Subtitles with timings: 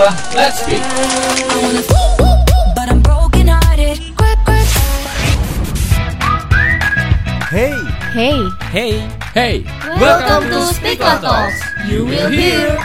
[0.00, 0.82] berdua, let's speak.
[2.72, 4.00] but I'm broken hearted.
[4.16, 4.68] Quick, quick.
[7.52, 7.76] Hey,
[8.10, 8.38] Hey,
[8.72, 8.92] Hey,
[9.36, 9.54] hey,
[10.00, 11.60] welcome to Speak Talks.
[11.84, 12.80] You will hear.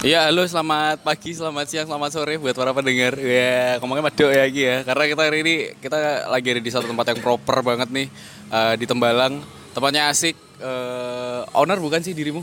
[0.00, 3.18] Ya, halo selamat pagi, selamat siang, selamat sore buat para pendengar.
[3.18, 4.76] Ya, ngomongnya madok ya Gi ya.
[4.86, 8.06] Karena kita hari ini kita lagi ada di satu tempat yang proper banget nih
[8.52, 9.42] eh, di Tembalang.
[9.74, 10.38] Tempatnya asik.
[10.60, 12.40] Eh, owner bukan sih dirimu?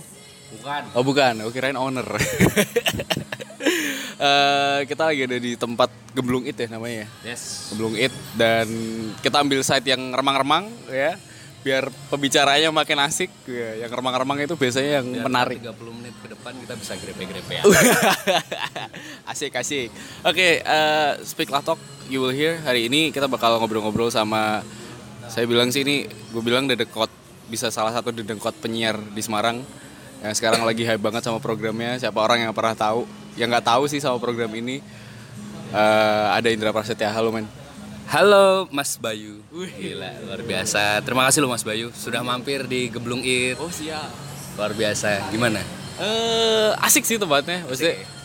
[0.57, 0.81] Bukan.
[0.99, 2.05] Oh bukan, oh kirain owner.
[4.17, 7.33] Eh, kita lagi ada di tempat Gemblung It ya namanya ya.
[7.33, 7.69] Yes.
[7.69, 8.65] Gemblung It dan
[9.21, 11.13] kita ambil site yang remang-remang ya
[11.61, 13.85] biar pembicaranya makin asik ya.
[13.85, 15.61] Yang remang-remang itu biasanya yang menarik.
[15.61, 17.63] 30 menit ke depan kita bisa grepe-grepe ya.
[19.37, 19.93] asik asik.
[20.25, 21.77] Oke, eh, speak lah talk
[22.09, 22.57] you will hear.
[22.65, 24.65] Hari ini kita bakal ngobrol-ngobrol sama
[25.29, 27.11] saya bilang sih ini gue bilang dedekot
[27.53, 29.61] bisa salah satu dedekot penyiar di Semarang
[30.25, 32.01] yang sekarang lagi hype banget sama programnya.
[32.01, 33.26] Siapa orang yang pernah tahu?
[33.37, 34.81] Yang nggak tahu sih sama program ini
[35.71, 37.13] eh, ada Indra Prasetya.
[37.13, 37.45] Halo men.
[38.09, 39.43] Halo Mas Bayu.
[39.53, 41.03] Gila, luar biasa.
[41.05, 43.61] Terima kasih loh Mas Bayu sudah mampir di Geblung It.
[43.61, 44.09] Oh siap.
[44.57, 45.29] Luar biasa.
[45.29, 45.61] Gimana?
[46.01, 47.61] Eh asik sih tempatnya.
[47.69, 48.16] Maksudnya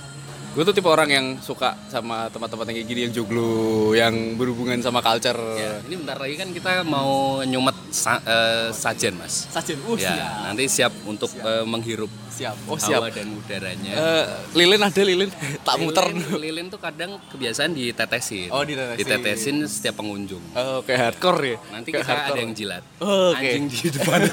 [0.53, 3.53] gue tuh tipe orang yang suka sama tempat-tempat yang kayak gini yang joglo,
[3.93, 5.41] yang berhubungan sama culture.
[5.57, 9.49] Ya, ini bentar lagi kan kita mau nyumet sa- eh, sajen, Mas.
[9.49, 10.29] Sajen, uh, ya, siap.
[10.45, 12.57] nanti siap untuk eh, menghirup Siap.
[12.65, 13.13] Oh hawa siap.
[13.13, 13.93] dan udaranya.
[13.93, 15.29] Eh, lilin ada lilin,
[15.69, 16.05] tak muter.
[16.09, 18.49] Lilin, lilin tuh kadang kebiasaan ditetesin.
[18.49, 19.01] Oh, ditetesin.
[19.01, 20.41] Ditetesin setiap pengunjung.
[20.53, 21.57] Oh, kayak hardcore ya.
[21.73, 22.41] Nanti Kayak kita ada hardcore.
[22.41, 22.83] yang jilat.
[23.01, 23.41] Oh, oke.
[23.41, 24.21] Anjing di depan.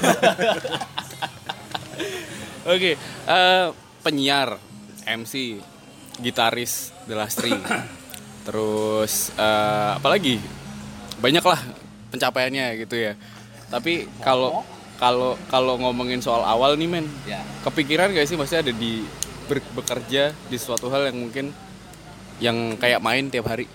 [2.70, 2.92] Oke,
[3.26, 3.66] eh,
[4.00, 4.60] penyiar,
[5.08, 5.56] MC,
[6.20, 7.52] gitaris, The Lastri.
[8.46, 10.40] Terus eh, apalagi?
[11.20, 11.60] Banyak lah
[12.12, 13.12] pencapaiannya gitu ya.
[13.68, 14.64] Tapi kalau
[15.00, 17.40] kalau kalau ngomongin soal awal nih men, ya.
[17.64, 19.04] kepikiran gak sih maksudnya ada di
[19.48, 21.46] ber- bekerja di suatu hal yang mungkin
[22.40, 23.68] yang kayak main tiap hari?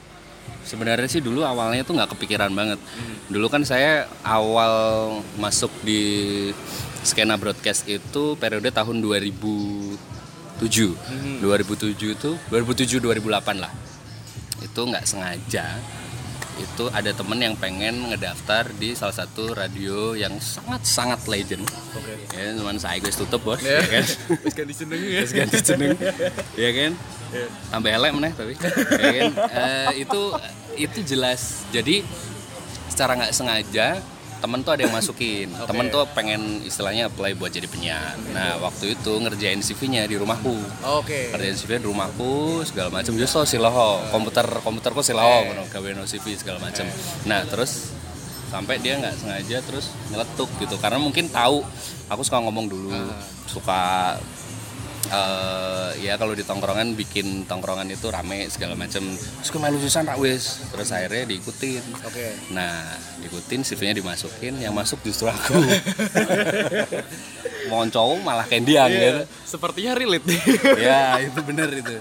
[0.66, 2.82] Sebenarnya sih dulu awalnya tuh nggak kepikiran banget.
[2.82, 3.16] Hmm.
[3.30, 4.73] Dulu kan saya awal
[5.38, 6.02] masuk di
[7.05, 8.98] skena broadcast itu periode tahun
[10.61, 10.95] 2007.
[10.95, 11.38] Hmm.
[11.43, 13.71] 2007 itu 2007 2008 lah.
[14.64, 15.80] Itu nggak sengaja
[16.55, 21.67] itu ada temen yang pengen ngedaftar di salah satu radio yang sangat sangat legend.
[22.32, 24.08] Ya, cuman saya guys tutup bos, ya kan?
[24.39, 25.20] Terus ganti jeneng ya.
[25.27, 25.99] Terus ganti jeneng
[26.55, 26.92] ya kan
[27.72, 28.54] tambah elek meneh tapi
[29.02, 30.22] ya kan Eh, itu
[30.76, 32.04] itu jelas jadi
[32.92, 33.99] secara nggak sengaja
[34.45, 35.50] temen tuh ada yang masukin.
[35.70, 38.14] Temen tuh pengen istilahnya apply buat jadi penyiar.
[38.30, 40.54] Nah waktu itu ngerjain CV-nya di rumahku.
[41.02, 41.33] Oke.
[41.33, 46.61] ngerjain CV di rumahku segala macam justru siloho komputer komputerku siloho gawe no CV segala
[46.61, 46.86] macam
[47.26, 47.95] nah terus
[48.54, 50.78] sampai dia nggak sengaja terus nyeletuk gitu.
[50.78, 51.66] Karena mungkin tahu
[52.08, 52.94] aku suka ngomong dulu.
[53.50, 54.16] Suka
[55.10, 60.05] eh ya kalau di tongkrongan bikin tongkrongan itu rame segala macam terus gue malu susan
[60.05, 60.66] rak wis.
[60.70, 61.83] Terus akhirnya diikutin.
[62.05, 62.26] Oke.
[62.54, 62.86] nah
[63.21, 64.61] diikutin CV-nya dimasukin.
[64.61, 65.55] Yang masuk justru aku.
[67.71, 69.21] Mau cowok malah kendiang gitu.
[69.45, 70.26] Sepertinya relate.
[70.77, 71.98] Ya itu bener itu.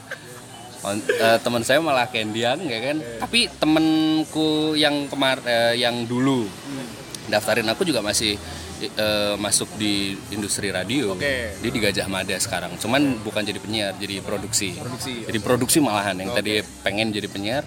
[0.84, 2.96] Eh, teman saya malah kendian ya kan?
[3.24, 6.44] Tapi temenku yang kemar eh, yang dulu
[7.24, 8.36] daftarin aku juga masih
[8.88, 11.58] eh, masuk di industri radio Oke.
[11.60, 15.24] dia di Gajah Mada sekarang cuman bukan jadi penyiar jadi produksi Produksi.
[15.28, 17.64] jadi produksi malahan yang tadi pengen jadi penyiar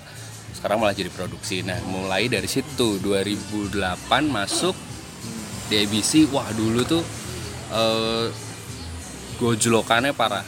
[0.57, 3.77] sekarang malah jadi produksi nah mulai dari situ 2008
[4.25, 4.73] masuk
[5.67, 7.03] di ABC wah dulu tuh
[7.73, 8.27] eh,
[9.37, 10.45] gojlokannya parah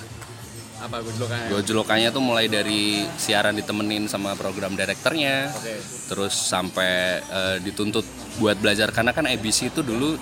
[0.80, 1.52] Apa kan?
[1.52, 5.76] Gojlokannya tuh mulai dari siaran ditemenin sama program direkturnya, Oke.
[6.08, 8.08] terus sampai eh, dituntut
[8.40, 10.16] buat belajar karena kan ABC itu dulu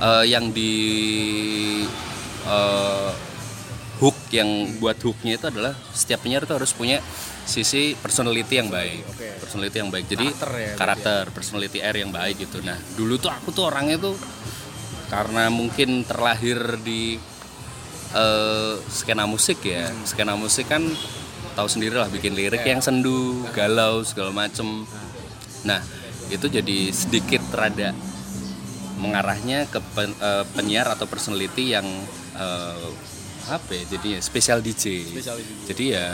[0.00, 0.72] eh, yang di
[2.46, 3.12] eh,
[4.02, 6.98] hook yang buat hooknya itu adalah setiap penyiar itu harus punya
[7.44, 9.28] sisi personality yang baik, Oke.
[9.38, 10.06] personality yang baik.
[10.08, 12.64] Jadi Karakter ya, karakter, personality air yang baik gitu.
[12.64, 14.16] Nah dulu tuh aku tuh orangnya tuh
[15.12, 17.20] karena mungkin terlahir di
[18.16, 19.92] eh, skena musik ya.
[20.08, 20.82] Skena musik kan
[21.54, 24.88] tahu sendiri lah bikin lirik yang sendu galau segala macem.
[25.62, 25.80] Nah
[26.32, 27.92] itu jadi sedikit rada
[28.96, 31.86] mengarahnya ke pen- eh, penyiar atau personality yang
[32.34, 32.88] eh,
[33.44, 35.52] apa ya jadinya spesial DJ Spesial DJ.
[35.68, 36.06] jadi ya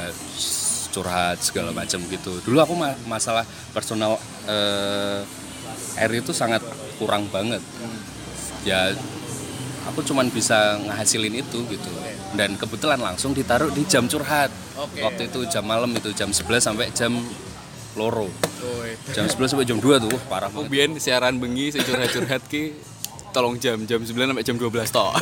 [0.90, 2.42] curhat segala macam gitu.
[2.42, 4.18] Dulu aku ma- masalah personal
[4.50, 5.22] eh,
[5.94, 6.58] air itu sangat
[6.98, 7.62] kurang banget.
[8.66, 8.90] Ya
[9.86, 11.90] aku cuman bisa ngehasilin itu gitu.
[12.34, 14.50] Dan kebetulan langsung ditaruh di jam curhat.
[14.80, 15.04] Oke.
[15.04, 17.12] waktu itu jam malam itu jam 11 sampai jam
[18.00, 18.32] loro.
[19.12, 20.96] Jam 11 sampai jam 2 tuh parah banget.
[20.96, 22.72] siaran bengi curhat-curhat ki
[23.30, 25.12] tolong jam jam 9 sampai jam 12 toh.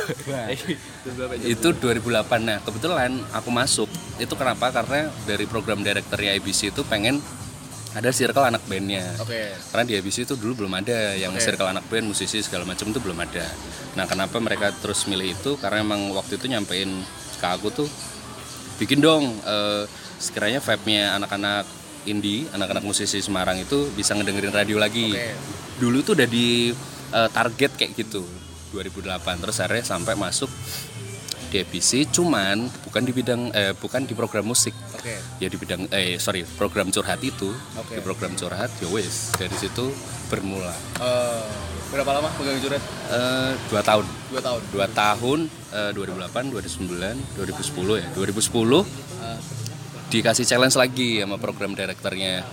[1.55, 3.91] itu 2008 nah kebetulan aku masuk.
[4.23, 4.71] Itu kenapa?
[4.71, 7.19] Karena dari program direkturnya IBC itu pengen
[7.97, 9.17] ada circle anak bandnya.
[9.19, 9.49] Oke.
[9.73, 11.43] karena di IBC itu dulu belum ada yang Oke.
[11.43, 13.47] circle anak band musisi segala macam itu belum ada.
[13.97, 15.57] Nah kenapa mereka terus milih itu?
[15.57, 16.91] Karena emang waktu itu nyampein
[17.39, 17.89] ke aku tuh
[18.79, 19.85] bikin dong eh,
[20.19, 21.65] sekiranya vibe-nya anak-anak
[22.09, 25.33] indie anak-anak musisi Semarang itu bisa ngedengerin radio lagi Oke.
[25.77, 26.73] dulu tuh udah di
[27.11, 28.25] eh, target kayak gitu
[28.69, 29.09] 2008
[29.39, 30.51] terus akhirnya sampai masuk
[31.49, 35.17] di IBC cuman bukan di bidang eh, bukan di program musik Oke.
[35.41, 37.97] ya di bidang eh sorry program curhat itu Oke.
[37.97, 39.89] di program curhat ya wes dari situ
[40.29, 41.45] bermula Eh,
[41.89, 42.85] berapa lama pegang juret?
[43.09, 44.61] Eh, dua tahun Dua tahun.
[44.69, 45.39] dua tahun
[45.73, 49.68] eh, 2008 2009 2010 ya 2010
[50.09, 52.45] dikasih challenge lagi sama program direkturnya.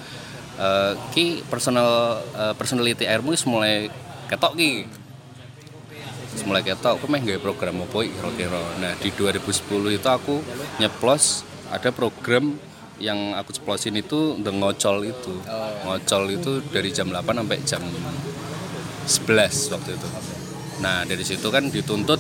[0.55, 3.91] Eh, ki personal eh, personality airmu mulai
[4.31, 4.73] ketok ki.
[6.47, 8.59] Mulai ketok aku meh gawe program apa kira-kira?
[8.79, 10.43] Nah di 2010 itu aku
[10.79, 12.55] nyeplos ada program
[12.99, 15.35] yang aku ceplosin itu The Ngocol itu.
[15.83, 20.07] Ngocol itu dari jam 8 sampai jam 11 waktu itu.
[20.79, 22.19] Nah dari situ kan dituntut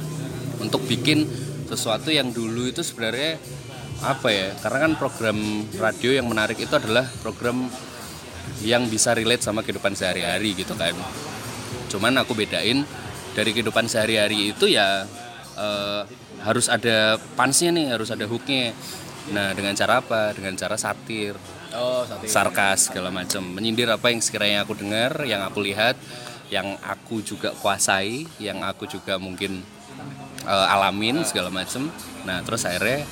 [0.64, 1.28] untuk bikin
[1.68, 3.36] sesuatu yang dulu itu sebenarnya
[4.02, 4.48] apa ya?
[4.60, 5.38] Karena kan program
[5.78, 7.68] radio yang menarik itu adalah program
[8.62, 10.92] yang bisa relate sama kehidupan sehari-hari gitu kan.
[11.88, 12.84] Cuman aku bedain
[13.32, 15.04] dari kehidupan sehari-hari itu ya
[15.56, 16.02] eh,
[16.44, 18.72] harus ada pansnya nih harus ada hooknya.
[19.32, 20.32] Nah dengan cara apa?
[20.36, 21.34] Dengan cara satir.
[21.76, 22.24] Oh, satu.
[22.24, 23.42] sarkas segala macam.
[23.42, 25.98] Menyindir apa yang sekiranya aku dengar yang aku lihat
[26.46, 29.60] yang aku juga kuasai yang aku juga mungkin
[30.46, 31.90] eh, alamin segala macam
[32.26, 33.06] nah terus akhirnya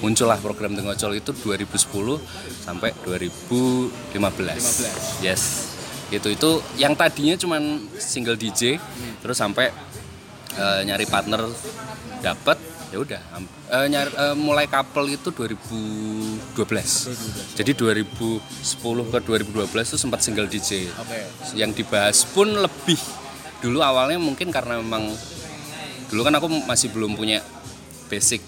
[0.00, 2.16] muncullah program Tengocol itu 2010
[2.64, 5.76] sampai 2015 yes.
[6.08, 8.80] Itu itu yang tadinya cuman single DJ
[9.20, 9.68] terus sampai
[10.56, 11.44] eh, nyari partner
[12.24, 12.56] dapat
[12.88, 13.20] ya udah
[13.68, 16.56] eh, nyari eh, mulai couple itu 2012
[17.52, 18.40] jadi 2010
[19.12, 21.20] ke 2012 itu sempat single DJ Oke.
[21.52, 22.96] yang dibahas pun lebih.
[23.58, 25.10] Dulu awalnya mungkin karena memang
[26.08, 27.42] dulu kan aku masih belum punya
[28.08, 28.40] basic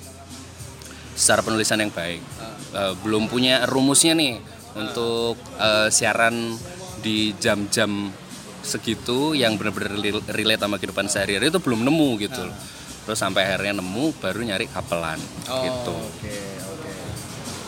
[1.13, 2.23] secara penulisan yang baik
[2.71, 4.39] Eh, belum punya rumusnya nih
[4.73, 6.55] untuk eh, siaran
[6.99, 8.15] di jam-jam
[8.63, 12.55] segitu yang benar-benar rel- relate sama kehidupan sehari-hari itu belum nemu gitu loh.
[13.03, 16.91] terus sampai akhirnya nemu baru nyari kapelan Oh, gitu Oke, oke.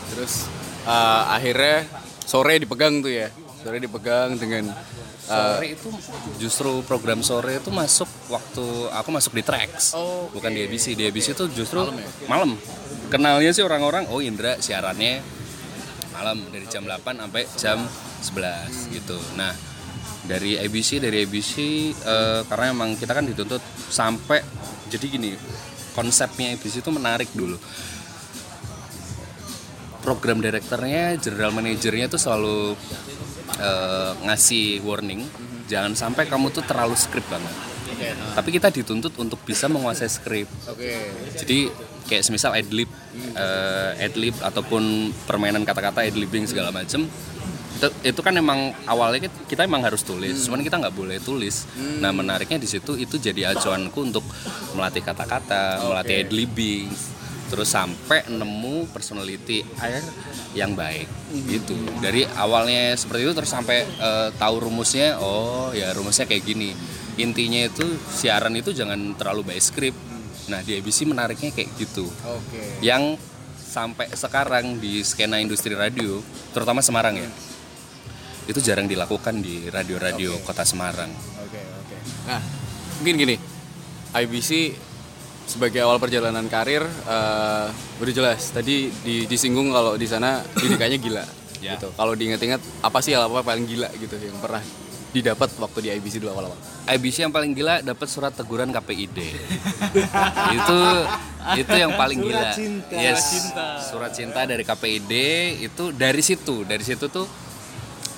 [0.09, 0.47] Terus
[0.85, 1.77] eh, akhirnya
[2.23, 3.29] sore dipegang tuh ya.
[3.63, 5.89] Sore dipegang dengan eh, sore itu
[6.43, 11.07] justru program sore itu masuk waktu aku masuk di tracks Oh, bukan di ABC di
[11.07, 12.09] ABC itu justru Malam ya?
[12.27, 12.51] malam.
[13.07, 15.23] Kenalnya sih orang-orang oh Indra siarannya
[16.11, 19.17] malam dari jam 8 sampai jam 11 gitu.
[19.39, 19.55] Nah
[20.27, 21.55] dari ABC dari ABC
[21.95, 24.43] eh, karena emang kita kan dituntut sampai
[24.91, 25.39] jadi gini
[25.95, 27.57] konsepnya ABC itu menarik dulu.
[30.03, 32.75] Program direkturnya general manajernya tuh selalu
[33.63, 35.23] eh, ngasih warning
[35.71, 37.55] jangan sampai kamu tuh terlalu skrip banget.
[37.93, 38.09] Oke.
[38.09, 40.49] nah, tapi kita dituntut untuk bisa menguasai skrip.
[40.67, 40.91] Oke.
[41.39, 41.71] jadi
[42.03, 42.91] kayak semisal adlib
[43.33, 44.83] eh, adlib ataupun
[45.25, 47.07] permainan kata-kata adlibbing segala macem
[47.73, 50.47] itu, itu kan emang awalnya kita- kita emang harus tulis.
[50.47, 51.67] Cuman kita nggak boleh tulis.
[51.99, 54.23] Nah menariknya di situ itu jadi acuanku untuk
[54.75, 56.87] melatih kata-kata melatih adlibbing
[57.53, 60.01] terus sampai nemu personality air
[60.57, 61.05] yang baik
[61.53, 66.73] gitu dari awalnya seperti itu terus sampai eh, tahu rumusnya oh ya rumusnya kayak gini
[67.21, 70.01] intinya itu siaran itu jangan terlalu by script
[70.49, 72.81] nah di ABC menariknya kayak gitu Oke.
[72.81, 73.21] yang
[73.61, 76.25] sampai sekarang di skena industri radio
[76.57, 77.29] terutama Semarang ya
[78.49, 81.13] itu jarang dilakukan di radio-radio kota Semarang
[81.53, 81.97] Oke, oke.
[82.33, 82.41] Nah,
[83.03, 83.37] mungkin gini.
[84.13, 84.51] IBC
[85.53, 87.67] sebagai awal perjalanan karir eh
[88.01, 88.49] udah jelas.
[88.49, 91.25] Tadi di- disinggung kalau di sana didikannya gila.
[91.61, 91.77] Ya.
[91.77, 91.93] Gitu.
[91.93, 94.65] Kalau diingat-ingat apa sih hal apa paling gila gitu yang pernah
[95.13, 96.57] didapat waktu di IBC dulu awal-awal?
[96.89, 99.19] IBC yang paling gila dapat surat teguran KPID
[100.57, 100.79] itu
[101.55, 102.57] itu yang paling gila
[102.91, 103.45] yes
[103.85, 105.13] surat cinta dari KPID
[105.63, 107.29] itu dari situ dari situ tuh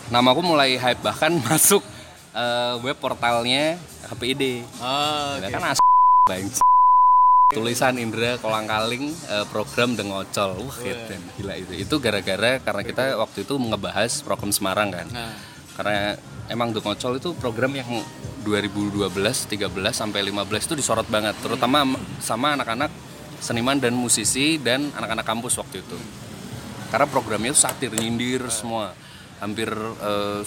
[0.06, 1.82] namaku mulai hype bahkan masuk
[2.30, 3.74] eh, web portalnya
[4.06, 5.80] KPID Ah, Ya kan as
[6.24, 6.46] bang
[7.54, 11.72] tulisan Indra Kolang Kaling eh, program The Ngocol wah gitu gila itu.
[11.78, 15.08] Itu gara-gara karena kita waktu itu ngebahas program Semarang kan.
[15.08, 15.34] Nah.
[15.74, 16.14] karena
[16.50, 17.90] emang The Ngocol itu program yang
[18.46, 21.34] 2012 13 sampai 15 itu disorot banget.
[21.40, 21.86] Terutama
[22.18, 22.90] sama anak-anak
[23.38, 25.98] seniman dan musisi dan anak-anak kampus waktu itu.
[26.90, 28.94] Karena programnya itu satir nyindir semua.
[29.42, 29.70] Hampir
[30.02, 30.42] eh,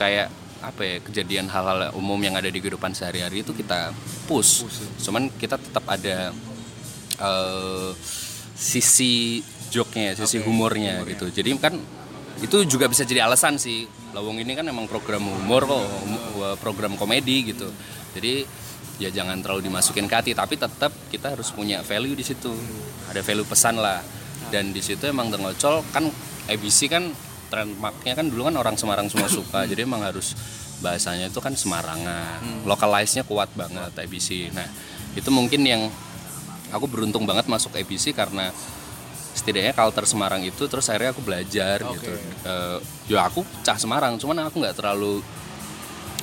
[0.00, 3.92] kayak apa ya kejadian hal-hal umum yang ada di kehidupan sehari-hari itu kita
[4.24, 4.64] push.
[5.04, 6.32] Cuman kita tetap ada
[7.20, 7.90] eh,
[8.56, 11.28] sisi joke-nya, sisi humornya gitu.
[11.28, 11.74] Jadi kan
[12.40, 13.86] itu juga bisa jadi alasan sih.
[14.14, 17.68] Lawong ini kan emang program humor kok, hum- program komedi gitu.
[18.14, 18.46] Jadi
[19.02, 22.54] ya jangan terlalu dimasukin ke hati, tapi tetap kita harus punya value di situ.
[23.10, 24.00] Ada value pesan lah.
[24.50, 26.06] Dan di situ emang Dengocol kan
[26.46, 27.10] ABC kan
[27.54, 29.62] trademarknya kan dulu kan orang Semarang semua suka.
[29.70, 30.34] jadi emang harus
[30.82, 32.66] bahasanya itu kan Semarangan.
[32.66, 34.50] Localize-nya kuat banget ABC.
[34.50, 34.66] Nah,
[35.14, 35.86] itu mungkin yang
[36.74, 38.50] aku beruntung banget masuk ABC karena
[39.34, 42.10] setidaknya culture Semarang itu terus akhirnya aku belajar gitu.
[42.44, 45.22] Eh, ya aku cah Semarang cuman aku nggak terlalu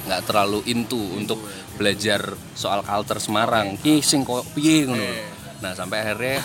[0.02, 1.38] nggak terlalu into untuk
[1.80, 3.80] belajar soal culture Semarang.
[3.80, 5.08] Ki sing kok piye ngono.
[5.64, 6.40] Nah sampai akhirnya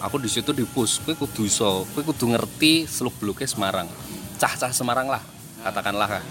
[0.00, 3.88] aku di situ dipus kowe kudu iso kowe kudu ngerti seluk beluknya Semarang
[4.40, 5.20] cah-cah Semarang lah
[5.60, 6.24] katakanlah.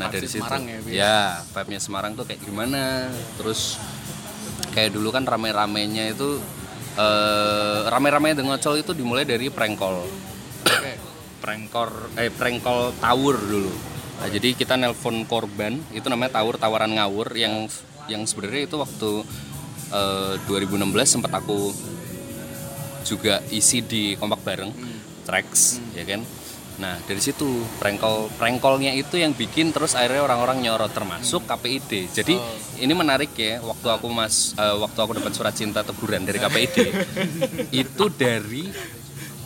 [0.00, 0.40] Nah dari situ.
[0.40, 0.90] Semarang ya, Bi?
[0.96, 1.16] ya
[1.52, 3.12] vibe-nya Semarang tuh kayak gimana?
[3.36, 3.76] Terus
[4.72, 6.40] kayak dulu kan rame-ramenya itu
[6.92, 10.04] eh rame-rame dengan ngocol itu dimulai dari prank call
[11.42, 13.72] prank call eh prank call tower dulu.
[14.22, 17.66] Nah, jadi kita nelpon korban itu namanya tower tawaran ngawur yang
[18.06, 19.10] yang sebenarnya itu waktu
[19.90, 21.74] eh, 2016 sempat aku
[23.02, 24.70] juga isi di kompak bareng
[25.26, 26.22] tracks ya kan
[26.80, 27.44] nah dari situ
[27.78, 32.34] prank call-nya itu yang bikin terus akhirnya orang-orang nyorot termasuk KPID jadi
[32.80, 36.76] ini menarik ya waktu aku mas eh, waktu aku dapat surat cinta teguran dari KPID
[37.84, 38.72] itu dari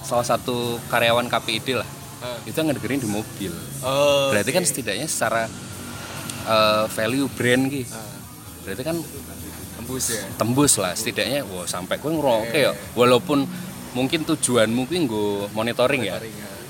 [0.07, 1.89] salah satu karyawan KPID lah.
[2.47, 3.53] Itu yang ngedengerin di mobil.
[3.83, 5.51] Oh, berarti kan setidaknya secara
[6.47, 7.99] eh, value brand gitu
[8.67, 8.99] berarti kan
[9.79, 10.27] tembus ya.
[10.35, 12.73] tembus lah setidaknya wah sampai gue ngerokok ya.
[12.99, 13.47] Walaupun
[13.95, 16.19] mungkin tujuanmu gue nggo monitoring ya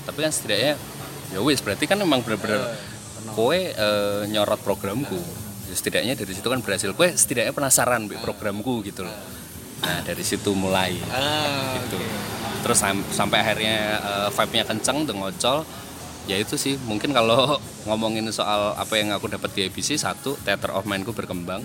[0.07, 0.79] tapi kan setidaknya
[1.27, 2.63] ya wis berarti kan memang bener-bener
[3.35, 5.19] kowe eh, nyorot programku.
[5.67, 6.95] Ya, setidaknya dari situ kan berhasil.
[6.95, 9.17] Kowe setidaknya penasaran bi programku gitu loh.
[9.83, 11.99] Nah dari situ mulai Ah, gitu.
[12.63, 15.67] terus sam- sampai akhirnya eh, vibe-nya kenceng ngocol.
[16.27, 20.71] Ya itu sih mungkin kalau ngomongin soal apa yang aku dapat di ABC satu theater
[20.71, 21.63] of mind-ku berkembang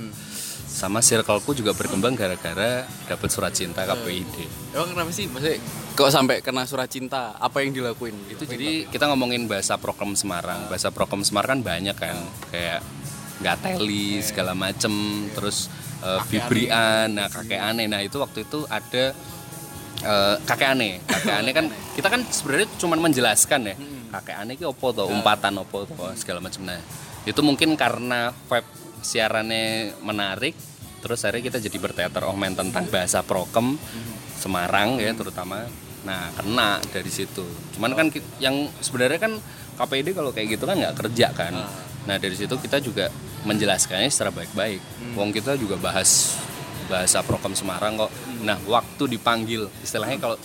[0.72, 4.36] sama circleku juga berkembang gara-gara dapat surat cinta KPID
[4.72, 5.28] Emang kenapa sih?
[5.28, 5.60] Maksudnya
[5.92, 7.36] kok sampai kena surat cinta?
[7.36, 8.16] Apa yang dilakuin?
[8.32, 10.72] itu jadi kita ngomongin bahasa prokem Semarang.
[10.72, 12.16] Bahasa prokem Semarang kan banyak kan.
[12.48, 12.80] Kayak
[13.44, 15.28] nggak teli segala macem.
[15.36, 15.68] Terus
[16.00, 17.84] eh, bibrian nah kakek aneh.
[17.84, 19.12] Nah itu waktu itu ada
[20.00, 21.04] eh, kakek aneh.
[21.04, 21.66] Kakek aneh kan
[22.00, 23.76] kita kan sebenarnya cuma menjelaskan ya.
[24.08, 26.80] Kakek aneh itu opo toh umpatan opo toh segala macam nah
[27.22, 30.54] itu mungkin karena vibe siarannya menarik
[31.02, 32.22] terus akhirnya kita jadi berteater.
[32.30, 33.74] Omen tentang bahasa prokem
[34.38, 35.66] Semarang ya terutama.
[36.06, 37.42] Nah kena dari situ.
[37.76, 38.06] Cuman kan
[38.38, 39.34] yang sebenarnya kan
[39.78, 41.54] KPD kalau kayak gitu kan nggak kerja kan.
[42.06, 43.10] Nah dari situ kita juga
[43.42, 44.80] menjelaskannya secara baik-baik.
[45.18, 46.38] Wong kita juga bahas
[46.86, 48.10] bahasa prokem Semarang kok.
[48.42, 50.38] Nah waktu dipanggil istilahnya kalau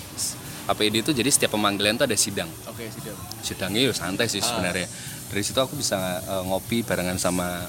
[0.68, 2.50] KPD itu jadi setiap pemanggilan itu ada sidang.
[2.68, 3.16] Oke, sudah.
[3.40, 4.84] sidangnya ya santai sih sebenarnya.
[5.32, 7.64] Dari situ aku bisa eh, ngopi barengan sama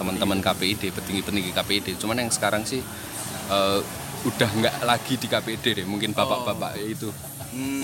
[0.00, 2.80] teman-teman KPID petinggi-petinggi KPID cuman yang sekarang sih
[3.52, 3.80] eh,
[4.24, 7.12] udah nggak lagi di KPID deh mungkin bapak-bapak itu.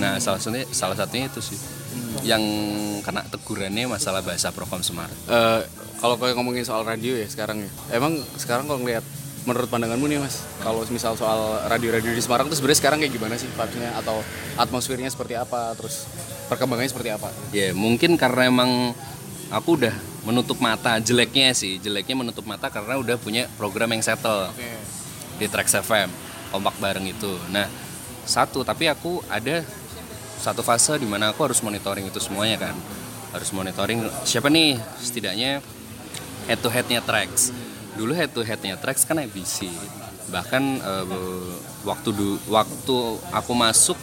[0.00, 1.58] Nah salah satunya salah satunya itu sih.
[2.24, 2.42] Yang
[3.04, 5.60] kena tegurannya masalah bahasa Prokom Semarang Eh,
[6.00, 7.70] kalau kayak ngomongin soal radio ya sekarang ya.
[7.96, 9.04] Emang sekarang kalau ngelihat
[9.46, 13.34] menurut pandanganmu nih Mas, kalau misal soal radio-radio di Semarang tuh sebenarnya sekarang kayak gimana
[13.38, 14.18] sih vibes-nya atau
[14.58, 16.02] atmosfernya seperti apa, terus
[16.50, 17.30] perkembangannya seperti apa?
[17.54, 18.90] ya mungkin karena emang
[19.54, 19.94] aku udah
[20.26, 20.98] menutup mata.
[20.98, 24.66] Jeleknya sih jeleknya menutup mata karena udah punya program yang settle Oke.
[25.38, 26.10] di Trax FM
[26.50, 27.30] kompak bareng itu.
[27.54, 27.70] Nah
[28.26, 29.62] satu tapi aku ada
[30.36, 32.76] satu fase di mana aku harus monitoring itu semuanya kan.
[33.30, 35.62] Harus monitoring siapa nih setidaknya
[36.50, 37.54] head to headnya Trax.
[37.94, 39.70] Dulu head to headnya Trax kan ABC
[40.26, 41.06] bahkan eh,
[41.86, 42.96] waktu du- waktu
[43.30, 43.94] aku masuk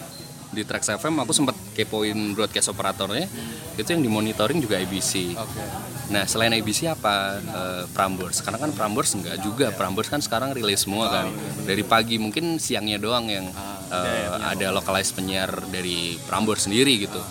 [0.53, 3.25] di Trax FM aku sempat kepoin broadcast operatornya
[3.73, 5.63] itu yang dimonitoring juga ABC Oke.
[6.11, 8.43] Nah selain ABC apa eh, Prambors?
[8.43, 9.71] Karena kan Prambors enggak juga.
[9.71, 11.27] Prambors kan sekarang rilis semua kan.
[11.63, 13.47] Dari pagi mungkin siangnya doang yang
[13.89, 17.21] eh, ada localized penyiar dari Prambors sendiri gitu.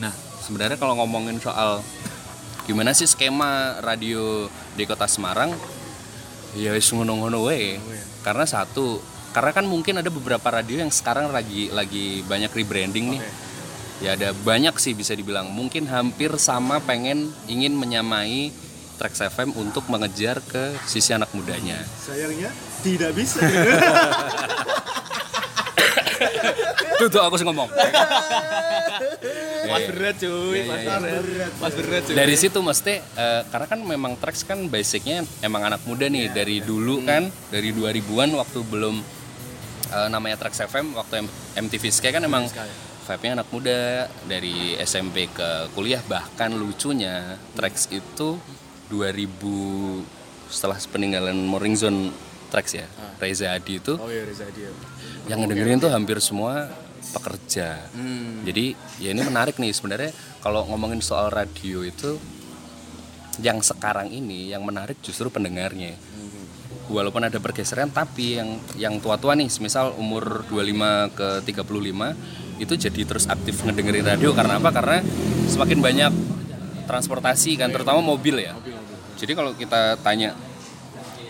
[0.00, 1.84] Nah sebenarnya kalau ngomongin soal
[2.64, 5.52] gimana sih skema radio di kota Semarang,
[6.56, 7.76] ya wis ngono-ngono wae.
[8.24, 9.04] Karena satu,
[9.34, 13.22] karena kan mungkin ada beberapa radio yang sekarang lagi lagi banyak rebranding nih.
[13.98, 15.50] Ya ada banyak sih bisa dibilang.
[15.50, 18.54] Mungkin hampir sama pengen ingin menyamai
[18.94, 21.82] Trax FM untuk mengejar ke sisi anak mudanya.
[21.98, 22.54] Sayangnya
[22.86, 23.42] tidak bisa.
[27.02, 27.66] tuh tuh aku sih ngomong.
[29.64, 31.24] Mas berat cuy, mas berat.
[31.56, 32.14] Mas berat cuy.
[32.14, 36.30] dari situ mesti eh, karena kan memang tracks kan basicnya emang anak muda nih.
[36.30, 39.23] Dari dulu kan dari 2000-an waktu belum
[39.94, 41.22] eh, namanya Tracks FM waktu
[41.56, 42.50] MTV Sky kan emang
[43.04, 43.80] vibe-nya anak muda
[44.24, 48.40] dari SMP ke kuliah bahkan lucunya Tracks itu
[48.88, 50.02] 2000
[50.48, 52.00] setelah peninggalan Morning Zone
[52.48, 52.86] Tracks ya
[53.16, 54.70] Reza Adi itu Oh iya Reza dia.
[55.26, 56.68] yang ngedengerin tuh hampir semua
[57.04, 57.78] pekerja.
[58.42, 60.10] Jadi ya ini menarik nih sebenarnya
[60.40, 62.16] kalau ngomongin soal radio itu
[63.38, 65.94] yang sekarang ini yang menarik justru pendengarnya.
[66.84, 73.00] Walaupun ada pergeseran tapi yang yang tua-tua nih, misal umur 25 ke 35 itu jadi
[73.08, 74.68] terus aktif ngedengerin radio karena apa?
[74.68, 74.98] Karena
[75.48, 76.12] semakin banyak
[76.84, 78.52] transportasi kan terutama mobil ya.
[79.16, 80.36] Jadi kalau kita tanya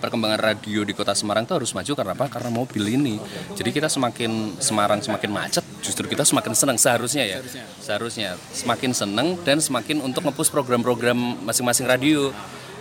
[0.04, 2.26] perkembangan radio di kota Semarang itu harus maju karena apa?
[2.28, 3.16] Karena mobil ini.
[3.56, 7.38] Jadi kita semakin Semarang semakin macet, justru kita semakin senang seharusnya ya.
[7.80, 12.34] Seharusnya semakin senang dan semakin untuk ngepush program-program masing-masing radio.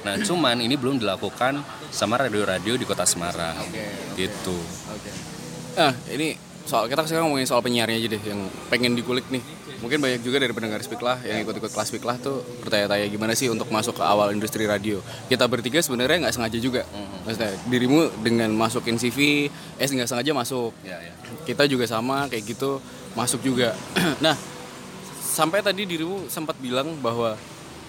[0.04, 3.56] Nah, cuman ini belum dilakukan sama radio-radio di kota Semarang.
[4.20, 4.58] Gitu.
[5.80, 8.40] Nah, ini soal kita sekarang ngomongin soal penyiarnya aja deh yang
[8.72, 9.44] pengen dikulik nih.
[9.84, 13.68] Mungkin banyak juga dari pendengar Speaklah yang ikut-ikut kelas Speaklah tuh bertanya-tanya gimana sih untuk
[13.68, 15.04] masuk ke awal industri radio.
[15.28, 16.88] Kita bertiga sebenarnya nggak sengaja juga.
[17.28, 20.72] Maksudnya dirimu dengan masukin CV, eh nggak sengaja masuk.
[20.88, 21.12] Ya, ya.
[21.44, 22.80] Kita juga sama kayak gitu
[23.12, 23.76] masuk juga.
[24.24, 24.40] nah,
[25.20, 27.36] sampai tadi dirimu sempat bilang bahwa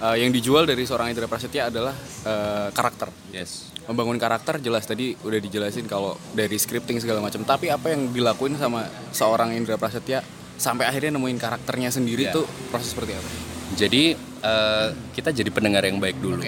[0.01, 3.11] eh, yang dijual dari seorang Indra Prasetya adalah eh, karakter.
[3.31, 3.71] Yes.
[3.85, 7.45] membangun karakter jelas tadi udah dijelasin kalau dari scripting segala macam.
[7.45, 10.25] Tapi apa yang dilakuin sama seorang Indra Prasetya
[10.57, 13.29] sampai akhirnya nemuin karakternya sendiri tuh proses seperti apa?
[13.77, 16.41] Jadi eh, kita jadi pendengar yang baik dulu,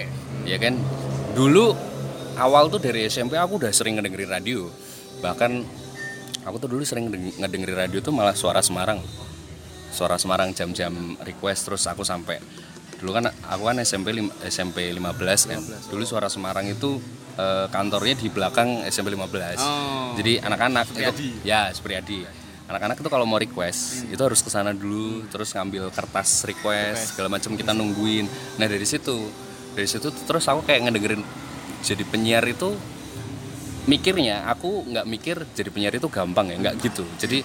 [0.49, 0.81] ya kan?
[1.37, 1.77] Dulu
[2.41, 4.65] awal tuh dari SMP aku udah sering ngedengerin radio,
[5.21, 5.61] bahkan
[6.41, 8.97] aku tuh dulu sering ngedeng- ngedengerin radio tuh malah suara Semarang,
[9.93, 12.41] suara Semarang jam-jam request terus aku sampai
[12.97, 14.97] dulu kan aku kan SMP lim- SMP 15
[15.45, 16.97] kan, dulu suara Semarang itu
[17.35, 20.13] eh, kantornya di belakang SMP 15, Oh.
[20.15, 21.13] jadi anak-anak itu
[21.43, 22.25] ya Supriyadi
[22.67, 27.13] anak-anak itu kalau mau request itu harus ke sana dulu terus ngambil kertas request.
[27.13, 28.27] segala macam kita nungguin.
[28.57, 29.31] Nah dari situ
[29.71, 31.23] dari situ terus aku kayak ngedengerin
[31.79, 32.75] jadi penyiar itu
[33.87, 37.07] mikirnya aku nggak mikir jadi penyiar itu gampang ya nggak gitu.
[37.15, 37.39] Jadi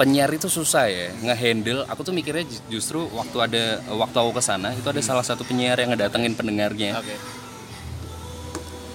[0.00, 1.84] penyiar itu susah ya ngehandle.
[1.92, 5.44] Aku tuh mikirnya ju- justru waktu ada waktu aku ke sana itu ada salah satu
[5.44, 6.96] penyiar yang ngedatengin pendengarnya.
[6.96, 7.12] Oke.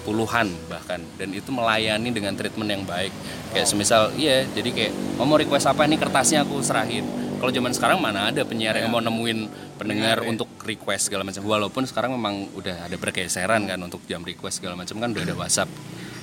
[0.02, 3.14] Puluhan bahkan dan itu melayani dengan treatment yang baik.
[3.54, 4.92] Kayak semisal iya jadi kayak
[5.22, 7.06] oh, mau request apa ini kertasnya aku serahin.
[7.38, 9.46] Kalau zaman sekarang mana ada penyiar yang mau nemuin
[9.78, 11.46] pendengar untuk request segala macam.
[11.46, 15.34] Walaupun sekarang memang udah ada pergeseran kan untuk jam request segala macam kan udah ada
[15.46, 15.70] WhatsApp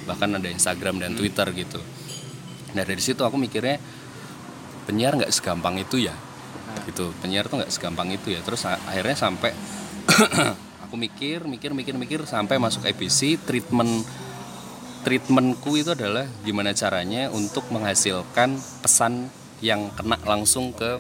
[0.04, 1.80] bahkan ada Instagram dan Twitter gitu.
[2.76, 3.80] Nah dari situ aku mikirnya
[4.86, 6.15] penyiar nggak segampang itu ya.
[6.88, 8.39] Gitu penyiar tuh nggak segampang itu ya.
[8.43, 9.52] Terus akhirnya sampai
[10.88, 14.06] aku mikir mikir mikir mikir sampai masuk ABC treatment
[15.04, 19.28] treatmentku itu adalah gimana caranya untuk menghasilkan pesan
[19.60, 21.00] yang kena langsung ke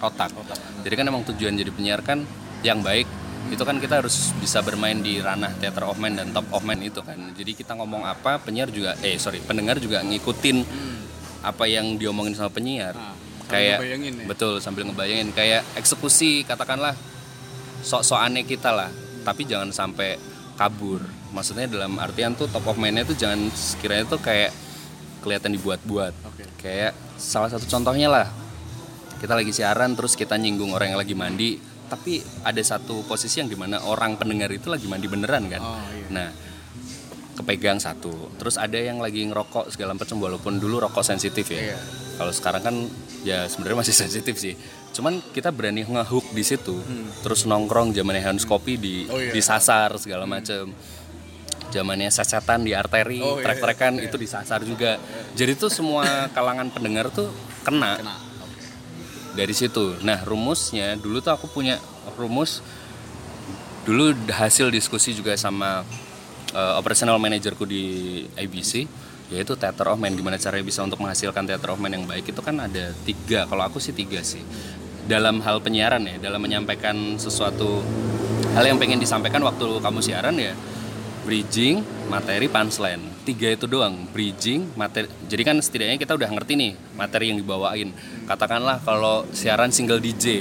[0.00, 0.32] otak.
[0.84, 2.24] Jadi kan emang tujuan jadi penyiar kan
[2.64, 3.06] yang baik
[3.48, 6.84] itu kan kita harus bisa bermain di ranah theater of mind dan top of mind
[6.84, 7.16] itu kan.
[7.32, 10.58] Jadi kita ngomong apa penyiar juga eh sorry pendengar juga ngikutin
[11.42, 12.94] apa yang diomongin sama penyiar.
[12.94, 14.24] sambil kayak ya?
[14.28, 16.92] betul sambil ngebayangin kayak eksekusi katakanlah
[17.80, 18.92] sok-sok aneh kita lah
[19.24, 20.20] tapi jangan sampai
[20.60, 21.00] kabur
[21.32, 24.52] maksudnya dalam artian tuh top of mind-nya tuh jangan sekiranya tuh kayak
[25.24, 26.44] kelihatan dibuat-buat Oke.
[26.60, 28.26] kayak salah satu contohnya lah
[29.18, 31.56] kita lagi siaran terus kita nyinggung orang yang lagi mandi
[31.88, 35.80] tapi ada satu posisi yang di mana orang pendengar itu lagi mandi beneran kan Oh,
[35.88, 36.06] iya.
[36.12, 36.28] nah
[37.38, 41.78] kepegang satu terus ada yang lagi ngerokok segala macam walaupun dulu rokok sensitif ya Iya.
[42.16, 42.74] kalau sekarang kan
[43.22, 44.58] ya sebenarnya masih sensitif sih
[44.90, 46.74] cuman kita berani ngehook di situ
[47.22, 49.14] terus nongkrong zamannya Hans Kopi di Hmm.
[49.14, 49.30] Oh, iya.
[49.30, 50.74] disasar segala macam
[51.68, 54.98] zamannya sacatan di arteri Oh, iya, trek-trekan itu disasar juga
[55.32, 56.02] jadi tuh semua
[56.36, 57.30] kalangan pendengar tuh
[57.62, 58.16] kena, Kena.
[59.32, 61.78] dari situ nah rumusnya dulu tuh aku punya
[62.16, 62.64] rumus
[63.84, 65.84] dulu hasil diskusi juga sama
[66.54, 67.84] uh, operational manajerku di
[68.36, 68.86] ABC
[69.28, 72.32] yaitu theater of mind gimana caranya bisa untuk menghasilkan theater of mind yang baik?
[72.32, 73.44] Itu kan ada tiga.
[73.44, 74.40] Kalau aku sih tiga sih.
[75.08, 77.80] Dalam hal penyiaran ya dalam menyampaikan sesuatu
[78.52, 80.52] hal yang pengen disampaikan waktu kamu siaran ya
[81.28, 83.04] bridging materi punchline.
[83.28, 85.12] Tiga itu doang bridging materi.
[85.28, 87.92] Jadi kan setidaknya kita udah ngerti nih materi yang dibawain.
[88.24, 90.40] Katakanlah kalau siaran single DJ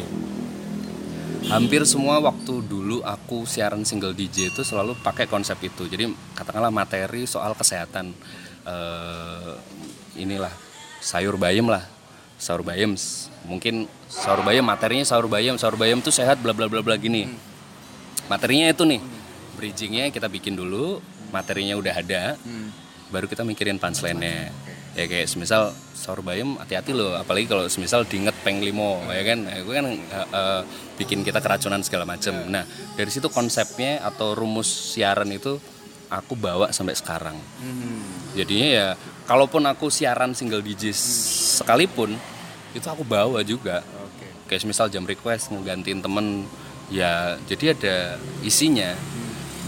[1.47, 5.87] hampir semua waktu dulu aku siaran single DJ itu selalu pakai konsep itu.
[5.87, 8.11] Jadi katakanlah materi soal kesehatan
[8.67, 9.53] eh,
[10.19, 10.51] inilah
[10.99, 11.83] sayur bayam lah.
[12.37, 12.93] Sahur bayam
[13.49, 17.25] mungkin sahur bayam materinya sahur bayam sahur bayam tuh sehat bla bla bla bla gini.
[18.29, 19.01] Materinya itu nih
[19.57, 21.01] bridgingnya kita bikin dulu
[21.33, 22.37] materinya udah ada
[23.09, 24.53] baru kita mikirin punchline-nya
[24.97, 27.13] ya kayak semisal sahur bayam hati-hati loh.
[27.13, 29.45] Apalagi kalau semisal diinget peng limo ya kan?
[29.45, 30.61] Nah, itu kan eh, eh,
[30.97, 32.33] bikin kita keracunan segala macem.
[32.49, 32.65] Nah
[32.97, 34.65] dari situ konsepnya atau rumus
[34.97, 35.61] siaran itu
[36.09, 37.37] aku bawa sampai sekarang.
[38.33, 38.87] Jadinya ya
[39.29, 40.89] kalaupun aku siaran single DJ
[41.61, 42.17] sekalipun
[42.73, 43.85] itu aku bawa juga.
[44.49, 46.49] Kayak misal jam request ngegantiin temen
[46.89, 47.95] ya jadi ada
[48.41, 48.97] isinya.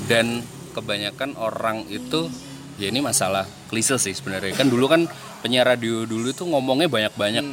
[0.10, 0.42] Dan
[0.74, 2.32] kebanyakan orang itu
[2.80, 4.56] ya ini masalah klise sih sebenarnya.
[4.56, 5.04] Kan dulu kan
[5.44, 7.46] penyiar radio dulu itu ngomongnya banyak-banyak.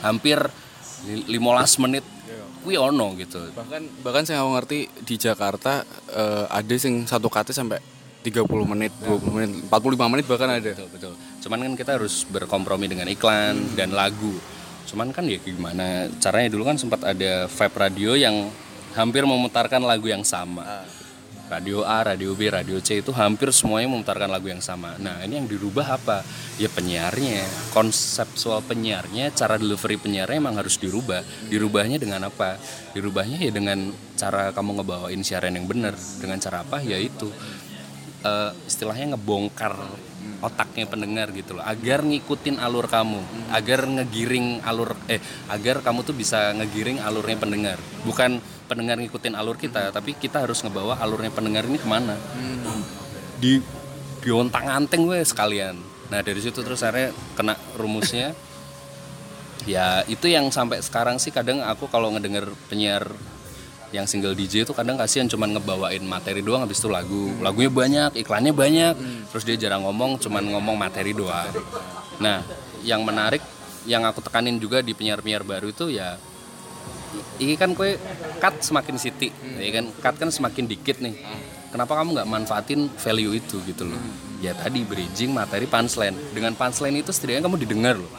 [0.00, 0.38] Hampir
[1.10, 2.04] li- 15 menit.
[2.62, 3.38] Kuwi ono gitu.
[3.54, 7.78] Bahkan bahkan saya nggak ngerti di Jakarta eh, ada yang satu kata sampai
[8.26, 10.70] 30 menit 20 menit 45 menit bahkan ada.
[10.74, 11.14] Betul betul.
[11.46, 14.34] Cuman kan kita harus berkompromi dengan iklan dan lagu.
[14.90, 16.10] Cuman kan ya gimana?
[16.18, 18.50] Caranya dulu kan sempat ada vibe radio yang
[18.98, 20.82] hampir memutarkan lagu yang sama
[21.46, 24.98] radio A, radio B, radio C itu hampir semuanya memutarkan lagu yang sama.
[24.98, 26.26] Nah ini yang dirubah apa?
[26.58, 31.22] Ya penyiarnya, konseptual penyiarnya, cara delivery penyiarnya emang harus dirubah.
[31.46, 32.58] Dirubahnya dengan apa?
[32.92, 35.94] Dirubahnya ya dengan cara kamu ngebawain siaran yang benar.
[36.18, 36.82] Dengan cara apa?
[36.82, 37.30] Ya itu
[38.26, 39.74] eh, istilahnya ngebongkar
[40.42, 43.22] otaknya pendengar gitu loh agar ngikutin alur kamu
[43.54, 49.56] agar ngegiring alur eh agar kamu tuh bisa ngegiring alurnya pendengar bukan pendengar ngikutin alur
[49.56, 52.18] kita tapi kita harus ngebawa alurnya pendengar ini ke mana?
[53.38, 53.62] Di
[54.26, 55.78] diontang anting gue sekalian.
[56.10, 58.34] Nah dari situ terus akhirnya kena rumusnya.
[59.66, 63.10] Ya itu yang sampai sekarang sih kadang aku kalau ngedenger penyiar
[63.90, 67.34] yang single DJ itu kadang kasihan cuman ngebawain materi doang habis itu lagu.
[67.42, 68.94] Lagunya banyak iklannya banyak
[69.26, 71.50] terus dia jarang ngomong cuman ngomong materi doang.
[72.22, 72.46] Nah
[72.86, 73.42] yang menarik
[73.90, 76.14] yang aku tekanin juga di penyiar-penyiar baru itu ya
[77.40, 77.96] ini kan kue
[78.40, 79.28] cut semakin city
[79.60, 79.84] ya kan?
[80.00, 81.14] Cut kan semakin dikit nih.
[81.70, 84.00] Kenapa kamu nggak manfaatin value itu gitu loh?
[84.40, 86.16] Ya tadi bridging materi punchline.
[86.32, 88.12] Dengan punchline itu setidaknya kamu didengar loh.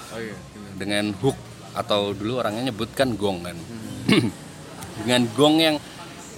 [0.78, 1.38] Dengan hook
[1.73, 3.58] atau dulu orangnya nyebutkan gong kan.
[5.02, 5.76] Dengan gong yang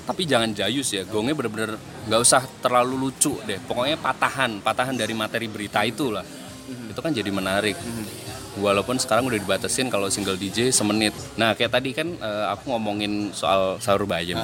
[0.03, 1.77] tapi jangan jayus ya gongnya bener-bener
[2.09, 3.59] nggak usah terlalu lucu deh.
[3.61, 6.25] Pokoknya patahan patahan dari materi berita itu lah
[6.69, 7.75] itu kan jadi menarik
[8.59, 11.15] walaupun sekarang udah dibatasin kalau single DJ semenit.
[11.39, 14.37] Nah kayak tadi kan eh, aku ngomongin soal sahur bayam.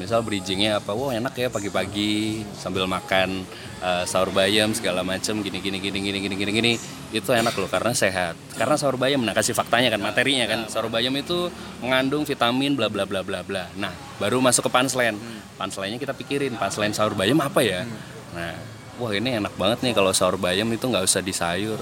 [0.00, 3.44] Misal bridgingnya apa wah enak ya pagi-pagi sambil makan
[3.84, 6.72] eh, sahur bayam segala macem gini gini gini gini gini gini gini.
[7.14, 8.34] Itu enak loh karena sehat.
[8.56, 10.60] Karena sahur bayam nah kasih faktanya kan materinya kan.
[10.66, 11.52] Sahur bayam itu
[11.84, 13.70] mengandung vitamin bla bla bla bla bla.
[13.76, 15.16] Nah baru masuk ke punchline
[15.54, 17.86] punchline-nya kita pikirin punchline sahur bayam apa ya?
[18.34, 21.78] Nah wah ini enak banget nih kalau sahur bayam itu nggak usah disayur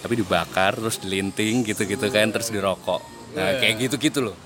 [0.00, 3.00] tapi dibakar terus dilinting gitu-gitu kan terus dirokok.
[3.36, 4.36] Nah kayak gitu-gitu loh.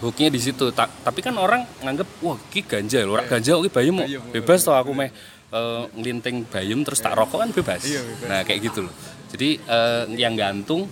[0.00, 0.72] Hooknya di situ.
[0.72, 4.64] Ta- tapi kan orang nganggep wah ki ganja loh rak ganja oke bayam mau bebas
[4.64, 5.12] toh aku meh
[5.52, 7.84] eh, ngelinting bayam terus tak rokok kan bebas.
[8.24, 8.94] nah kayak gitu loh.
[9.30, 10.88] Jadi eh, yang gantung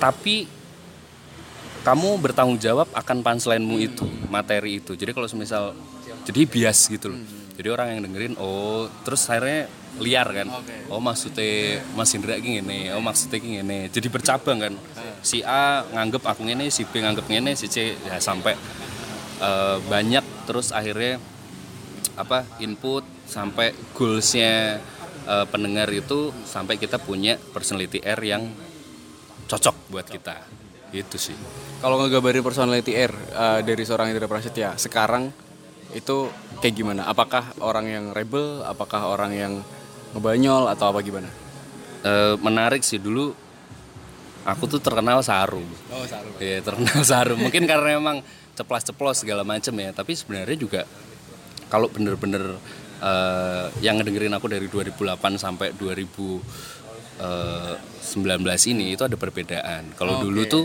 [0.00, 0.48] tapi
[1.80, 4.92] kamu bertanggung jawab akan punchline-mu itu materi itu.
[4.98, 5.72] Jadi kalau semisal
[6.26, 9.68] jadi bias gitu loh jadi orang yang dengerin oh terus akhirnya
[10.00, 10.48] liar kan.
[10.88, 13.92] Oh maksudnya Mas Indra ngene oh maksudnya ngene.
[13.92, 14.74] Jadi bercabang kan.
[15.20, 18.56] Si A nganggep aku ngene si B nganggep ngene si C ya sampai
[19.44, 20.48] eh, banyak.
[20.48, 21.20] Terus akhirnya
[22.16, 24.80] apa input sampai goalsnya
[25.28, 28.48] eh, pendengar itu sampai kita punya personality R yang
[29.52, 30.48] cocok buat kita.
[30.96, 31.36] Itu sih.
[31.84, 35.49] Kalau ngegambarin personality R eh, dari seorang Indra Prasetya sekarang
[35.92, 37.06] itu kayak gimana?
[37.06, 38.62] Apakah orang yang rebel?
[38.62, 39.52] Apakah orang yang
[40.14, 41.30] ngebanyol atau apa gimana?
[42.00, 43.36] Eh, menarik sih dulu
[44.40, 45.60] aku tuh terkenal saru
[45.92, 46.32] Oh, saru.
[46.40, 48.24] Iya terkenal saru mungkin karena emang
[48.56, 50.88] ceplas-ceplos segala macem ya tapi sebenarnya juga
[51.68, 52.56] kalau bener-bener
[53.04, 54.96] eh, yang ngedengerin aku dari 2008
[55.36, 56.40] sampai 2019
[58.72, 60.64] ini itu ada perbedaan kalau dulu tuh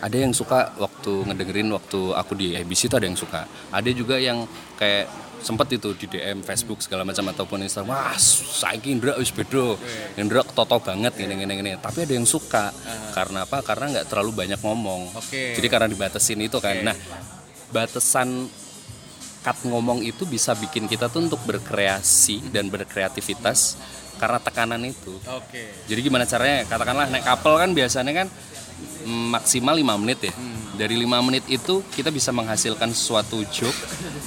[0.00, 3.48] ada yang suka waktu ngedengerin waktu aku di ABC itu ada yang suka.
[3.72, 4.44] Ada juga yang
[4.76, 5.08] kayak
[5.40, 9.76] sempet itu di DM Facebook segala macam ataupun Instagram wah saiki Indra wis beda.
[10.20, 11.70] Indra toto banget gini gini gini.
[11.80, 12.72] Tapi ada yang suka.
[13.16, 13.64] Karena apa?
[13.64, 15.16] Karena nggak terlalu banyak ngomong.
[15.16, 15.56] Oke.
[15.56, 16.76] jadi karena dibatasin itu kan.
[16.84, 16.96] Nah
[17.72, 18.48] batasan
[19.46, 23.78] cut ngomong itu bisa bikin kita tuh untuk berkreasi dan berkreativitas
[24.16, 25.14] karena tekanan itu.
[25.30, 25.86] Oke.
[25.88, 26.66] jadi gimana caranya?
[26.66, 28.28] Katakanlah naik kapal kan biasanya kan
[29.06, 30.34] maksimal 5 menit ya.
[30.76, 33.76] Dari 5 menit itu kita bisa menghasilkan suatu joke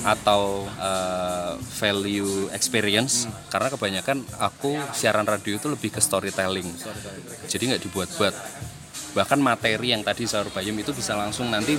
[0.07, 3.27] atau eh, value experience.
[3.51, 6.67] Karena kebanyakan aku siaran radio itu lebih ke storytelling.
[7.45, 8.35] Jadi nggak dibuat-buat.
[9.09, 11.73] Bahkan materi yang tadi sayur bayam itu bisa langsung nanti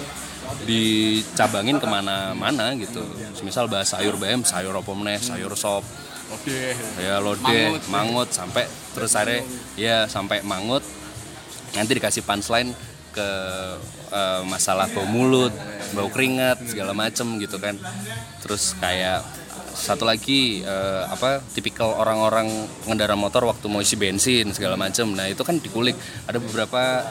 [0.67, 3.03] dicabangin ke mana-mana gitu.
[3.47, 5.87] Misal bahas sayur bayam sayur apa meneh sayur sop.
[6.31, 6.79] Oke.
[7.03, 8.63] ya lodeh mangut, sampai
[8.95, 9.43] terus akhirnya
[9.75, 10.79] ya sampai mangut
[11.75, 12.73] nanti dikasih punchline
[13.11, 13.29] ke
[14.15, 15.51] eh, masalah bau mulut
[15.95, 17.75] bau keringat segala macem gitu kan.
[18.43, 19.27] Terus kayak
[19.75, 22.47] satu lagi eh, apa tipikal orang-orang
[22.87, 25.11] ngendara motor waktu mau isi bensin segala macem.
[25.11, 25.99] Nah itu kan dikulik.
[26.31, 27.07] Ada beberapa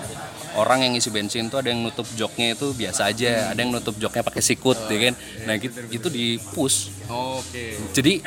[0.55, 3.93] orang yang isi bensin tuh ada yang nutup joknya itu biasa aja ada yang nutup
[4.01, 5.15] joknya pakai sikut ya kan?
[5.45, 7.77] Nah gitu, itu di push Oke.
[7.93, 8.23] jadi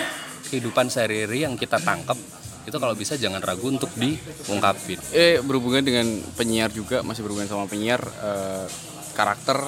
[0.52, 2.14] kehidupan sehari-hari yang kita tangkap
[2.62, 4.98] itu kalau bisa jangan ragu untuk diungkapin.
[5.10, 6.06] Eh berhubungan dengan
[6.38, 8.66] penyiar juga masih berhubungan sama penyiar eh,
[9.14, 9.58] karakter.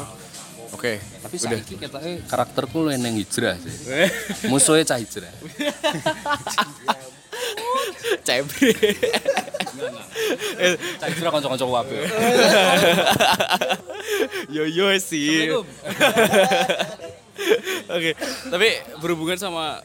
[0.75, 1.03] Oke.
[1.23, 3.75] Tapi saiki kita eh karakterku lu yang hijrah sih.
[4.51, 5.35] Musuhnya cah hijrah.
[8.27, 8.73] Cebre.
[11.03, 11.99] Cah hijrah kanca-kanca wabe.
[14.55, 15.51] yo yo sih.
[17.95, 18.15] Oke,
[18.47, 18.69] tapi
[19.03, 19.83] berhubungan sama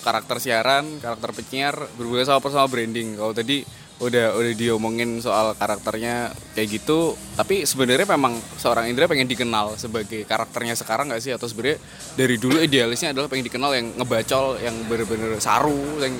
[0.00, 3.20] karakter siaran, karakter penyiar, berhubungan sama personal branding.
[3.20, 3.62] Kalau tadi
[4.00, 10.24] udah udah diomongin soal karakternya kayak gitu, tapi sebenarnya memang seorang Indra pengen dikenal sebagai
[10.24, 11.32] karakternya sekarang nggak sih?
[11.36, 11.76] Atau sebenarnya
[12.16, 16.16] dari dulu idealisnya adalah pengen dikenal yang ngebacol, yang bener-bener saru, yang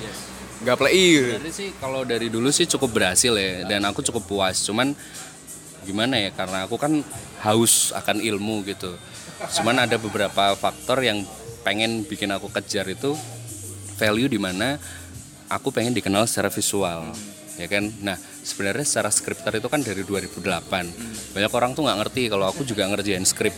[0.61, 1.33] nggak play gitu.
[1.33, 4.61] Sebenarnya sih kalau dari dulu sih cukup berhasil ya dan aku cukup puas.
[4.61, 4.93] Cuman
[5.81, 7.01] gimana ya karena aku kan
[7.41, 8.93] haus akan ilmu gitu.
[9.57, 11.25] Cuman ada beberapa faktor yang
[11.65, 13.17] pengen bikin aku kejar itu
[14.01, 14.81] value di mana
[15.45, 17.13] aku pengen dikenal secara visual
[17.61, 17.85] ya kan?
[18.01, 22.65] Nah sebenarnya secara skripter itu kan dari 2008 banyak orang tuh nggak ngerti kalau aku
[22.65, 23.53] juga ngerjain skrip.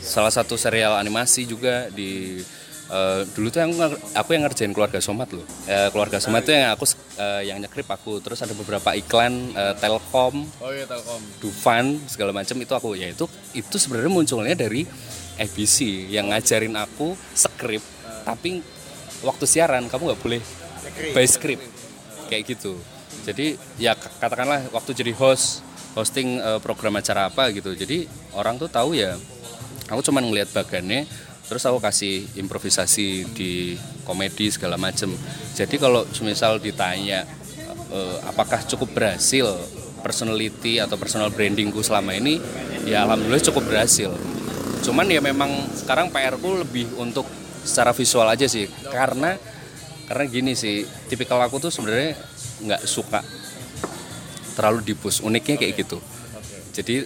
[0.00, 2.40] Salah satu serial animasi juga di
[2.88, 3.72] eh, dulu tuh yang
[4.16, 5.44] aku yang ngerjain keluarga somat loh.
[5.68, 6.88] Eh, keluarga somat tuh yang aku
[7.20, 8.24] eh, yang nyekrip aku.
[8.24, 11.20] Terus ada beberapa iklan eh, telkom Oh iya Telkom.
[11.44, 14.88] Dufan segala macam itu aku ya itu itu sebenarnya munculnya dari
[15.36, 17.84] ABC yang ngajarin aku skrip.
[18.22, 18.62] Tapi
[19.22, 20.42] waktu siaran kamu nggak boleh
[21.14, 21.64] by script.
[22.28, 22.78] Kayak gitu.
[23.22, 25.62] Jadi ya katakanlah waktu jadi host
[25.94, 27.72] hosting eh, program acara apa gitu.
[27.72, 29.14] Jadi orang tuh tahu ya
[29.86, 31.06] aku cuman ngelihat bagannya
[31.46, 35.12] terus aku kasih improvisasi di komedi segala macem.
[35.54, 37.28] Jadi kalau misal ditanya
[37.92, 39.46] eh, apakah cukup berhasil
[40.02, 42.42] personality atau personal brandingku selama ini
[42.88, 44.10] ya alhamdulillah cukup berhasil.
[44.82, 47.22] Cuman ya memang sekarang PR ku lebih untuk
[47.62, 48.68] secara visual aja sih.
[48.90, 49.34] Karena
[50.06, 52.18] karena gini sih tipikal aku tuh sebenarnya
[52.62, 53.24] nggak suka
[54.52, 55.98] terlalu dipus uniknya kayak gitu.
[56.72, 57.02] Jadi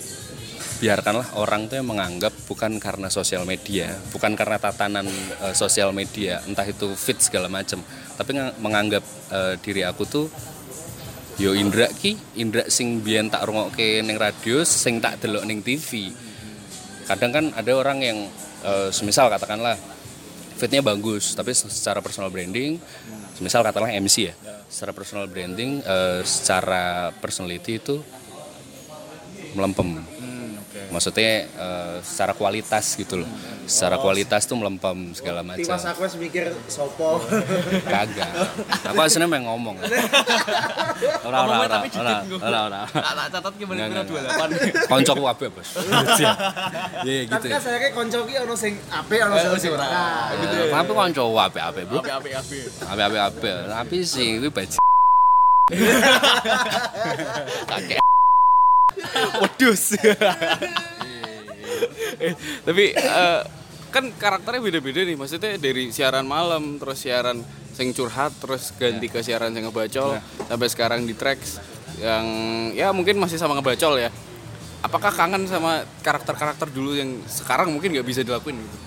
[0.77, 5.09] biarkanlah orang tuh yang menganggap bukan karena sosial media bukan karena tatanan
[5.41, 7.81] eh, sosial media entah itu fit segala macam
[8.17, 10.29] tapi nga- menganggap eh, diri aku tuh
[11.41, 16.13] yo Indra ki Indra sing biyen tak rungokke ning radio sing tak delok ning TV
[17.09, 18.19] kadang kan ada orang yang
[18.65, 19.81] eh, semisal katakanlah
[20.57, 22.81] fitnya bagus tapi secara personal branding
[23.37, 24.35] semisal katakanlah MC ya
[24.67, 28.01] secara personal branding eh, secara personality itu
[29.53, 30.01] melempem
[30.89, 33.29] maksudnya eh, secara kualitas gitu loh.
[33.67, 35.59] Secara kualitas tuh melempem segala macam.
[35.59, 37.19] Timas aku harus mikir sopo.
[37.85, 38.31] kagak.
[38.87, 39.75] Aku aslinya pengen ngomong.
[41.23, 42.81] Ora ora ora ora ora ora.
[42.87, 44.87] Tak catat gimana Nggak, kira nggak, 28.
[44.87, 45.69] koncoku wabe bos.
[46.17, 46.33] Iya
[47.05, 47.21] iya.
[47.27, 49.87] Gitu Tapi ya kan saya kayak konco ki ono sing apik ono sing sing ora.
[50.33, 52.59] Gitu Eh, tapi konco wabe ape bro Api api api.
[52.87, 54.71] ape ape ape tapi sih kuwi baj
[57.67, 57.99] kakek
[59.43, 59.83] Wedus.
[62.17, 62.33] Eh,
[62.65, 63.41] tapi eh,
[63.93, 65.19] kan karakternya beda-beda nih.
[65.21, 67.45] Maksudnya dari siaran malam terus siaran
[67.77, 70.17] sing curhat terus ganti ke siaran sing ngebacol
[70.49, 71.61] sampai sekarang di tracks
[72.01, 72.25] yang
[72.73, 74.09] ya mungkin masih sama ngebacol ya.
[74.81, 78.79] Apakah kangen sama karakter-karakter dulu yang sekarang mungkin nggak bisa dilakuin gitu?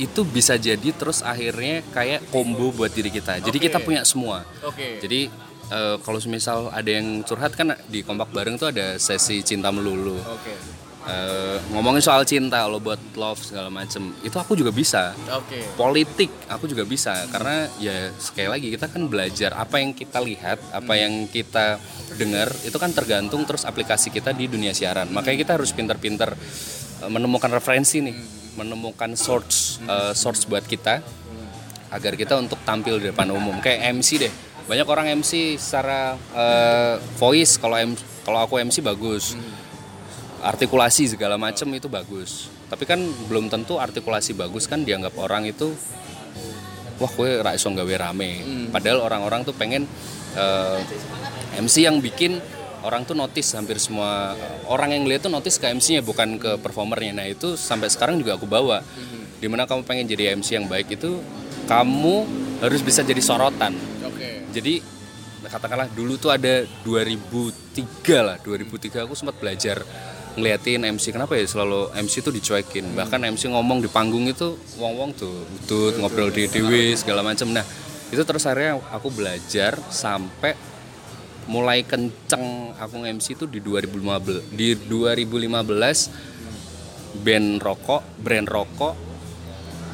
[0.00, 3.64] itu bisa jadi terus akhirnya kayak combo buat diri kita jadi Oke.
[3.68, 4.96] kita punya semua Oke.
[4.96, 5.28] jadi
[5.70, 10.18] eh, kalau misal ada yang curhat kan di kompak bareng tuh ada sesi cinta melulu.
[10.18, 10.80] Oke.
[11.00, 15.16] Eh, ngomongin soal cinta lo buat love segala macem itu aku juga bisa.
[15.32, 15.64] Oke.
[15.72, 17.24] politik aku juga bisa.
[17.32, 21.80] Karena ya sekali lagi kita kan belajar apa yang kita lihat apa yang kita
[22.20, 25.08] dengar itu kan tergantung terus aplikasi kita di dunia siaran.
[25.08, 26.36] Makanya kita harus pinter-pinter
[27.00, 28.16] eh, menemukan referensi nih
[28.60, 31.00] menemukan source eh, source buat kita
[31.90, 33.56] agar kita untuk tampil di depan umum.
[33.58, 34.34] Kayak MC deh
[34.70, 37.74] banyak orang MC secara eh, voice kalau
[38.22, 39.34] kalau aku MC bagus.
[40.40, 42.46] Artikulasi segala macam itu bagus.
[42.70, 45.74] Tapi kan belum tentu artikulasi bagus kan dianggap orang itu
[47.02, 48.46] wah kue ra iso gawe rame.
[48.70, 49.90] Padahal orang-orang tuh pengen
[50.38, 50.78] eh,
[51.58, 52.38] MC yang bikin
[52.86, 54.38] orang tuh notice hampir semua
[54.70, 57.12] orang yang lihat tuh notice ke MC-nya bukan ke performernya.
[57.18, 58.86] Nah itu sampai sekarang juga aku bawa.
[59.42, 61.18] Di mana kamu pengen jadi MC yang baik itu
[61.66, 62.22] kamu
[62.62, 63.74] harus bisa jadi sorotan.
[64.50, 64.82] Jadi
[65.48, 68.36] katakanlah dulu tuh ada 2003 lah.
[68.44, 69.80] 2003 aku sempat belajar
[70.36, 72.94] ngeliatin MC kenapa ya selalu MC tuh dicuekin?
[72.94, 77.64] Bahkan MC ngomong di panggung itu wong-wong tuh butut ngobrol di dewi segala macam nah
[78.10, 80.54] itu terus akhirnya aku belajar sampai
[81.50, 88.94] mulai kenceng aku MC itu di 2015 di 2015 band rokok brand rokok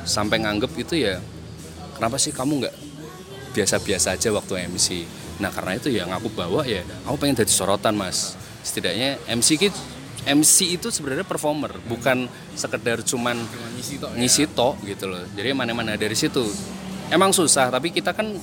[0.05, 1.17] sampai nganggep itu ya
[1.97, 2.86] kenapa sih kamu nggak
[3.57, 5.09] biasa-biasa aja waktu MC
[5.41, 8.37] nah karena itu yang aku bawa ya aku pengen jadi sorotan mas.
[8.61, 9.69] Setidaknya MC ki
[10.27, 13.39] MC itu sebenarnya performer bukan sekedar cuman
[14.17, 14.75] Ngisi tok.
[14.83, 14.97] ya.
[14.97, 15.23] gitu loh.
[15.39, 16.43] Jadi mana-mana dari situ.
[17.09, 18.35] Emang susah tapi kita kan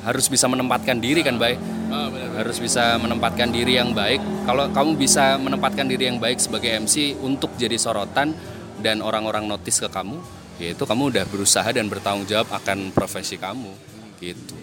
[0.00, 1.60] harus bisa menempatkan diri kan baik
[1.90, 2.06] Ah,
[2.40, 4.22] harus bisa menempatkan diri yang baik.
[4.46, 8.30] Kalau kamu bisa menempatkan diri yang baik sebagai MC untuk jadi sorotan
[8.78, 10.22] dan orang-orang notice ke kamu
[10.60, 13.72] yaitu kamu udah berusaha dan bertanggung jawab akan profesi kamu
[14.20, 14.56] gitu.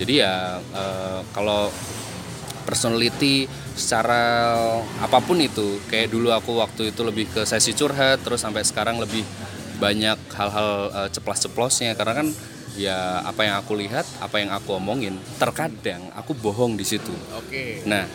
[0.00, 1.68] Jadi ya eh, kalau
[2.64, 4.54] personality secara
[5.00, 9.00] apa pun itu kayak dulu aku waktu itu lebih ke sesi curhat terus sampai sekarang
[9.00, 9.24] lebih
[9.80, 11.96] banyak hal-hal eh, ceplas-ceplosnya.
[11.96, 12.28] Karena kan
[12.78, 17.12] ya apa yang aku lihat apa yang aku omongin terkadang aku bohong di situ.
[17.36, 17.82] Oke.
[17.84, 18.06] nah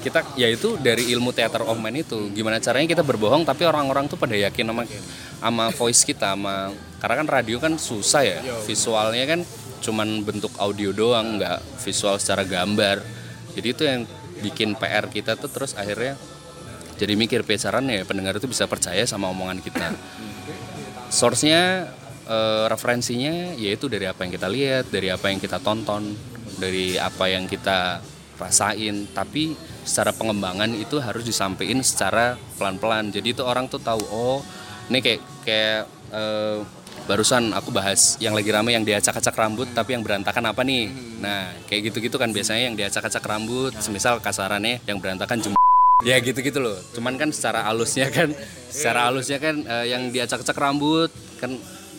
[0.00, 2.32] kita yaitu dari ilmu theater of mind itu.
[2.32, 4.82] Gimana caranya kita berbohong tapi orang-orang tuh pada yakin sama
[5.40, 8.38] sama voice kita sama karena kan radio kan susah ya.
[8.64, 9.40] Visualnya kan
[9.80, 13.04] cuman bentuk audio doang nggak visual secara gambar.
[13.56, 14.08] Jadi itu yang
[14.40, 16.16] bikin PR kita tuh terus akhirnya
[17.00, 18.04] jadi mikir pecaran ya?
[18.04, 19.96] Pendengar itu bisa percaya sama omongan kita.
[21.08, 21.88] Source-nya
[22.28, 26.12] eh, referensinya yaitu dari apa yang kita lihat dari apa yang kita tonton
[26.60, 28.04] dari apa yang kita
[28.36, 29.08] rasain.
[29.16, 33.12] Tapi secara pengembangan itu harus disampaikan secara pelan-pelan.
[33.12, 34.38] Jadi itu orang tuh tahu oh
[34.90, 36.58] ini kayak kayak eh,
[37.06, 40.90] barusan aku bahas yang lagi rame yang diacak-acak rambut tapi yang berantakan apa nih?
[41.22, 45.56] Nah kayak gitu-gitu kan biasanya yang diacak-acak rambut semisal kasarannya yang berantakan cuma
[46.08, 46.78] ya gitu-gitu loh.
[46.94, 48.30] Cuman kan secara halusnya kan
[48.68, 51.56] secara halusnya kan eh, yang diacak-acak rambut kan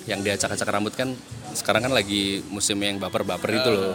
[0.09, 1.13] yang diacak-acak rambut kan
[1.53, 3.93] sekarang kan lagi musim yang baper-baper itu loh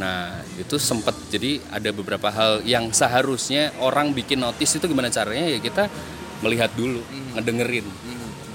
[0.00, 5.46] nah itu sempet jadi ada beberapa hal yang seharusnya orang bikin notice itu gimana caranya?
[5.52, 5.92] Ya kita
[6.40, 7.04] melihat dulu
[7.36, 7.84] ngedengerin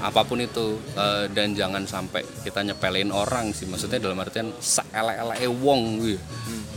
[0.05, 3.65] apa pun itu eh, dan jangan sampai kita nyepelin orang sih.
[3.65, 6.21] Maksudnya dalam artian saelek-elek wong gitu.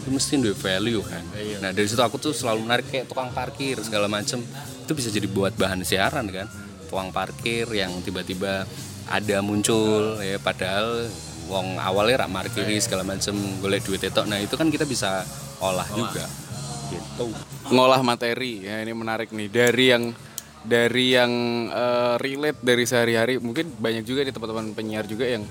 [0.01, 1.25] Itu mesti ada value kan.
[1.61, 4.41] Nah dari situ aku tuh selalu menarik kayak tukang parkir segala macem.
[4.85, 6.49] Itu bisa jadi buat bahan siaran kan.
[6.89, 8.65] Tukang parkir yang tiba-tiba
[9.09, 11.09] ada muncul ya padahal
[11.49, 15.25] wong awalnya rak markiri segala macem golek duit itu nah itu kan kita bisa
[15.59, 16.25] olah juga.
[16.89, 17.27] Gitu.
[17.73, 18.65] Ngolah materi.
[18.65, 19.49] Ya ini menarik nih.
[19.51, 20.05] Dari yang
[20.65, 21.33] dari yang
[21.69, 23.41] eh, relate dari sehari-hari.
[23.41, 25.45] Mungkin banyak juga nih teman-teman penyiar juga yang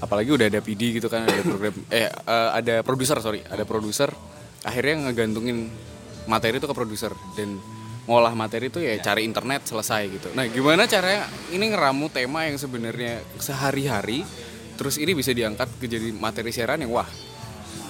[0.00, 4.08] apalagi udah ada PD gitu kan ada program eh eh, ada produser sorry ada produser
[4.64, 5.68] akhirnya ngegantungin
[6.26, 7.12] materi itu ke produser.
[7.36, 7.60] Dan
[8.08, 10.28] ngolah materi itu ya cari internet selesai gitu.
[10.34, 14.26] Nah gimana caranya ini ngeramu tema yang sebenarnya sehari-hari
[14.80, 17.08] terus ini bisa diangkat ke jadi materi siaran yang wah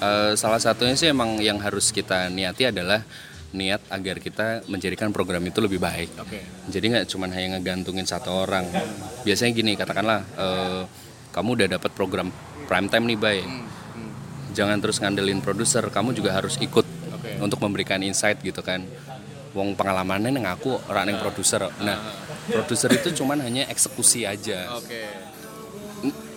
[0.00, 3.04] Eh, salah satunya sih emang yang harus kita niati adalah
[3.52, 6.16] niat agar kita menjadikan program itu lebih baik.
[6.16, 6.40] Oke.
[6.72, 8.64] Jadi nggak cuma hanya ngegantungin satu orang.
[9.28, 10.82] Biasanya gini, katakanlah eh,
[11.36, 12.32] kamu udah dapat program
[12.64, 13.40] prime time nih, bay.
[14.56, 17.36] Jangan terus ngandelin produser, kamu juga harus ikut Oke.
[17.44, 18.80] untuk memberikan insight gitu kan.
[19.52, 21.68] Wong pengalamannya neng aku orang yang produser.
[21.84, 21.98] Nah,
[22.48, 25.29] produser itu cuman hanya eksekusi aja oke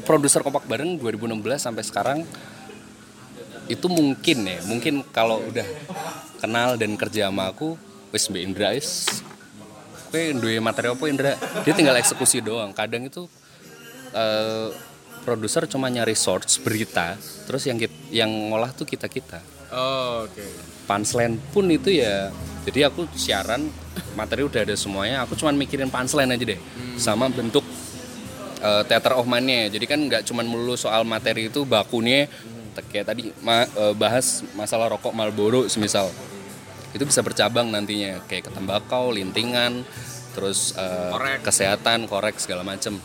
[0.03, 2.19] produser kompak bareng 2016 sampai sekarang
[3.71, 5.65] itu mungkin ya mungkin kalau udah
[6.43, 7.79] kenal dan kerja sama aku
[8.11, 9.07] wis Mbak Indra is
[10.13, 11.33] kowe duwe materi apa Indra?
[11.65, 12.69] Dia tinggal eksekusi doang.
[12.69, 13.25] Kadang itu
[14.13, 14.69] eh,
[15.25, 17.79] produser cuma nyari source berita terus yang
[18.13, 19.41] yang ngolah tuh kita kita
[19.73, 20.45] Oh, oke.
[20.85, 22.29] Punchline pun itu ya
[22.69, 23.73] jadi aku siaran
[24.13, 26.59] materi udah ada semuanya aku cuman mikirin punchline aja deh.
[27.01, 27.65] Sama bentuk
[28.63, 32.31] eh, theater of mind-nya jadi kan nggak cuman melulu soal materi itu bakunya
[32.89, 36.09] kayak tadi ma- eh, bahas masalah rokok Marlboro semisal.
[36.93, 39.85] Itu bisa bercabang nantinya kayak ke tembakau lintingan
[40.33, 41.45] terus eh, Korek.
[41.45, 42.97] kesehatan korek segala macem.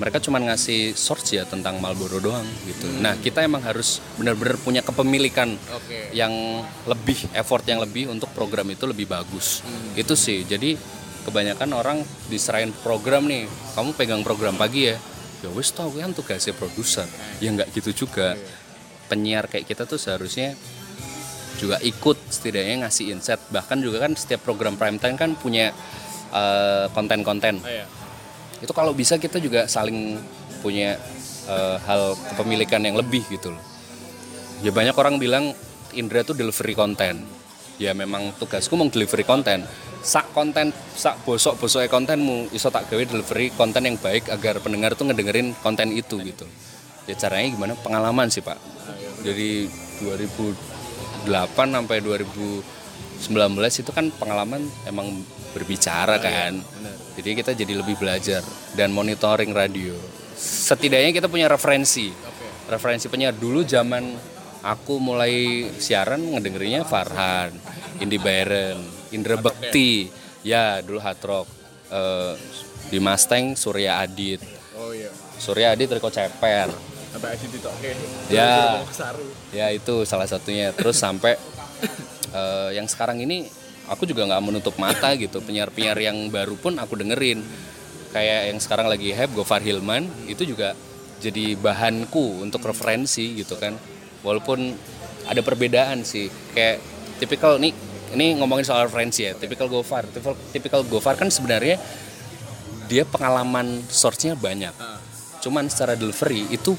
[0.00, 2.88] Mereka cuma ngasih source ya tentang Marlboro doang gitu.
[3.04, 6.16] Nah kita emang harus benar-benar punya kepemilikan Oke.
[6.16, 6.32] yang
[6.88, 9.60] lebih effort yang lebih untuk program itu lebih bagus.
[9.92, 10.46] Itu sih.
[10.48, 10.78] Jadi
[11.30, 13.46] kebanyakan orang diserahin program nih
[13.78, 14.98] kamu pegang program pagi ya.
[15.40, 17.06] Ya wis tau kan tugasnya produser.
[17.38, 18.34] Ya nggak gitu juga.
[19.06, 20.58] Penyiar kayak kita tuh seharusnya
[21.56, 25.70] juga ikut setidaknya ngasih insight bahkan juga kan setiap program prime time kan punya
[26.34, 27.62] eh, konten-konten.
[27.62, 27.86] Oh, iya.
[28.60, 30.20] itu kalau bisa kita juga saling
[30.60, 31.00] punya
[31.48, 33.64] eh, hal kepemilikan yang lebih gitu loh.
[34.60, 35.56] Ya banyak orang bilang
[35.96, 37.39] Indra tuh delivery konten
[37.80, 39.64] ya memang tugasku mau delivery konten.
[40.04, 44.92] Sak konten sak bosok bosoknya kontenmu iso tak gawe delivery konten yang baik agar pendengar
[44.92, 46.44] tuh ngedengerin konten itu gitu.
[47.08, 47.72] Ya caranya gimana?
[47.80, 48.60] Pengalaman sih pak.
[49.24, 49.64] Dari
[50.04, 52.60] 2008 sampai 2019
[53.56, 55.24] itu kan pengalaman emang
[55.56, 56.60] berbicara kan.
[57.18, 58.40] jadi kita jadi lebih belajar
[58.76, 59.92] dan monitoring radio.
[60.40, 62.08] Setidaknya kita punya referensi.
[62.70, 63.36] Referensi penyiar.
[63.36, 64.16] Dulu zaman
[64.60, 67.52] aku mulai siaran ngedengerinnya Farhan
[68.00, 68.80] Indi Byron
[69.10, 70.08] Indra Bekti.
[70.40, 71.48] Ya dulu hard rock
[71.90, 72.34] Eh,
[72.86, 74.38] di Mustang Surya Adit.
[74.78, 75.10] Oh iya.
[75.42, 76.70] Surya Adit Riko Ceper
[77.10, 77.90] Sampai akhir itu oke.
[78.30, 78.78] ya
[79.50, 80.70] ya itu salah satunya.
[80.70, 81.34] Terus sampai
[82.30, 83.50] eh, yang sekarang ini
[83.90, 85.42] aku juga nggak menutup mata gitu.
[85.42, 87.42] Penyiar-penyiar yang baru pun aku dengerin.
[88.14, 90.78] Kayak yang sekarang lagi hype Gofar Hilman itu juga
[91.18, 93.74] jadi bahanku untuk referensi gitu kan
[94.20, 94.74] walaupun
[95.28, 96.28] ada perbedaan sih.
[96.56, 96.82] Kayak
[97.20, 97.72] tipikal nih
[98.16, 99.36] ini ngomongin soal referensi ya.
[99.38, 100.06] Tipikal Gofar.
[100.08, 101.78] Tipikal, tipikal Gofar kan sebenarnya
[102.90, 104.74] dia pengalaman source-nya banyak.
[105.40, 106.74] Cuman secara delivery itu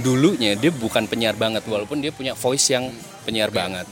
[0.00, 1.64] dulunya dia bukan penyiar banget.
[1.64, 2.92] Walaupun dia punya voice yang
[3.24, 3.88] penyiar banget.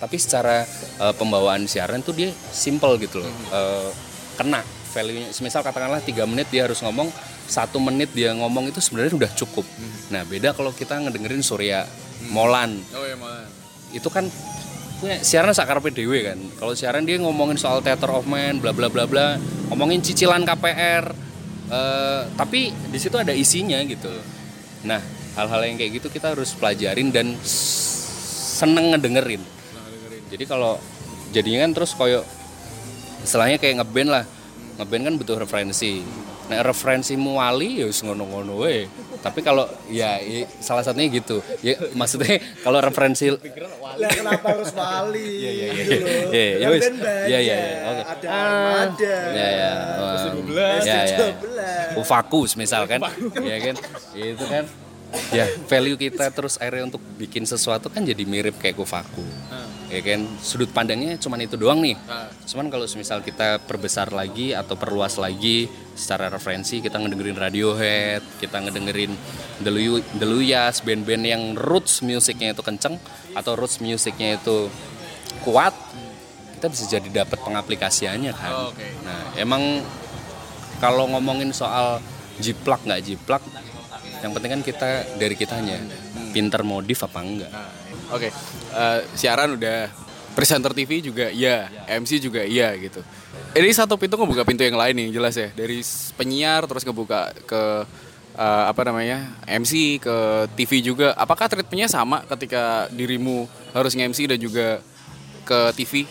[0.00, 0.66] Tapi secara
[0.98, 3.32] eh, pembawaan siaran tuh dia simple gitu loh.
[3.54, 3.90] Eh,
[4.34, 5.30] kena value-nya.
[5.30, 7.06] Semisal katakanlah tiga menit dia harus ngomong
[7.50, 9.66] satu menit dia ngomong itu sebenarnya udah cukup.
[10.14, 11.86] Nah beda kalau kita ngedengerin Surya
[12.28, 12.76] Molan.
[12.92, 13.48] Oh iya malah.
[13.90, 14.22] itu kan
[15.02, 16.38] punya siaran sakar PDW kan.
[16.60, 19.40] Kalau siaran dia ngomongin soal theater of man bla bla bla bla.
[19.72, 21.30] Ngomongin cicilan KPR
[21.70, 24.10] eh, tapi di situ ada isinya gitu
[24.80, 24.96] nah
[25.36, 29.42] hal-hal yang kayak gitu kita harus pelajarin dan seneng ngedengerin.
[30.30, 30.78] Jadi kalau
[31.30, 32.26] jadinya kan terus koyo
[33.22, 34.24] istilahnya kayak ngeband lah.
[34.80, 36.00] Ngeband kan butuh referensi
[36.50, 41.78] nah referensimu wali ya wis ngono-ngono we tapi kalau ya i- salah satunya gitu ya
[41.94, 45.28] maksudnya kalau referensi Lah kenapa harus wali?
[45.42, 45.84] Iya iya iya.
[46.26, 46.84] Iya, ya wis.
[46.88, 47.56] Iya, iya, iya.
[47.84, 48.02] Oke.
[48.02, 48.40] Ada Ah.
[48.40, 49.16] Armada.
[49.30, 50.50] ya ya um, S12.
[50.80, 51.44] ya ya S12.
[51.96, 52.98] Ufakus misal kan
[53.36, 53.74] ya kan
[54.12, 54.64] itu kan
[55.30, 59.22] ya value kita terus akhirnya untuk bikin sesuatu kan jadi mirip kayak Kufaku
[59.90, 60.20] ya kan?
[60.38, 61.98] Sudut pandangnya cuman itu doang nih.
[62.46, 65.66] Cuman kalau misal kita perbesar lagi atau perluas lagi
[65.98, 69.12] secara referensi kita ngedengerin Radiohead kita ngedengerin
[69.60, 72.96] Delu Deluyas band-band yang roots musiknya itu kenceng
[73.36, 74.72] atau roots musiknya itu
[75.44, 75.76] kuat
[76.56, 78.52] kita bisa jadi dapat pengaplikasiannya kan.
[78.72, 78.88] Oke.
[79.04, 79.84] nah emang
[80.80, 82.00] kalau ngomongin soal
[82.40, 83.44] jiplak nggak jiplak
[84.20, 85.80] yang penting kan kita dari kitanya
[86.30, 87.52] pinter modif apa enggak
[88.10, 88.34] Oke,
[88.74, 89.86] eh, siaran udah
[90.34, 93.06] presenter TV juga iya, MC juga iya gitu.
[93.54, 95.78] Ini satu pintu ngebuka pintu yang lain nih jelas ya dari
[96.18, 97.62] penyiar terus ngebuka ke
[98.34, 100.16] eh, apa namanya MC ke
[100.58, 101.14] TV juga.
[101.14, 104.82] Apakah treatmentnya sama ketika dirimu harus nge-MC dan juga
[105.46, 106.10] ke TV?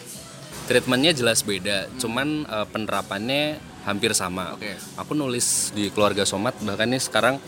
[0.69, 3.57] treatmentnya jelas beda cuman eh, penerapannya
[3.89, 4.77] hampir sama Oke.
[5.01, 7.41] aku nulis di keluarga somat bahkan ini sekarang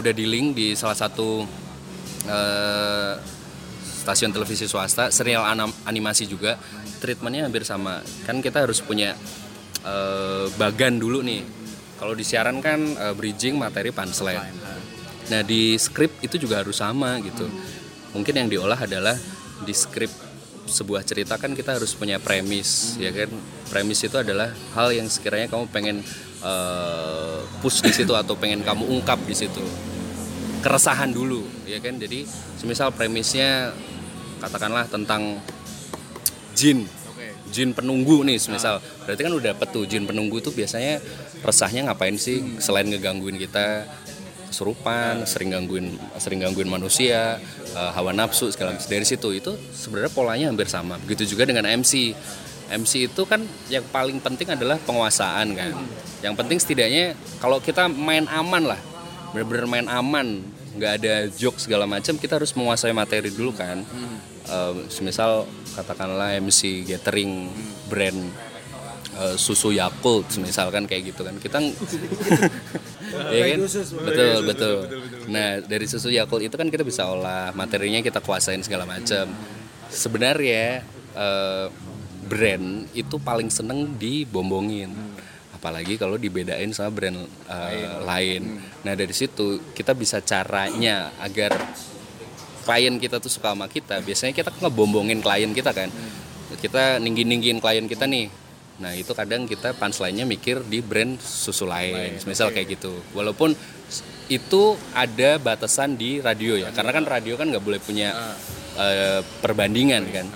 [0.00, 1.44] udah di link di salah satu
[2.26, 3.14] eh,
[4.06, 5.42] stasiun televisi swasta serial
[5.82, 6.54] animasi juga
[7.02, 7.98] treatmentnya hampir sama.
[8.22, 9.18] Kan kita harus punya
[9.82, 11.42] eh, bagan dulu nih.
[11.96, 14.54] Kalau di siaran kan eh, bridging materi punchline.
[15.26, 17.50] Nah di skrip itu juga harus sama gitu.
[18.14, 19.18] Mungkin yang diolah adalah
[19.66, 20.10] di skrip
[20.66, 23.30] sebuah cerita kan kita harus punya premis ya kan?
[23.70, 25.96] Premis itu adalah hal yang sekiranya kamu pengen
[26.46, 29.66] eh, push di situ atau pengen kamu ungkap di situ
[30.60, 31.96] keresahan dulu ya kan?
[31.96, 32.24] Jadi
[32.60, 33.72] semisal premisnya
[34.40, 35.40] katakanlah tentang
[36.56, 36.88] jin.
[37.46, 38.82] Jin penunggu nih semisal.
[39.06, 40.98] Berarti kan udah dapet tuh jin penunggu tuh biasanya
[41.40, 42.58] resahnya ngapain sih?
[42.58, 43.86] Selain ngegangguin kita
[44.46, 47.36] kesurupan sering gangguin sering gangguin manusia
[47.74, 48.88] eh, hawa nafsu segala macam.
[48.88, 50.98] Dari situ itu sebenarnya polanya hampir sama.
[51.02, 52.12] Begitu juga dengan MC
[52.66, 55.72] MC itu kan yang paling penting adalah penguasaan kan?
[56.20, 58.80] Yang penting setidaknya kalau kita main aman lah
[59.36, 60.40] bener-bener main aman
[60.76, 63.84] nggak ada joke segala macam kita harus menguasai materi dulu kan.
[64.46, 65.44] Eh, semisal
[65.76, 67.52] katakanlah MC gathering
[67.92, 68.32] brand
[69.20, 71.36] eh, susu Yakult misalkan kayak gitu kan.
[71.36, 71.60] Kita
[73.36, 73.60] ya kan?
[74.08, 74.76] Betul betul.
[75.28, 79.28] Nah dari susu Yakult itu kan kita bisa olah materinya kita kuasain segala macam.
[79.92, 80.80] Sebenarnya
[81.12, 81.66] eh,
[82.26, 85.15] brand itu paling seneng dibombongin
[85.66, 88.62] apalagi kalau dibedain sama brand eh, lain.
[88.86, 91.58] nah dari situ kita bisa caranya agar
[92.62, 93.98] klien kita tuh suka sama kita.
[93.98, 95.90] Biasanya kita ngebombongin klien kita kan.
[96.62, 98.30] Kita ninggin ninggin klien kita nih.
[98.78, 102.94] Nah itu kadang kita punchline-nya mikir di brand susu lain misal kayak gitu.
[103.10, 103.50] Walaupun
[104.30, 106.70] itu ada batasan di radio ya.
[106.70, 108.14] Karena kan radio kan nggak boleh punya
[108.78, 110.28] eh, perbandingan kan.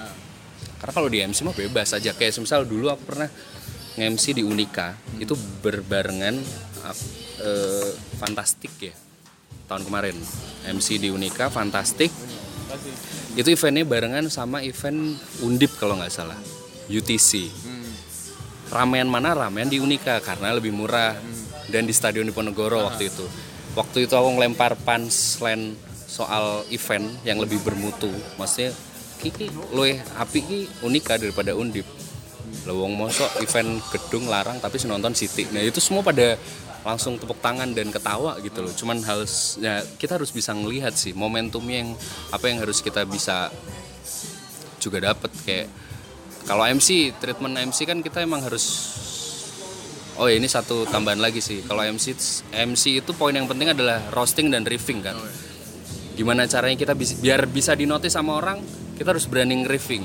[0.81, 2.11] karena kalau di MC mah bebas aja.
[2.18, 3.31] Kayak misal dulu aku pernah
[4.01, 6.40] nge-MC di Unika itu berbarengan
[7.44, 8.94] eh, fantastik ya
[9.68, 10.16] tahun kemarin.
[10.64, 12.09] MC di Unika fantastik.
[13.36, 16.38] Itu eventnya barengan sama event Undip kalau nggak salah
[16.90, 17.51] UTC
[18.70, 19.34] ramean mana?
[19.34, 21.18] Ramean di Unika karena lebih murah.
[21.70, 23.22] Dan di Stadion Diponegoro waktu itu.
[23.78, 25.78] Waktu itu aku ngelempar punchline
[26.11, 28.11] soal event yang lebih bermutu.
[28.34, 28.74] Maksudnya
[29.22, 31.86] kiki luwe api ki Unika daripada Undip
[32.66, 35.48] lewong mosok event gedung larang tapi senonton Siti.
[35.51, 36.36] Nah itu semua pada
[36.80, 38.72] langsung tepuk tangan dan ketawa gitu loh.
[38.72, 41.90] Cuman harus ya kita harus bisa ngelihat sih momentumnya yang
[42.32, 43.53] apa yang harus kita bisa
[44.80, 45.68] juga dapat kayak
[46.48, 48.64] kalau MC treatment MC kan kita emang harus
[50.16, 51.64] oh ya, ini satu tambahan lagi sih.
[51.64, 52.16] Kalau MC
[52.53, 55.16] MC itu poin yang penting adalah roasting dan riffing kan.
[56.16, 58.61] Gimana caranya kita bis- biar bisa dinotis sama orang
[58.96, 60.05] kita harus berani riffing.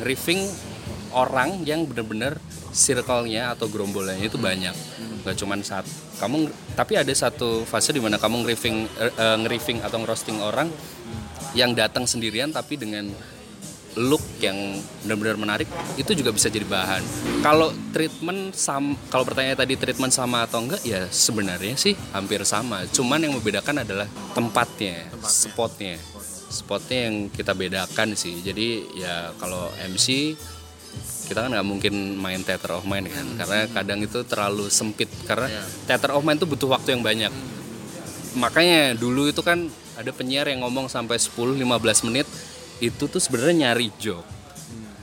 [0.00, 0.48] Riffing
[1.12, 2.38] orang yang benar-benar
[2.70, 4.74] circle-nya atau gerombolannya itu banyak
[5.20, 5.84] nggak cuman saat
[6.16, 6.48] kamu
[6.78, 10.70] tapi ada satu fase di mana kamu ngeriffing eh, eh, ngeriffing atau ngerosting orang
[11.52, 13.10] yang datang sendirian tapi dengan
[13.98, 14.54] look yang
[15.02, 15.66] benar-benar menarik
[15.98, 17.02] itu juga bisa jadi bahan.
[17.42, 22.86] Kalau treatment sam kalau pertanyaan tadi treatment sama atau enggak ya sebenarnya sih hampir sama.
[22.94, 25.98] Cuman yang membedakan adalah tempatnya, spotnya.
[26.50, 28.38] Spotnya yang kita bedakan sih.
[28.42, 30.38] Jadi ya kalau MC
[31.30, 35.46] kita kan nggak mungkin main theater of mind kan karena kadang itu terlalu sempit karena
[35.86, 37.30] theater of mind itu butuh waktu yang banyak.
[38.34, 42.26] Makanya dulu itu kan ada penyiar yang ngomong sampai 10-15 menit
[42.82, 44.26] itu tuh sebenarnya nyari joke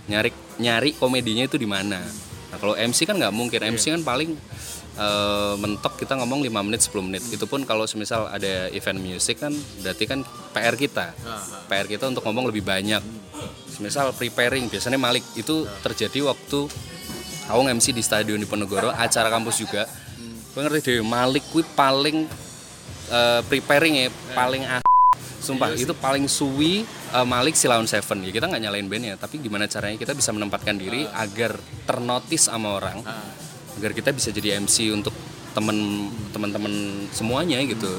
[0.07, 2.03] nyari nyari komedinya itu di mana.
[2.51, 4.35] Nah kalau MC kan nggak mungkin MC kan paling
[4.99, 7.23] eh, mentok kita ngomong 5 menit 10 menit.
[7.31, 11.15] Itu pun kalau semisal ada event musik kan berarti kan PR kita.
[11.71, 13.03] PR kita untuk ngomong lebih banyak
[13.79, 16.69] misal preparing biasanya Malik itu terjadi waktu
[17.47, 19.87] aku MC di stadion di Ponegoro acara kampus juga.
[20.53, 22.25] Gue ngerti deh Malik kuwi paling
[23.13, 24.81] eh, preparing ya paling ah
[25.37, 28.25] sumpah itu paling suwi eh, Malik Silaun Seven.
[28.25, 31.55] Ya kita nggak nyalain bandnya tapi gimana caranya kita bisa menempatkan diri agar
[31.85, 32.99] ternotis sama orang
[33.77, 35.13] agar kita bisa jadi MC untuk
[35.53, 37.89] temen teman-teman semuanya gitu.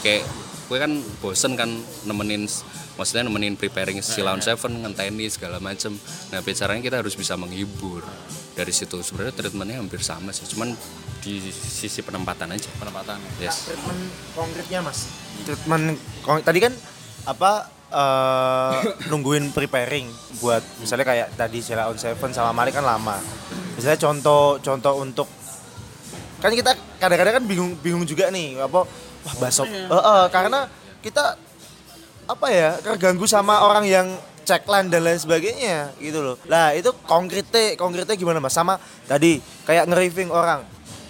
[0.00, 0.26] Kayak
[0.64, 1.68] gue kan bosen kan
[2.08, 2.48] nemenin
[2.96, 5.92] maksudnya nemenin preparing Silaun Seven ngenteni segala macem.
[6.32, 8.00] Nah caranya kita harus bisa menghibur
[8.54, 9.00] dari situ.
[9.02, 10.72] Sebenarnya treatmentnya hampir sama sih cuman
[11.20, 12.70] di sisi penempatan aja.
[12.80, 13.18] Penempatan.
[13.42, 13.68] Yes.
[13.68, 14.00] Treatment
[14.32, 15.10] konkretnya mas?
[15.44, 16.72] Treatment kon- tadi kan
[17.24, 18.78] apa eh,
[19.10, 20.08] nungguin preparing
[20.40, 23.20] buat misalnya kayak tadi Sheila on Seven sama Malik kan lama.
[23.74, 25.28] Misalnya contoh contoh untuk
[26.44, 28.84] kan kita kadang-kadang kan bingung bingung juga nih apa
[29.24, 30.68] wah basok Eh, eh, karena
[31.00, 31.36] kita
[32.24, 34.06] apa ya terganggu sama orang yang
[34.44, 36.36] ceklan dan lain sebagainya gitu loh.
[36.46, 38.52] Lah itu konkretnya konkretnya gimana mas?
[38.52, 38.76] Sama
[39.08, 40.62] tadi kayak nge-riffing orang.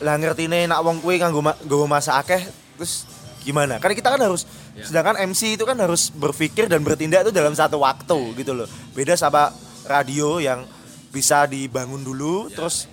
[0.02, 2.40] Lah ngerti nih nak wong kue nganggo nggawa masa akeh
[2.78, 3.06] terus
[3.42, 3.82] gimana?
[3.82, 7.82] Karena kita kan harus sedangkan MC itu kan harus berpikir dan bertindak itu dalam satu
[7.82, 8.66] waktu gitu loh.
[8.94, 9.50] Beda sama
[9.86, 10.66] radio yang
[11.14, 12.90] bisa dibangun dulu terus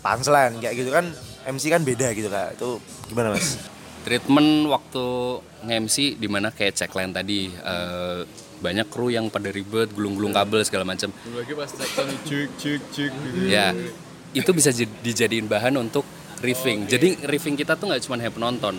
[0.00, 1.08] punchline kayak gitu kan
[1.44, 2.56] MC kan beda gitu kak.
[2.56, 3.56] Itu gimana mas
[4.02, 5.04] treatment waktu
[5.66, 8.20] nge-MC di mana kayak checkline tadi eh,
[8.60, 12.48] banyak kru yang pada ribet gulung-gulung kabel segala macam lagi pas cik
[12.92, 13.72] cik gitu ya.
[14.30, 16.04] Itu bisa jadi- dijadiin bahan untuk
[16.44, 16.86] riffing.
[16.86, 18.76] Jadi riffing kita tuh nggak cuma penonton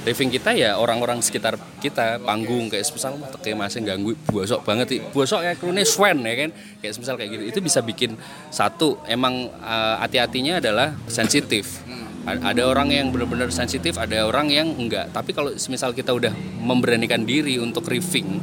[0.00, 4.88] riffing kita ya orang-orang sekitar kita panggung kayak misal wah kayak masih ganggu bosok banget
[4.96, 5.00] ih.
[5.12, 6.50] bosok kayak krunya Swen ya kan?
[6.80, 7.44] Kayak misal kayak gitu.
[7.52, 8.16] Itu bisa bikin
[8.48, 11.84] satu emang eh, hati-hatinya adalah sensitif.
[12.20, 15.08] Ada orang yang benar-benar sensitif ada orang yang enggak.
[15.12, 18.40] Tapi kalau misal kita udah memberanikan diri untuk riffing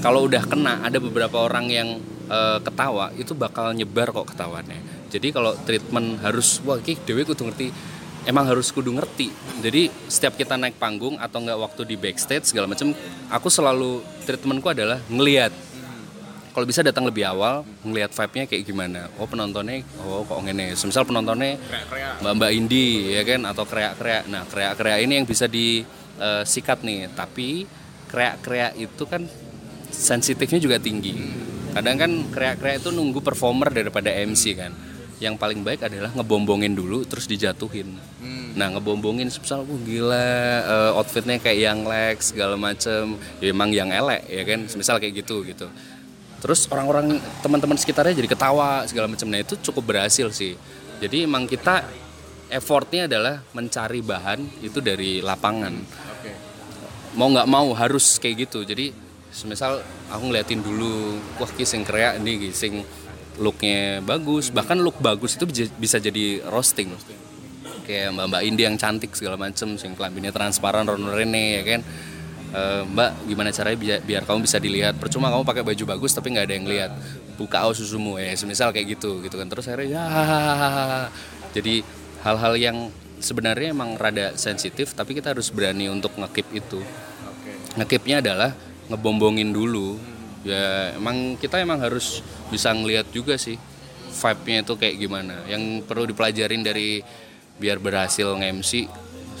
[0.00, 1.88] kalau udah kena ada beberapa orang yang
[2.26, 4.80] eh, ketawa itu bakal nyebar kok ketawanya
[5.12, 7.68] jadi kalau treatment harus wah ki dewe kudu ngerti
[8.28, 9.32] emang harus kudu ngerti.
[9.64, 12.92] Jadi setiap kita naik panggung atau enggak waktu di backstage segala macam
[13.32, 15.52] aku selalu treatmentku adalah ngelihat
[16.50, 19.00] kalau bisa datang lebih awal ngelihat vibe-nya kayak gimana.
[19.16, 20.74] Oh penontonnya oh kok ngene.
[20.74, 21.56] Misal penontonnya
[22.20, 23.46] mbak mbak indie ya kan?
[23.46, 27.06] Atau kreak-kreak nah kreak-kreak ini yang bisa disikat nih.
[27.14, 27.64] Tapi
[28.10, 29.24] kreak-kreak itu kan
[29.94, 31.14] sensitifnya juga tinggi.
[31.70, 34.89] Kadang kan kreak-kreak itu nunggu performer daripada MC kan
[35.20, 38.00] yang paling baik adalah ngebombongin dulu terus dijatuhin.
[38.56, 40.32] Nah ngebombongin misal wah gila
[40.64, 43.20] eh, outfitnya kayak yang Lex segala macem.
[43.38, 44.60] Ya emang yang elek ya kan?
[44.64, 45.68] Misal kayak gitu gitu.
[46.40, 50.56] Terus orang-orang teman-teman sekitarnya jadi ketawa segala macam nah itu cukup berhasil sih.
[51.04, 51.84] Jadi emang kita
[52.48, 55.74] effortnya adalah mencari bahan itu dari lapangan.
[56.16, 56.32] Oke.
[57.10, 58.64] mau nggak mau harus kayak gitu.
[58.64, 58.90] Jadi
[59.30, 62.82] semisal aku ngeliatin dulu wah ki sing kreak ini ki, sing
[63.40, 64.52] looknya bagus.
[64.52, 65.48] Bahkan look bagus itu
[65.80, 66.92] bisa- jadi roasting.
[67.88, 71.80] Kayak mbak mbak Indi yang cantik segala macem sing kelaminnya transparan Rono Rene ya kan?
[72.50, 75.00] Eh, mbak gimana caranya biar, biar kamu bisa dilihat?
[75.00, 76.92] Percuma kamu pakai baju bagus tapi nggak ada yang lihat.
[77.40, 78.30] Buka aus susumu ya.
[78.36, 79.48] Semisal kayak gitu gitu kan.
[79.48, 80.04] Terus akhirnya ya
[81.50, 81.82] jadi
[82.22, 82.76] hal-hal yang
[83.18, 86.80] sebenarnya emang rada sensitif tapi kita harus berani untuk ngekip itu.
[87.80, 88.52] Ngekipnya adalah
[88.90, 89.98] ngebombongin dulu
[90.46, 93.60] ya emang kita emang harus bisa ngelihat juga sih
[94.10, 95.36] vibe-nya itu kayak gimana.
[95.46, 97.00] Yang perlu dipelajarin dari
[97.60, 98.88] biar berhasil nge-MC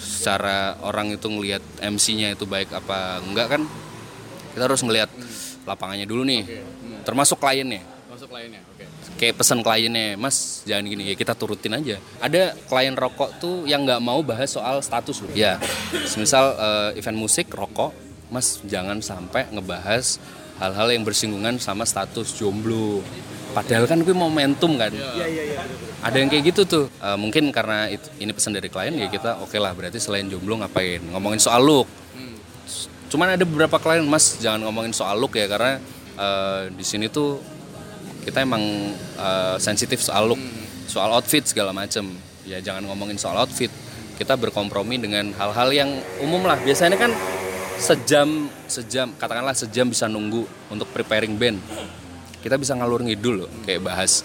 [0.00, 3.62] secara orang itu ngelihat MC-nya itu baik apa enggak kan
[4.52, 5.10] kita harus ngelihat
[5.68, 6.44] lapangannya dulu nih.
[7.04, 7.84] Termasuk kliennya.
[8.10, 8.60] Masuk lainnya.
[8.74, 8.84] Oke.
[9.20, 12.00] kayak pesan kliennya mas jangan gini ya kita turutin aja.
[12.20, 15.32] Ada klien rokok tuh yang nggak mau bahas soal status loh.
[15.36, 15.60] Ya
[16.16, 17.92] misal eh, event musik rokok
[18.32, 20.20] mas jangan sampai ngebahas
[20.60, 23.00] hal-hal yang bersinggungan sama status jomblo.
[23.50, 24.92] Padahal kan gue momentum kan.
[26.04, 26.84] Ada yang kayak gitu tuh.
[27.02, 30.60] Eh, mungkin karena itu- ini pesan dari klien ya kita oke lah berarti selain jomblo
[30.62, 31.02] ngapain?
[31.10, 31.88] Ngomongin soal look.
[33.10, 35.82] Cuman ada beberapa klien mas jangan ngomongin soal look ya karena
[36.14, 37.42] eh, di sini tuh
[38.22, 38.62] kita emang
[39.18, 40.38] eh, sensitif soal look
[40.86, 42.06] soal outfit segala macem.
[42.46, 43.72] Ya jangan ngomongin soal outfit.
[44.14, 45.90] Kita berkompromi dengan hal-hal yang
[46.22, 46.60] umum lah.
[46.60, 47.10] Biasanya kan
[47.80, 48.28] sejam
[48.68, 49.10] sejam.
[49.16, 51.58] Katakanlah sejam bisa nunggu untuk preparing band.
[52.40, 54.24] Kita bisa ngalur ngidul loh kayak bahas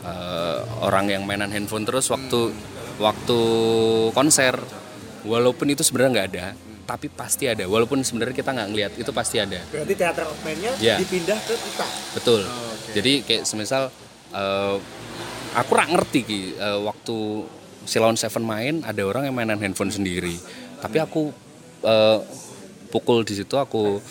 [0.00, 2.52] eh, orang yang mainan handphone terus waktu
[2.96, 3.38] waktu
[4.12, 4.56] konser.
[5.20, 6.46] Walaupun itu sebenarnya nggak ada
[6.84, 7.68] tapi pasti ada.
[7.68, 9.60] Walaupun sebenarnya kita nggak ngeliat itu pasti ada.
[9.70, 10.96] Berarti teater opennya Ya.
[10.98, 11.86] dipindah ke kita.
[12.18, 12.40] betul.
[12.90, 13.92] Jadi kayak semisal
[14.32, 14.76] eh,
[15.54, 17.16] aku rak ngerti ki eh, waktu
[17.86, 20.34] Silon Seven main ada orang yang mainan handphone sendiri.
[20.82, 21.30] Tapi aku
[21.84, 22.18] eh,
[22.90, 24.02] pukul di situ aku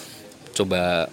[0.55, 1.11] coba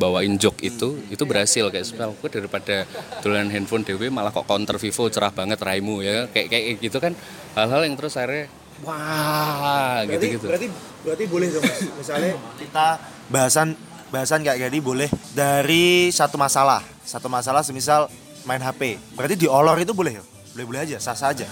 [0.00, 2.88] bawain jok itu itu berhasil kayak semisal aku daripada
[3.20, 7.12] tulisan handphone dewe malah kok counter Vivo cerah banget raimu ya kayak kayak gitu kan
[7.52, 8.48] hal-hal yang terus akhirnya
[8.80, 10.66] wah gitu gitu berarti
[11.02, 11.64] berarti boleh dong.
[11.98, 12.86] Misalnya kita
[13.26, 13.74] bahasan
[14.14, 16.82] bahasan kayak gini boleh dari satu masalah.
[17.02, 18.06] Satu masalah semisal
[18.46, 18.96] main HP.
[19.18, 20.24] Berarti diolor itu boleh ya?
[20.54, 21.46] Boleh-boleh aja, sah-sah aja.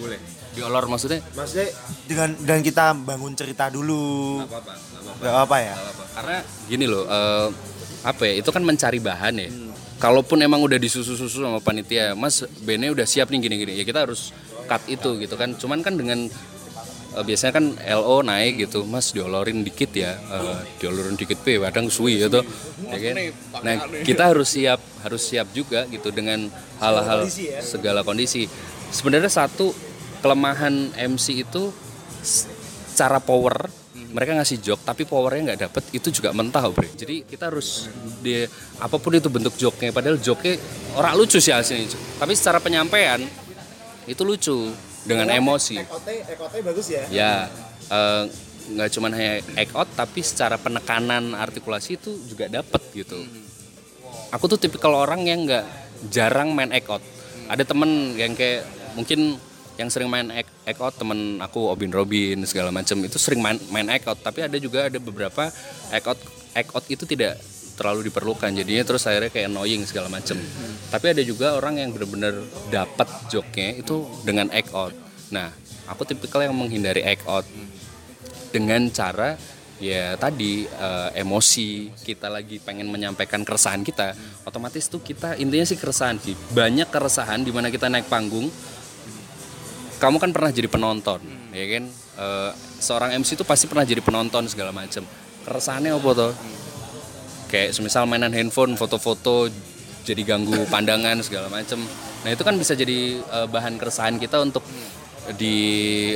[0.00, 1.20] boleh diolor maksudnya?
[1.34, 1.68] Maksudnya
[2.06, 4.42] dengan dan kita bangun cerita dulu.
[4.44, 4.72] apa-apa
[5.20, 5.56] Gak apa-apa.
[5.60, 5.74] Ya?
[5.76, 6.36] apa karena
[6.66, 7.48] gini loh eh,
[8.02, 9.50] apa ya itu kan mencari bahan ya.
[10.00, 13.72] Kalaupun emang udah disusu-susu sama panitia mas bandnya udah siap nih gini-gini.
[13.78, 14.32] Ya kita harus
[14.64, 15.52] cut itu gitu kan.
[15.54, 16.26] Cuman kan dengan
[17.14, 17.64] eh, biasanya kan
[18.00, 18.88] LO naik gitu.
[18.88, 22.40] Mas diolorin dikit ya eh, diolorin dikit p kadang suwi gitu
[22.88, 23.16] ya kan?
[23.60, 26.48] Nah kita harus siap harus siap juga gitu dengan
[26.80, 27.28] hal-hal
[27.60, 28.48] segala kondisi.
[28.90, 29.89] Sebenarnya satu
[30.20, 31.72] kelemahan MC itu
[32.94, 33.68] cara power
[34.10, 37.88] mereka ngasih jok tapi powernya nggak dapet itu juga mentah bre jadi kita harus
[38.20, 38.42] di
[38.82, 40.58] apa pun itu bentuk joknya padahal joknya
[40.98, 43.22] orang lucu sih aslinya tapi secara penyampaian
[44.10, 45.80] itu lucu dengan emosi.
[45.80, 47.02] Ekote, bagus ya.
[47.08, 47.32] ya
[47.88, 48.24] eh,
[48.70, 53.18] nggak cuman hanya act out tapi secara penekanan artikulasi itu juga dapet gitu.
[54.30, 55.64] Aku tuh tipikal orang yang nggak
[56.12, 57.02] jarang main act out.
[57.50, 59.38] Ada temen yang kayak mungkin
[59.80, 60.28] yang sering main
[60.76, 64.92] out temen aku Obin Robin segala macam itu sering main main act tapi ada juga
[64.92, 65.48] ada beberapa
[65.88, 67.40] act out itu tidak
[67.80, 68.52] terlalu diperlukan.
[68.52, 70.36] Jadinya terus akhirnya kayak annoying segala macam
[70.92, 74.92] tapi ada juga orang yang benar-benar dapat joknya itu dengan out.
[75.32, 75.48] Nah
[75.88, 77.48] aku tipikal yang menghindari out
[78.52, 79.40] dengan cara
[79.80, 81.96] ya tadi eh, emosi.
[82.04, 84.12] Kita lagi pengen menyampaikan keresahan kita
[84.44, 86.36] otomatis tuh kita intinya sih keresahan sih.
[86.52, 88.52] Banyak keresahan di mana kita naik panggung
[90.00, 91.20] kamu kan pernah jadi penonton
[91.52, 91.84] ya kan?
[92.20, 95.04] Eh, seorang MC itu pasti pernah jadi penonton segala macam
[95.44, 96.32] keresahannya apa tuh
[97.52, 99.52] kayak semisal mainan handphone foto-foto
[100.04, 101.84] jadi ganggu pandangan segala macam
[102.20, 104.64] nah itu kan bisa jadi eh, bahan keresahan kita untuk
[105.36, 105.56] di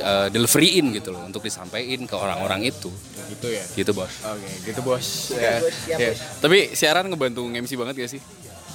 [0.01, 2.91] eh, deliveryin gitu loh untuk disampaikan ke orang-orang itu.
[3.31, 3.65] Gitu ya.
[3.77, 4.11] gitu bos.
[4.27, 5.07] Oke, gitu bos.
[5.37, 6.11] Ya, ya.
[6.41, 8.23] Tapi siaran ngebantu MC banget gak sih?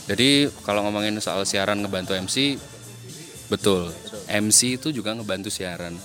[0.10, 2.57] jadi kalau ngomongin soal siaran ngebantu MC
[3.50, 3.91] betul.
[4.30, 5.97] MC itu juga ngebantu siaran.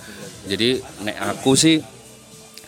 [0.49, 1.79] Jadi nek aku sih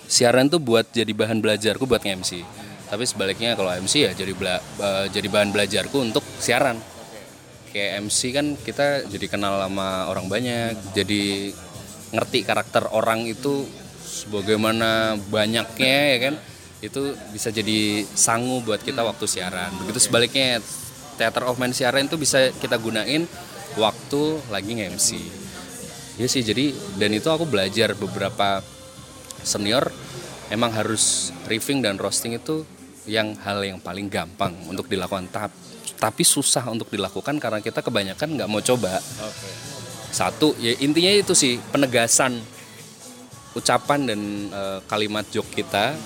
[0.08, 2.46] siaran tuh buat jadi bahan belajarku buat nge-MC
[2.88, 6.80] tapi sebaliknya kalau MC ya jadi bela- eh, jadi bahan belajarku untuk siaran.
[7.76, 11.52] Kayak MC kan kita jadi kenal sama orang banyak jadi
[12.16, 13.68] ngerti karakter orang itu
[14.24, 16.36] sebagaimana banyaknya ya kan?
[16.80, 19.76] Itu bisa jadi sangu buat kita waktu siaran.
[19.84, 20.64] Begitu sebaliknya
[21.20, 23.28] theater of mind siaran itu bisa kita gunain
[23.78, 25.10] waktu lagi nge-MC
[26.18, 28.66] ya sih jadi dan itu aku belajar beberapa
[29.46, 29.94] senior
[30.50, 32.66] emang harus riffing dan roasting itu
[33.08, 35.32] yang hal yang paling gampang untuk dilakukan.
[35.32, 35.56] Tap-
[35.98, 39.02] tapi susah untuk dilakukan karena kita kebanyakan nggak mau coba.
[40.14, 42.38] Satu ya intinya itu sih penegasan
[43.58, 44.22] ucapan dan
[44.54, 45.98] eh, kalimat joke kita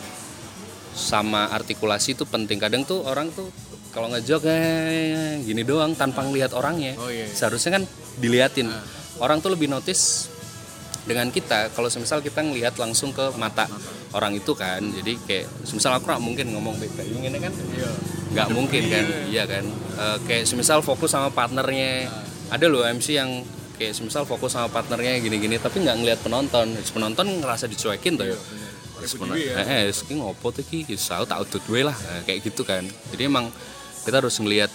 [0.95, 2.61] sama artikulasi itu penting.
[2.61, 3.51] Kadang tuh orang tuh
[3.91, 6.95] kalau ngejok eh, gini doang tanpa ngelihat orangnya.
[6.95, 7.35] Oh, iya, iya.
[7.35, 7.83] seharusnya kan
[8.17, 8.71] diliatin.
[9.19, 10.31] Orang tuh lebih notice
[11.03, 11.69] dengan kita.
[11.75, 13.67] Kalau semisal kita ngelihat langsung ke mata
[14.11, 17.53] orang itu kan jadi kayak semisal aku nggak mungkin ngomong kayak gini kan?
[18.31, 19.05] Nggak mungkin kan?
[19.27, 19.43] Iya.
[19.43, 19.65] Kan?
[19.99, 22.07] Eh, kayak semisal fokus sama partnernya.
[22.51, 23.43] Ada loh MC yang
[23.75, 26.79] kayak semisal fokus sama partnernya gini-gini tapi nggak ngelihat penonton.
[26.95, 28.31] Penonton ngerasa dicuekin tuh.
[28.31, 28.39] Ya.
[29.01, 30.85] Terus penon- eh, eh, ngopo tuh ki?
[30.93, 31.97] Saya tak udut lah.
[31.97, 32.85] Nah, kayak gitu kan.
[33.09, 33.49] Jadi emang
[34.01, 34.71] kita harus ngelihat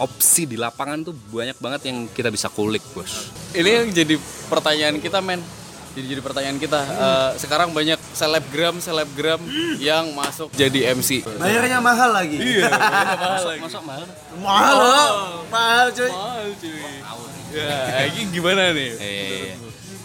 [0.00, 4.14] opsi di lapangan tuh banyak banget yang kita bisa kulik bos Ini yang jadi
[4.48, 5.42] pertanyaan kita, men.
[5.90, 6.80] Jadi jadi pertanyaan kita.
[6.86, 9.42] Eh, sekarang banyak selebgram selebgram
[9.82, 11.26] yang masuk jadi MC.
[11.34, 12.38] Bayarnya mahal lagi.
[12.38, 13.60] Iya, mahal lagi.
[13.66, 14.06] masuk mahal
[14.38, 15.10] Mahal loh.
[15.50, 16.10] Mahal cuy.
[16.10, 16.78] Mahal cuy.
[17.50, 18.90] Ya, ini gimana nih?
[19.02, 19.50] Eh,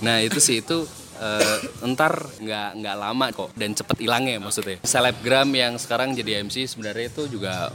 [0.02, 4.78] nah itu sih itu eh, entar nggak nggak lama kok dan cepet hilangnya maksudnya.
[4.84, 7.72] Selebgram yang sekarang jadi MC sebenarnya itu juga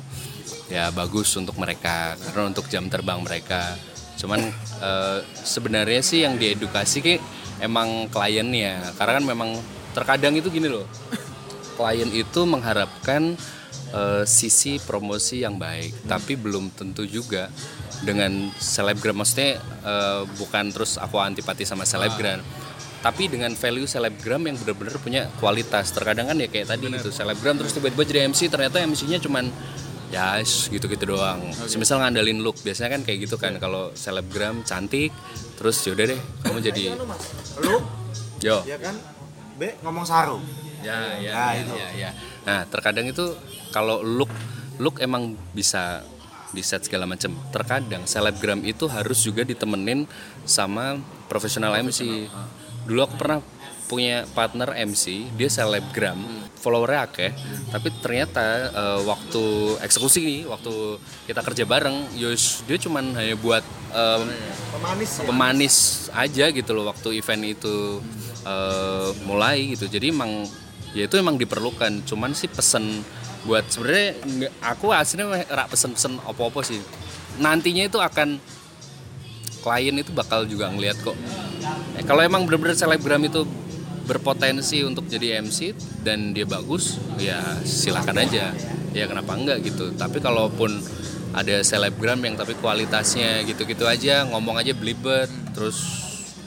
[0.70, 3.76] ya bagus untuk mereka karena untuk jam terbang mereka.
[4.20, 4.40] Cuman
[4.82, 7.22] eh, sebenarnya sih yang diedukasi kayak
[7.60, 9.50] emang kliennya karena kan memang
[9.96, 10.86] terkadang itu gini loh.
[11.80, 13.34] Klien itu mengharapkan
[13.96, 17.48] eh, sisi promosi yang baik, tapi belum tentu juga
[18.00, 22.40] dengan selebgram maksudnya eh, bukan terus aku antipati sama selebgram
[23.00, 25.88] tapi dengan value selebgram yang benar-benar punya kualitas.
[25.92, 29.48] Terkadang kan ya kayak tadi gitu selebgram terus tiba-tiba jadi MC ternyata MC-nya cuman
[30.12, 31.48] ya gitu-gitu doang.
[31.64, 35.14] Semisal ngandalin look biasanya kan kayak gitu kan kalau selebgram cantik
[35.56, 36.84] terus yaudah deh kamu jadi
[37.64, 37.80] Lu
[38.44, 38.60] yo.
[38.68, 38.96] Ya kan?
[39.56, 40.40] B ngomong saru.
[40.80, 41.74] ya ya Nah, ya, itu.
[41.76, 42.10] ya, ya.
[42.48, 43.36] nah terkadang itu
[43.68, 44.32] kalau look
[44.80, 46.00] look emang bisa
[46.56, 50.08] di set segala macam terkadang selebgram itu harus juga ditemenin
[50.48, 50.96] sama
[51.28, 52.26] profesional MC
[52.86, 53.38] dulu aku pernah
[53.90, 56.22] punya partner MC dia selebgram
[56.62, 57.32] followernya akeh.
[57.74, 59.44] Tapi ternyata eh, waktu
[59.82, 64.30] eksekusi nih waktu kita kerja bareng yus dia cuman hanya buat em,
[64.70, 65.26] Pemanis ya.
[65.26, 65.76] pemanis
[66.14, 67.98] aja gitu loh waktu event itu
[68.46, 69.90] eh, mulai gitu.
[69.90, 70.46] Jadi emang
[70.94, 72.06] ya itu emang diperlukan.
[72.06, 73.02] Cuman sih pesen
[73.42, 74.20] buat sebenarnya
[74.62, 76.78] aku aslinya rak pesen-pesen opo-opo sih.
[77.42, 78.36] Nantinya itu akan
[79.60, 81.16] klien itu bakal juga ngelihat kok.
[81.96, 83.44] Eh, kalau emang bener-bener selebgram itu
[84.08, 88.50] berpotensi untuk jadi MC dan dia bagus ya silahkan aja.
[88.90, 89.94] Ya kenapa enggak gitu.
[89.94, 90.82] Tapi kalaupun
[91.30, 95.78] ada selebgram yang tapi kualitasnya gitu-gitu aja ngomong aja belibet terus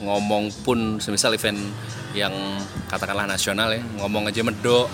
[0.04, 1.56] ngomong pun semisal event
[2.12, 2.32] yang
[2.92, 4.92] katakanlah nasional ya ngomong aja medok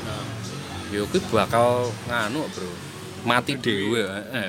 [0.94, 2.89] ya kuwi bakal nganu bro
[3.20, 4.00] mati dewe
[4.32, 4.48] eh.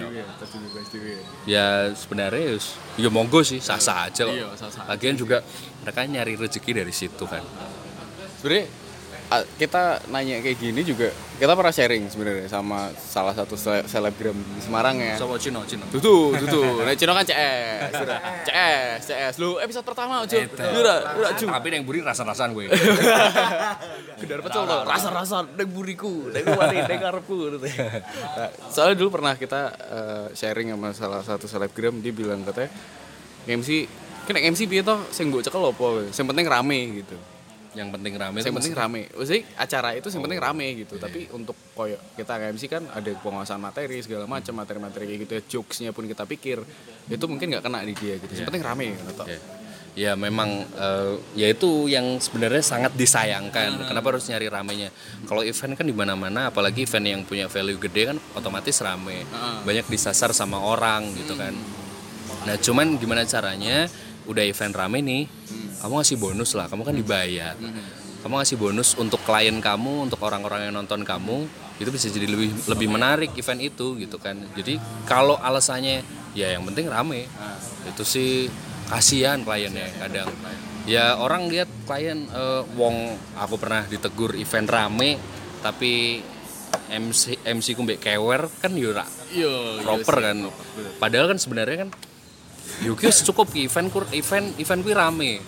[1.44, 5.44] ya sebenarnya yus- ya monggo sih sah-sah aja kok Iya, sah-sah lagian juga
[5.82, 7.44] mereka nyari rezeki dari situ kan.
[8.40, 8.66] Sebenarnya
[9.32, 11.08] kita nanya kayak gini juga
[11.40, 15.16] kita pernah sharing sebenarnya sama salah satu sele- selebgram di Semarang ya.
[15.16, 16.62] Sopo Cino Cino Tutu, tutu.
[16.84, 17.96] Nah, Cino kan CS.
[17.96, 18.20] Udah.
[18.46, 19.34] CS, CS.
[19.40, 20.38] Lu episode pertama aja.
[20.46, 21.48] Udah, udah cu.
[21.48, 22.70] tapi yang buri rasa-rasaan gue
[24.22, 24.84] Gedar pecel tuh.
[24.86, 27.58] Rasa-rasa deng buriku, deng wani, deng karepku gitu.
[27.58, 32.70] Nah, soalnya dulu pernah kita eh, sharing sama salah satu selebgram dia bilang katanya
[33.50, 33.88] MC
[34.28, 36.14] kena MC piye toh sing mbok cekel apa?
[36.14, 37.18] Sing penting rame gitu.
[37.72, 39.02] Yang penting rame yang penting rame.
[39.16, 41.00] Maksudnya acara itu yang penting rame gitu.
[41.00, 45.42] Tapi untuk koyo kita MC kan ada penguasaan materi segala macam materi-materi kayak gitu ya,
[45.48, 46.60] jokesnya pun kita pikir
[47.08, 48.32] itu mungkin nggak kena di dia gitu.
[48.44, 49.24] Yang penting rame gitu.
[49.24, 49.40] Ya.
[49.92, 53.92] Ya memang eh, ya itu yang sebenarnya sangat disayangkan.
[53.92, 54.88] Kenapa harus nyari ramenya?
[55.28, 59.28] Kalau event kan di mana-mana, apalagi event yang punya value gede kan otomatis rame.
[59.68, 61.52] Banyak disasar sama orang gitu kan.
[62.48, 63.92] Nah cuman gimana caranya?
[64.30, 65.24] Udah event rame nih,
[65.82, 67.56] kamu ngasih bonus lah kamu kan dibayar.
[68.22, 71.50] Kamu ngasih bonus untuk klien kamu untuk orang-orang yang nonton kamu
[71.82, 74.38] itu bisa jadi lebih lebih menarik event itu gitu kan.
[74.54, 74.78] Jadi
[75.10, 76.06] kalau alasannya
[76.38, 77.26] ya yang penting rame.
[77.90, 78.46] Itu sih
[78.88, 80.30] kasihan kliennya kadang.
[80.86, 85.18] Ya orang lihat klien eh, wong aku pernah ditegur event rame
[85.62, 86.22] tapi
[86.92, 90.38] MC MC ku mbek kewer kan yura Yo, proper kan.
[91.00, 91.90] padahal kan sebenarnya kan
[92.84, 95.40] Yuki cukup event kur event event kui rame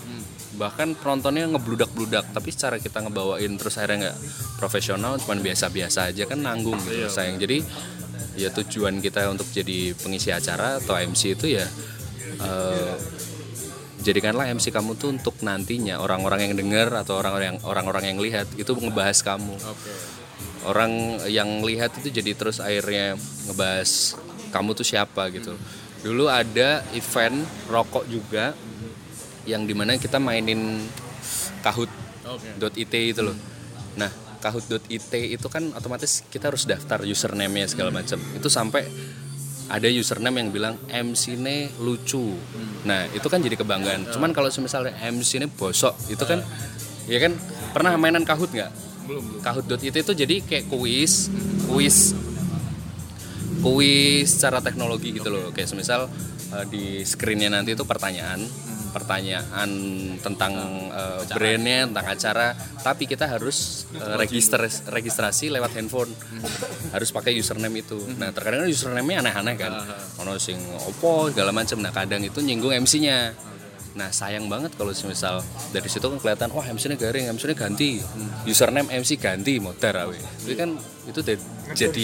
[0.58, 4.18] bahkan penontonnya ngebludak-bludak tapi secara kita ngebawain terus akhirnya nggak
[4.62, 7.42] profesional cuman biasa-biasa aja kan nanggung gitu sayang.
[7.42, 7.66] jadi
[8.38, 11.66] ya tujuan kita untuk jadi pengisi acara atau MC itu ya
[12.42, 12.94] eh,
[14.04, 18.48] jadikanlah MC kamu tuh untuk nantinya orang-orang yang dengar atau orang-orang yang orang-orang yang lihat
[18.60, 19.56] itu ngebahas kamu.
[20.64, 23.16] Orang yang lihat itu jadi terus akhirnya
[23.48, 24.20] ngebahas
[24.52, 25.56] kamu tuh siapa gitu.
[26.04, 28.52] Dulu ada event rokok juga
[29.44, 30.84] yang di mana kita mainin
[31.64, 33.36] kahut.it itu loh.
[34.00, 34.12] Nah
[34.44, 38.20] kahut.it itu kan otomatis kita harus daftar username-nya segala macam.
[38.36, 38.84] Itu sampai
[39.72, 42.36] ada username yang bilang MC ne lucu.
[42.84, 44.12] Nah itu kan jadi kebanggaan.
[44.12, 46.44] Cuman kalau misalnya MC ne bosok itu kan
[47.08, 47.36] ya kan
[47.72, 48.72] pernah mainan kahut nggak?
[49.44, 51.32] Kahut.it itu jadi kayak kuis
[51.68, 52.12] kuis
[53.64, 55.56] kuis secara teknologi gitu loh.
[55.56, 56.12] Kayak semisal
[56.52, 58.44] uh, di screennya nanti itu pertanyaan
[58.94, 59.70] pertanyaan
[60.22, 60.54] tentang
[60.94, 62.48] uh, brandnya tentang acara
[62.86, 64.62] tapi kita harus uh, register
[64.94, 66.14] registrasi lewat handphone.
[66.94, 67.98] Harus pakai username itu.
[68.22, 69.74] Nah terkadang username-nya aneh-aneh kan.
[70.22, 73.34] Ono sing opo segala macam nah kadang itu nyinggung MC-nya
[73.94, 78.02] Nah sayang banget kalau misal dari situ kan kelihatan wah MC-nya garing, MC-nya ganti,
[78.50, 80.18] username MC ganti modar awe.
[80.18, 80.74] Itu kan
[81.06, 81.46] itu de-
[81.78, 82.02] jadi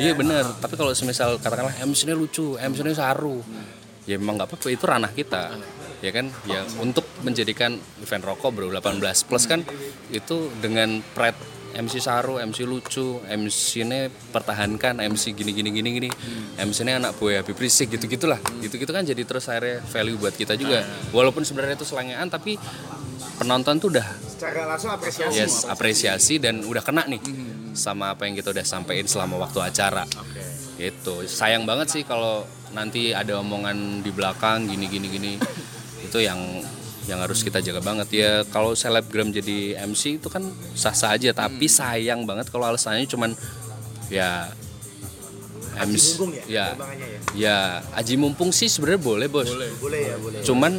[0.00, 0.48] iya bener.
[0.56, 3.44] Tapi kalau misal katakanlah MC-nya lucu, MC-nya saru,
[4.08, 4.66] ya memang nggak apa-apa.
[4.72, 5.52] Itu ranah kita,
[6.06, 6.30] ya kan?
[6.46, 9.66] Ya untuk menjadikan event rokok bro 18 plus kan
[10.14, 16.10] itu dengan pride MC Saru, MC lucu, MC ini pertahankan, MC gini gini gini gini,
[16.56, 20.16] MC ini anak buah Habib Rizik gitu gitulah, gitu gitu kan jadi terus akhirnya value
[20.16, 20.80] buat kita juga.
[21.12, 22.56] Walaupun sebenarnya itu selengean tapi
[23.36, 25.36] penonton tuh udah Secara langsung apresiasi.
[25.36, 27.20] yes apresiasi dan udah kena nih
[27.76, 30.08] sama apa yang kita udah sampein selama waktu acara.
[30.80, 31.28] Gitu.
[31.28, 35.32] Sayang banget sih kalau nanti ada omongan di belakang gini gini gini
[36.04, 36.38] itu yang
[37.06, 38.08] yang harus kita jaga banget.
[38.12, 40.42] Ya kalau selebgram jadi MC itu kan
[40.74, 43.32] sah-sah aja tapi sayang banget kalau alasannya cuman
[44.10, 44.50] ya
[45.76, 46.66] MC mumpung ya, ya.
[46.72, 47.18] ya?
[47.36, 47.56] ya
[47.94, 49.48] aji mumpung sih sebenarnya boleh bos.
[49.78, 50.40] Boleh ya, boleh.
[50.42, 50.72] cuman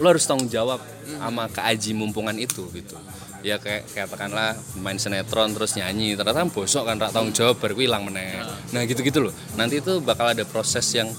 [0.00, 2.96] lo harus tanggung jawab sama keaji mumpungan itu gitu.
[3.42, 8.38] Ya kayak katakanlah main sinetron terus nyanyi ternyata bosok kan tanggung jawab baru hilang meneh.
[8.70, 8.86] Nah.
[8.86, 9.34] Gitu gitu loh.
[9.58, 11.10] Nanti itu bakal ada proses yang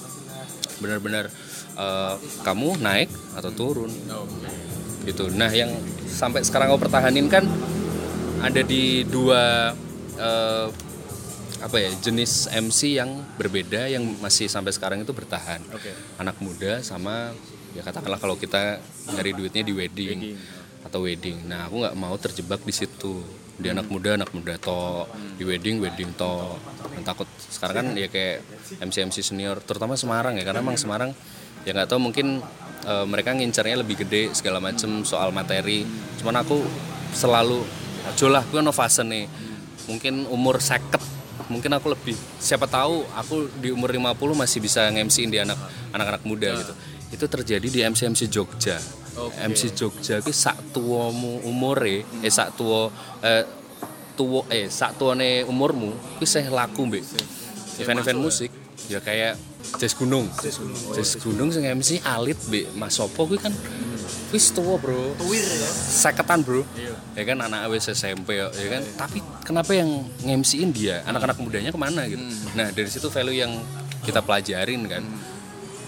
[0.80, 1.28] benar-benar
[1.78, 2.16] eh,
[2.46, 3.92] kamu naik atau turun.
[5.04, 5.30] Gitu.
[5.36, 5.72] Nah yang
[6.08, 7.44] sampai sekarang aku pertahanin kan
[8.44, 9.74] ada di dua
[10.18, 10.68] eh,
[11.64, 15.64] apa ya jenis MC yang berbeda yang masih sampai sekarang itu bertahan.
[16.20, 17.32] Anak muda sama
[17.74, 18.84] ya katakanlah kalau kita
[19.16, 20.20] nyari duitnya di wedding,
[20.84, 21.48] atau wedding.
[21.48, 23.24] Nah aku nggak mau terjebak di situ.
[23.54, 25.06] Di anak muda anak muda to
[25.38, 26.58] di wedding wedding to
[26.94, 27.30] Dan takut.
[27.48, 28.44] Sekarang kan ya kayak
[28.84, 31.16] MC MC senior terutama Semarang ya karena emang Semarang
[31.64, 32.40] ya nggak tahu mungkin
[32.88, 35.88] eh, mereka ngincarnya lebih gede segala macem soal materi.
[36.20, 36.64] Cuman aku
[37.16, 37.64] selalu
[38.14, 39.26] ojo lah gue no fase nih.
[39.88, 41.02] Mungkin umur seket
[41.52, 45.60] mungkin aku lebih siapa tahu aku di umur 50 masih bisa nge-MC-in di anak
[45.92, 46.74] anak-anak muda gitu.
[47.14, 48.80] Itu terjadi di MC MC Jogja.
[49.44, 52.90] MC Jogja ki sak tuamu umure eh sak tua
[53.22, 53.46] eh
[54.18, 57.06] tua eh sak tuane umurmu ki seh laku mbek
[57.82, 58.50] event-event musik
[58.90, 59.38] ya kayak
[59.80, 60.28] Jazz Gunung.
[60.94, 61.50] Jazz Gunung.
[61.50, 63.54] Sing MC Alit mbek Mas Sopo kuwi kan
[64.34, 65.14] wis tua bro.
[65.16, 65.70] Tuwir ya.
[65.72, 66.66] seketan bro.
[67.14, 68.84] Ya kan anak wis SMP ya ya kan.
[68.98, 71.06] Tapi kenapa yang nge-MC-in dia?
[71.08, 72.22] Anak-anak mudanya ke mana gitu?
[72.58, 73.54] Nah dari situ value yang
[74.04, 75.04] kita pelajarin kan.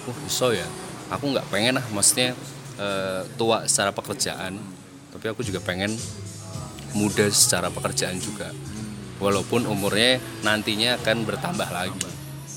[0.08, 0.66] Wah iso ya.
[1.12, 2.34] Aku nggak pengen lah maksudnya
[2.80, 4.58] eh, tua secara pekerjaan
[5.16, 5.96] tapi aku juga pengen
[6.96, 8.50] muda secara pekerjaan juga.
[9.18, 12.04] Walaupun umurnya nantinya akan bertambah lagi.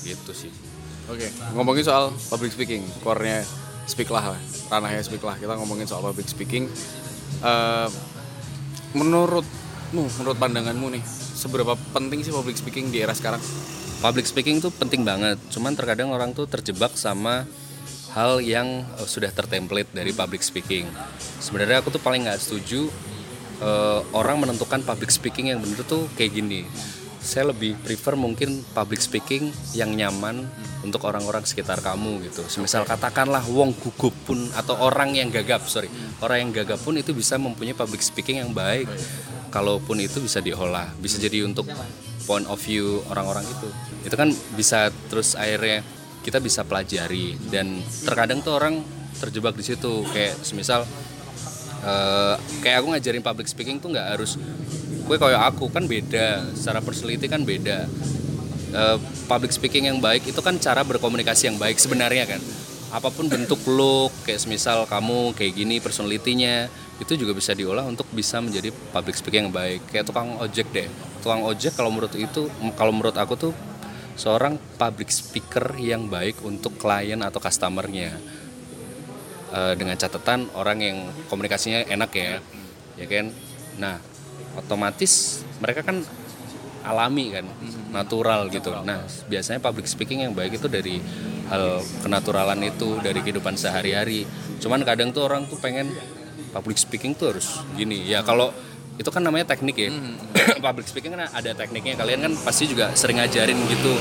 [0.05, 0.68] Gitu sih
[1.09, 3.41] Oke, ngomongin soal public speaking, core-nya
[3.89, 4.37] speak lah,
[4.69, 5.33] ranahnya speak lah.
[5.41, 6.69] Kita ngomongin soal public speaking.
[7.41, 7.89] Eh,
[8.93, 11.03] menurutmu, menurut pandanganmu nih,
[11.33, 13.41] seberapa penting sih public speaking di era sekarang?
[13.99, 17.43] public speaking tuh penting banget cuman terkadang orang tuh terjebak sama
[18.15, 20.87] hal yang eh, sudah tertemplate dari public speaking
[21.43, 22.87] sebenarnya aku tuh paling nggak setuju
[23.59, 26.63] eh, orang menentukan public speaking yang bener tuh kayak gini
[27.19, 30.47] saya lebih prefer mungkin public speaking yang nyaman
[30.81, 32.47] untuk orang-orang sekitar kamu gitu.
[32.47, 35.91] Semisal katakanlah wong gugup pun atau orang yang gagap, sorry,
[36.23, 38.87] orang yang gagap pun itu bisa mempunyai public speaking yang baik.
[39.51, 41.67] Kalaupun itu bisa diolah, bisa jadi untuk
[42.23, 43.69] point of view orang-orang itu.
[44.05, 45.81] Itu kan bisa terus akhirnya
[46.23, 48.79] kita bisa pelajari dan terkadang tuh orang
[49.19, 50.85] terjebak di situ kayak semisal
[51.83, 54.37] eh, kayak aku ngajarin public speaking tuh nggak harus
[55.09, 56.53] gue kayak aku kan beda.
[56.53, 57.89] Secara personality kan beda.
[58.69, 62.41] Eh, public speaking yang baik itu kan cara berkomunikasi yang baik sebenarnya kan.
[62.93, 66.69] Apa pun bentuk look kayak semisal kamu kayak gini personality-nya
[67.01, 69.81] itu juga bisa diolah untuk bisa menjadi public speaking yang baik.
[69.89, 70.85] Kayak tukang ojek deh.
[71.25, 72.45] Tukang ojek kalau menurut itu
[72.77, 73.53] kalau menurut aku tuh
[74.13, 78.13] seorang public speaker yang baik untuk klien atau customernya.
[79.49, 82.37] Eh, dengan catatan orang yang komunikasinya enak ya.
[83.01, 83.33] Ya kan?
[83.81, 83.97] Nah
[84.59, 86.03] otomatis mereka kan
[86.83, 87.45] alami kan
[87.91, 88.71] natural gitu.
[88.83, 91.01] Nah biasanya public speaking yang baik itu dari
[91.49, 94.23] hal kenaturalan itu dari kehidupan sehari-hari.
[94.61, 95.91] Cuman kadang tuh orang tuh pengen
[96.55, 98.05] public speaking tuh harus gini.
[98.07, 98.53] Ya kalau
[98.99, 99.89] itu kan namanya teknik ya.
[100.65, 101.95] Public speaking kan ada tekniknya.
[101.95, 103.93] Kalian kan pasti juga sering ngajarin gitu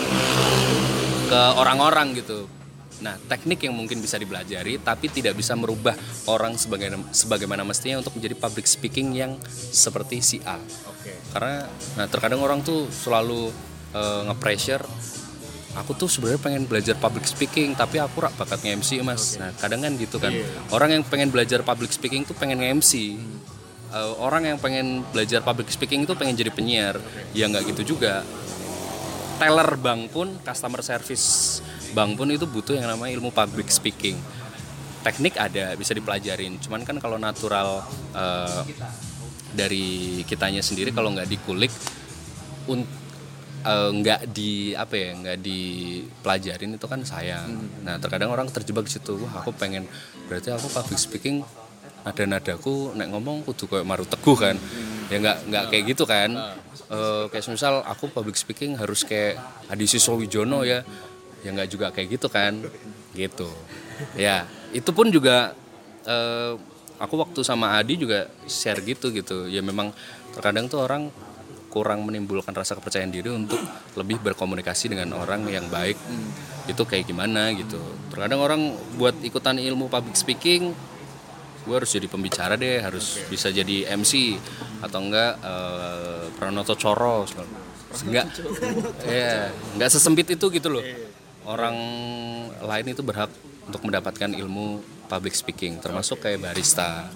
[1.29, 2.58] ke orang-orang gitu
[2.99, 5.95] Nah, teknik yang mungkin bisa dipelajari tapi tidak bisa merubah
[6.27, 10.59] orang sebagaimana, sebagaimana mestinya untuk menjadi public speaking yang seperti si A.
[11.35, 13.55] Karena nah terkadang orang tuh selalu
[13.95, 14.85] eh, nge-pressure
[15.79, 19.39] aku tuh sebenarnya pengen belajar public speaking tapi aku rak bakat nge-MC Mas.
[19.39, 20.35] Nah, kadang kan gitu kan.
[20.75, 23.15] Orang yang pengen belajar public speaking tuh pengen nge-MC.
[23.89, 26.99] Eh, orang yang pengen belajar public speaking itu pengen jadi penyiar.
[27.33, 28.27] Ya nggak gitu juga
[29.39, 31.59] teller bank pun customer service
[31.95, 34.19] bank pun itu butuh yang namanya ilmu public speaking.
[35.07, 36.59] Teknik ada bisa dipelajarin.
[36.59, 38.63] Cuman kan kalau natural eh,
[39.55, 41.73] dari kitanya sendiri kalau nggak dikulik
[42.69, 47.49] eh, nggak di apa ya nggak dipelajarin itu kan sayang.
[47.87, 49.23] Nah terkadang orang terjebak di situ.
[49.23, 49.87] Wah aku pengen
[50.27, 51.47] berarti aku public speaking
[52.05, 54.57] nada-nadaku nek ngomong kudu kayak maru teguh kan.
[55.09, 56.31] Ya nggak nggak kayak gitu kan.
[56.89, 60.85] Eh, kayak misal aku public speaking harus kayak Adi Wijono ya.
[61.43, 62.63] Ya nggak juga kayak gitu kan.
[63.13, 63.49] Gitu.
[64.15, 65.57] Ya itu pun juga
[66.05, 66.55] eh,
[66.99, 69.47] aku waktu sama Adi juga share gitu gitu.
[69.49, 69.95] Ya memang
[70.35, 71.11] terkadang tuh orang
[71.69, 73.61] kurang menimbulkan rasa kepercayaan diri untuk
[73.95, 75.97] lebih berkomunikasi dengan orang yang baik.
[76.65, 77.81] Itu kayak gimana gitu.
[78.09, 78.61] Terkadang orang
[78.97, 80.73] buat ikutan ilmu public speaking
[81.69, 84.41] gue harus jadi pembicara deh harus bisa jadi MC
[84.81, 87.29] atau enggak eh, Pranoto Coro
[88.09, 88.27] enggak.
[89.05, 90.85] Ya enggak sesempit itu gitu loh.
[91.45, 91.77] Orang
[92.65, 93.29] lain itu berhak
[93.69, 97.13] untuk mendapatkan ilmu public speaking termasuk kayak barista.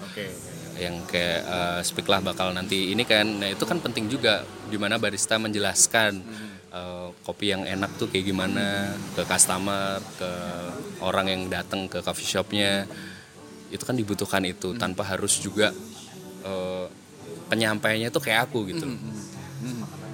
[0.77, 3.25] Yang kayak eh, speak lah bakal nanti ini kan.
[3.41, 6.13] Nah itu kan penting juga di mana barista menjelaskan
[6.73, 10.31] eh, kopi yang enak tuh kayak gimana ke customer ke
[11.05, 12.89] orang yang datang ke coffee shopnya
[13.73, 15.73] itu kan dibutuhkan itu tanpa harus juga
[16.45, 16.85] eh,
[17.49, 18.85] penyampaiannya itu kayak aku gitu.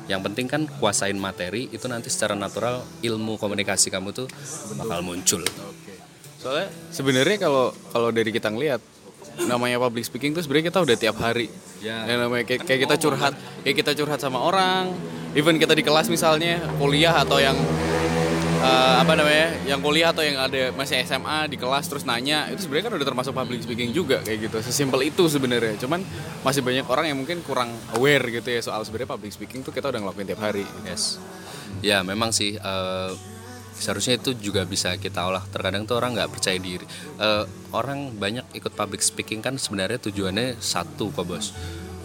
[0.10, 4.28] Yang penting kan kuasain materi itu nanti secara natural ilmu komunikasi kamu tuh
[4.74, 5.46] bakal muncul.
[6.42, 8.82] Soalnya sebenarnya kalau kalau dari kita ngelihat
[9.46, 11.48] namanya public speaking tuh sebenarnya kita udah tiap hari.
[11.80, 12.10] Ya.
[12.10, 13.34] Yang namanya kayak, kayak kita curhat,
[13.64, 14.92] kayak kita curhat sama orang,
[15.38, 17.56] even kita di kelas misalnya kuliah atau yang
[18.60, 22.68] eh, apa namanya, yang kuliah atau yang ada masih SMA di kelas terus nanya itu
[22.68, 24.58] sebenarnya kan udah termasuk public speaking juga kayak gitu.
[24.62, 25.80] Sesimpel itu sebenarnya.
[25.80, 26.04] Cuman
[26.44, 29.90] masih banyak orang yang mungkin kurang aware gitu ya soal sebenarnya public speaking tuh kita
[29.90, 30.68] udah ngelakuin tiap hari.
[30.84, 31.18] Yes.
[31.80, 33.12] Ya memang sih eh,
[33.80, 35.44] seharusnya itu juga bisa kita olah.
[35.48, 36.84] Terkadang tuh orang nggak percaya diri.
[37.18, 41.56] Eh, orang banyak ikut public speaking kan sebenarnya tujuannya satu kok bos.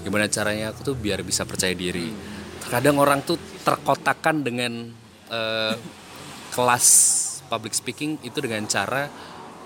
[0.06, 2.14] Gimana caranya aku tuh biar bisa percaya diri.
[2.62, 3.36] Terkadang orang tuh
[3.66, 4.72] terkotakan dengan
[5.28, 5.74] eh,
[6.54, 6.86] kelas
[7.50, 9.10] public speaking itu dengan cara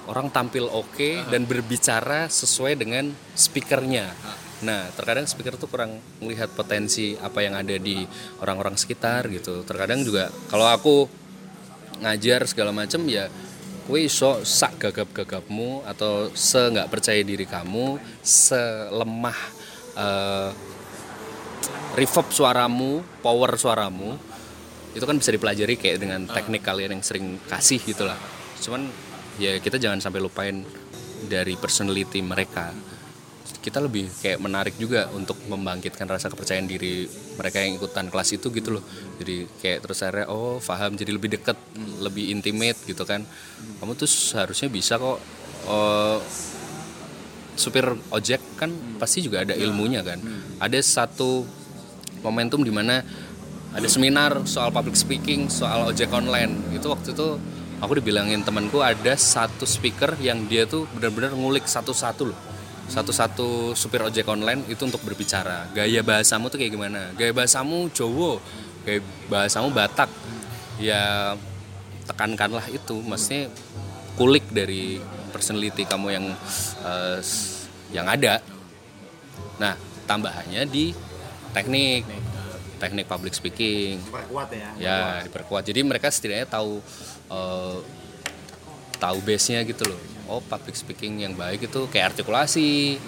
[0.09, 4.09] orang tampil oke dan berbicara sesuai dengan speakernya.
[4.65, 8.03] Nah, terkadang speaker tuh kurang melihat potensi apa yang ada di
[8.43, 9.63] orang-orang sekitar gitu.
[9.63, 11.07] Terkadang juga kalau aku
[12.03, 13.29] ngajar segala macam ya
[13.87, 19.39] kue iso sak gagap-gagapmu atau se nggak percaya diri kamu, selemah
[19.97, 20.51] eh,
[21.97, 24.19] reverb suaramu, power suaramu
[24.99, 28.19] itu kan bisa dipelajari kayak dengan teknik kalian yang sering kasih gitu lah.
[28.59, 28.91] Cuman
[29.39, 30.67] ya kita jangan sampai lupain
[31.31, 32.75] dari personality mereka.
[33.59, 37.07] Kita lebih kayak menarik juga untuk membangkitkan rasa kepercayaan diri
[37.39, 38.85] mereka yang ikutan kelas itu gitu loh.
[39.23, 41.59] Jadi kayak terus akhirnya oh paham jadi lebih deket,
[42.03, 43.23] lebih intimate gitu kan.
[43.79, 45.19] Kamu tuh seharusnya bisa kok
[45.71, 46.19] oh,
[47.59, 50.19] supir ojek kan pasti juga ada ilmunya kan.
[50.59, 51.43] Ada satu
[52.23, 53.03] momentum di mana
[53.75, 56.73] ada seminar soal public speaking soal ojek online.
[56.73, 57.37] Itu waktu itu
[57.79, 62.39] aku dibilangin temanku ada satu speaker yang dia tuh benar-benar ngulik satu-satu loh.
[62.89, 65.69] Satu-satu supir ojek online itu untuk berbicara.
[65.77, 67.13] Gaya bahasamu tuh kayak gimana?
[67.15, 68.41] Gaya bahasamu Jowo
[68.89, 70.09] gaya bahasamu Batak.
[70.81, 71.37] Ya
[72.09, 73.05] tekankanlah itu.
[73.05, 73.53] Maksudnya
[74.17, 74.97] kulik dari
[75.31, 76.27] personality kamu yang
[77.21, 78.41] s- yang ada.
[79.61, 79.77] Nah
[80.09, 80.97] tambahannya di
[81.53, 82.09] teknik
[82.79, 84.01] teknik public speaking.
[84.09, 84.71] Kuat ya.
[84.79, 85.67] ya diperkuat.
[85.67, 86.79] Jadi mereka setidaknya tahu
[87.29, 87.79] eh,
[88.99, 90.01] tahu base nya gitu loh.
[90.29, 92.99] Oh public speaking yang baik itu kayak artikulasi.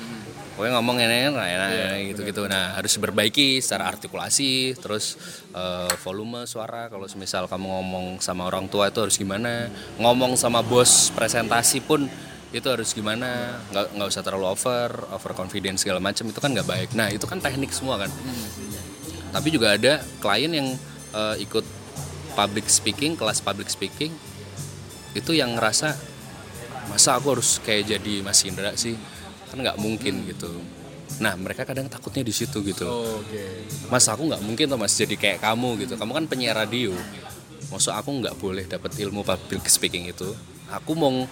[0.51, 1.71] Pokoknya ngomong enak enak
[2.13, 5.17] gitu gitu nah harus diperbaiki secara artikulasi terus
[5.53, 6.89] eh, volume suara.
[6.89, 9.69] Kalau semisal kamu ngomong sama orang tua itu harus gimana?
[9.97, 12.07] Ngomong sama bos presentasi pun
[12.51, 13.63] itu harus gimana?
[13.71, 16.89] Nggak nggak usah terlalu over over confidence segala macam itu kan nggak baik.
[16.99, 18.11] Nah itu kan teknik semua kan
[19.31, 20.69] tapi juga ada klien yang
[21.15, 21.65] eh, ikut
[22.35, 24.15] public speaking kelas public speaking
[25.15, 25.99] itu yang ngerasa
[26.91, 28.95] masa aku harus kayak jadi Mas Indra sih?
[29.51, 30.51] Kan nggak mungkin gitu.
[31.23, 32.87] Nah mereka kadang takutnya di situ gitu.
[32.87, 33.67] Oke.
[33.91, 35.95] mas aku nggak mungkin tuh mas jadi kayak kamu gitu.
[35.99, 36.95] Kamu kan penyiar radio.
[37.71, 40.31] Maksud aku nggak boleh dapat ilmu public speaking itu.
[40.71, 41.27] Aku mau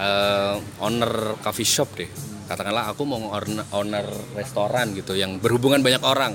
[0.00, 2.08] eh, owner coffee shop deh.
[2.48, 4.04] Katakanlah aku mau owner, owner
[4.36, 6.32] restoran gitu yang berhubungan banyak orang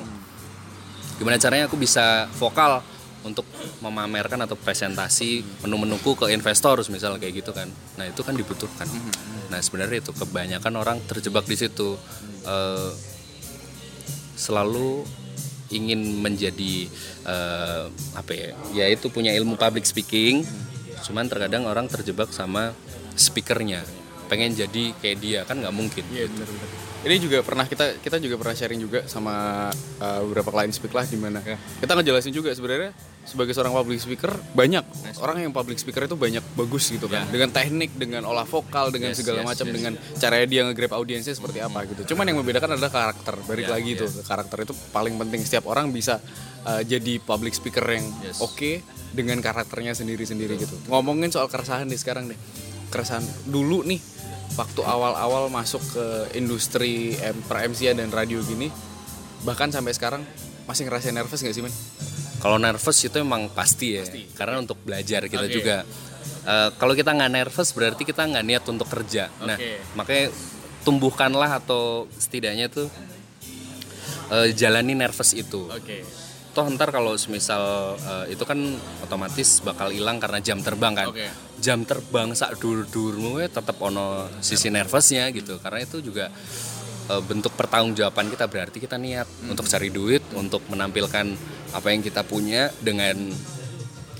[1.18, 2.82] gimana caranya aku bisa vokal
[3.26, 3.44] untuk
[3.84, 7.68] memamerkan atau presentasi menu-menuku ke investor misal kayak gitu kan.
[8.00, 8.88] Nah itu kan dibutuhkan.
[9.52, 12.00] Nah sebenarnya itu kebanyakan orang terjebak di situ.
[12.48, 12.92] Eh,
[14.38, 15.04] selalu
[15.74, 16.88] ingin menjadi
[17.28, 17.84] eh,
[18.16, 20.48] apa ya ya itu punya ilmu public speaking.
[21.04, 22.72] Cuman terkadang orang terjebak sama
[23.20, 23.84] speakernya.
[24.32, 26.04] Pengen jadi kayak dia kan nggak mungkin.
[26.14, 26.70] Iya benar benar.
[27.06, 29.68] Ini juga pernah kita kita juga pernah sharing juga sama
[30.02, 31.40] uh, beberapa klien speak lah di mana.
[31.78, 32.92] Kita ngejelasin juga sebenarnya
[33.28, 34.82] sebagai seorang public speaker banyak
[35.20, 37.28] orang yang public speaker itu banyak bagus gitu kan.
[37.30, 39.74] Dengan teknik, dengan olah vokal, dengan Yes, segala yes, macam yes.
[39.76, 42.16] dengan caranya dia nge-grab audiensnya seperti apa gitu.
[42.16, 43.36] Cuman yang membedakan adalah karakter.
[43.46, 44.24] Balik Ya, lagi itu yes.
[44.26, 46.18] karakter itu paling penting setiap orang bisa
[46.66, 48.42] uh, jadi public speaker yang Yes.
[48.42, 48.82] oke
[49.14, 50.76] dengan karakternya sendiri-sendiri gitu.
[50.90, 52.40] Ngomongin soal keresahan deh sekarang deh.
[52.90, 54.00] Keresahan dulu nih
[54.56, 56.06] waktu awal-awal masuk ke
[56.40, 58.72] industri M- per MC-an dan radio gini
[59.44, 60.24] bahkan sampai sekarang
[60.66, 61.74] masih ngerasain nervous gak sih men?
[62.38, 64.06] Kalau nervous itu emang pasti ya,
[64.38, 65.54] karena untuk belajar kita Oke.
[65.58, 65.82] juga.
[66.48, 69.28] Eh, kalau kita nggak nervous berarti kita nggak niat untuk kerja.
[69.42, 69.82] Nah, Oke.
[69.98, 70.26] makanya
[70.86, 72.88] tumbuhkanlah atau setidaknya tuh
[74.32, 75.66] eh, jalani nervous itu.
[75.66, 76.06] Oke.
[76.54, 78.60] Toh ntar kalau semisal eh, itu kan
[79.02, 81.08] otomatis bakal hilang karena jam terbang kan.
[81.10, 81.28] Oke.
[81.58, 85.58] Jam terbang sak dur-durmu ya tetap ono sisi nervousnya gitu.
[85.58, 86.30] Karena itu juga
[87.10, 88.46] eh, bentuk pertanggungjawaban kita.
[88.46, 91.26] Berarti kita niat untuk cari duit, untuk menampilkan
[91.74, 93.34] apa yang kita punya dengan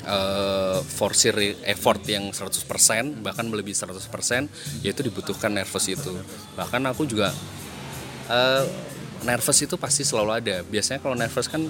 [0.08, 1.36] eh forsir
[1.68, 4.48] effort yang 100% bahkan melebihi 100%
[4.80, 6.16] yaitu dibutuhkan nervous itu.
[6.56, 7.36] Bahkan aku juga
[8.32, 8.64] eh,
[9.28, 10.56] nervous itu pasti selalu ada.
[10.64, 11.68] Biasanya kalau nervous kan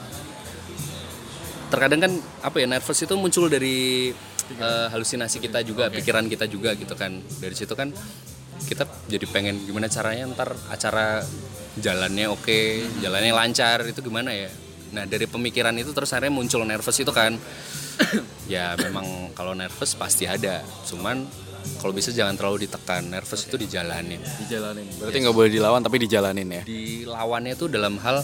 [1.68, 2.13] terkadang kan
[2.43, 4.11] apa ya nervous itu muncul dari
[4.55, 7.19] eh, halusinasi kita juga pikiran kita juga gitu kan.
[7.19, 7.91] Dari situ kan
[8.65, 11.21] kita jadi pengen gimana caranya ntar acara
[11.77, 12.59] jalannya oke
[13.03, 14.49] jalannya lancar itu gimana ya?
[14.95, 17.35] Nah dari pemikiran itu terus akhirnya muncul nervous itu kan.
[18.47, 20.63] Ya memang kalau nervous pasti ada.
[20.87, 21.27] Cuman
[21.83, 24.23] kalau bisa jangan terlalu ditekan nervous itu dijalanin.
[24.23, 24.87] Dijalanin.
[25.03, 26.63] Berarti nggak boleh dilawan tapi dijalanin ya.
[26.63, 28.23] dilawannya itu dalam hal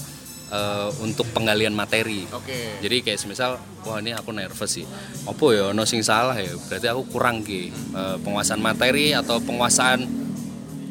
[0.54, 2.30] eh, untuk penggalian materi.
[2.30, 2.78] Oke.
[2.80, 4.86] jadi kayak semisal wah ini aku nervous sih.
[5.26, 6.54] Apa ya no sing salah ya?
[6.70, 10.02] Berarti aku kurang ki Eh, penguasaan materi atau penguasaan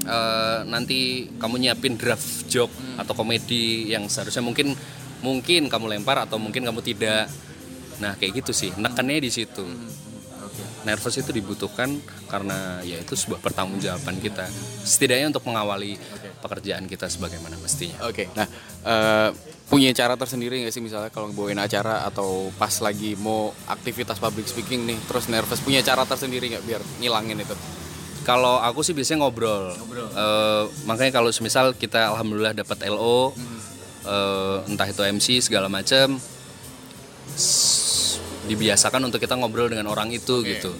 [0.06, 4.74] eh, nanti kamu nyiapin draft joke atau komedi yang seharusnya mungkin
[5.22, 7.30] mungkin kamu lempar atau mungkin kamu tidak.
[8.02, 9.62] Nah kayak gitu sih nekannya di situ
[10.82, 14.46] nervous itu dibutuhkan karena ya itu sebuah pertanggungjawaban kita.
[14.82, 15.96] Setidaknya untuk mengawali
[16.42, 18.02] pekerjaan kita sebagaimana mestinya.
[18.10, 18.28] Oke.
[18.34, 18.46] Nah,
[18.82, 19.28] eh,
[19.70, 20.82] punya cara tersendiri nggak sih?
[20.82, 25.80] Misalnya kalau bawain acara atau pas lagi mau aktivitas public speaking nih terus nervous punya
[25.80, 27.56] cara tersendiri nggak biar ngilangin itu?
[28.22, 29.74] Kalau aku sih biasanya ngobrol.
[30.14, 33.34] Eh, makanya kalau semisal kita alhamdulillah dapat LO,
[34.06, 36.18] eh, entah itu MC segala macam,
[38.52, 40.76] dibiasakan untuk kita ngobrol dengan orang itu gitu,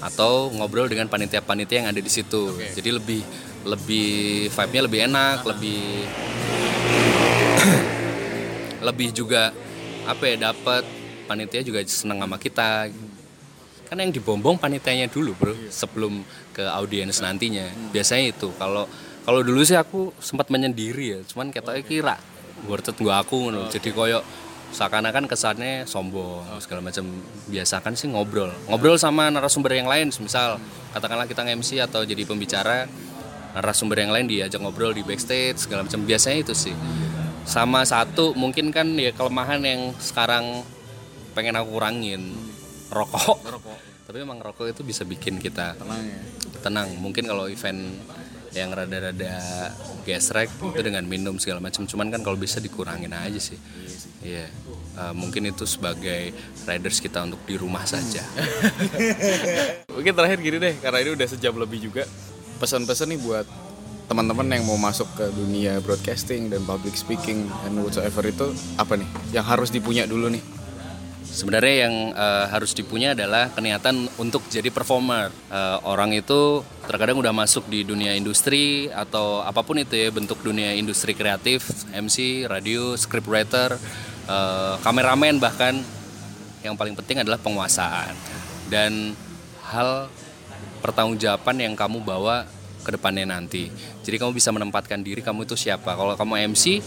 [0.00, 2.56] atau ngobrol dengan panitia-panitia yang ada di situ.
[2.72, 3.20] Jadi lebih
[3.68, 5.80] lebih vibe-nya lebih enak, lebih
[8.88, 9.52] lebih juga
[10.08, 10.82] apa ya dapat
[11.28, 12.88] panitia juga senang sama kita.
[13.90, 16.22] Kan yang dibombong panitianya dulu bro sebelum
[16.54, 17.68] ke audiens nantinya.
[17.90, 18.48] Biasanya itu.
[18.56, 18.86] Kalau
[19.26, 21.20] kalau dulu sih aku sempat menyendiri ya.
[21.26, 22.16] Cuman katanya kira
[22.64, 23.66] worth it gua aku ngono.
[23.68, 24.22] Jadi koyo
[24.70, 27.04] seakan-akan kesannya sombong segala macam.
[27.50, 28.54] Biasakan sih ngobrol.
[28.70, 30.62] Ngobrol sama narasumber yang lain misal
[30.94, 32.86] katakanlah kita nge-MC atau jadi pembicara
[33.50, 36.06] narasumber yang lain diajak ngobrol di backstage segala macam.
[36.06, 36.74] Biasanya itu sih.
[37.42, 40.62] Sama satu mungkin kan ya kelemahan yang sekarang
[41.34, 42.30] pengen aku kurangin
[42.94, 43.42] rokok.
[44.06, 46.20] Tapi emang rokok itu bisa bikin kita tenang ya.
[46.62, 46.88] tenang.
[46.98, 47.94] Mungkin kalau event
[48.50, 49.38] yang rada-rada
[50.02, 51.86] gesrek itu dengan minum segala macam.
[51.86, 53.58] Cuman kan kalau bisa dikurangin aja sih
[54.20, 54.48] iya
[54.90, 56.34] Eh, mungkin itu sebagai
[56.66, 58.20] riders kita untuk di rumah saja
[59.96, 62.04] Mungkin terakhir gini deh, karena ini udah sejam lebih juga.
[62.58, 63.46] Pesan-pesan nih buat
[64.10, 69.08] teman-teman yang mau masuk ke dunia broadcasting dan public speaking and whatsoever itu apa nih
[69.30, 70.42] yang harus dipunya dulu nih?
[71.30, 77.34] sebenarnya yang eh, harus dipunya adalah keniatan untuk jadi performer Eh, orang itu terkadang udah
[77.34, 82.94] masuk di dunia industri atau apa pun itu ya bentuk dunia industri kreatif MC radio
[82.94, 83.74] scriptwriter
[84.30, 85.74] eh, kameramen bahkan
[86.62, 88.14] yang paling penting adalah penguasaan
[88.70, 89.16] dan
[89.66, 90.06] hal
[90.80, 92.46] pertanggungjawaban yang kamu bawa
[92.80, 93.68] ke depannya nanti.
[94.00, 95.92] Jadi kamu bisa menempatkan diri kamu itu siapa.
[95.92, 96.80] Kalau kamu MC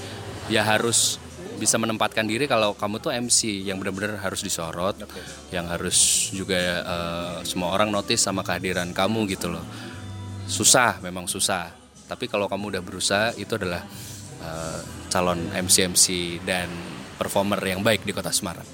[0.49, 1.21] ya harus
[1.61, 4.97] bisa menempatkan diri kalau kamu tuh MC yang benar-benar harus disorot,
[5.53, 9.63] yang harus juga eh, semua orang notice sama kehadiran kamu gitu loh.
[10.49, 11.71] Susah, memang susah.
[12.03, 13.85] Tapi kalau kamu udah berusaha itu adalah
[14.41, 14.79] eh,
[15.13, 16.05] calon MC MC
[16.43, 16.67] dan
[17.23, 18.67] performer yang baik di Kota Semarang.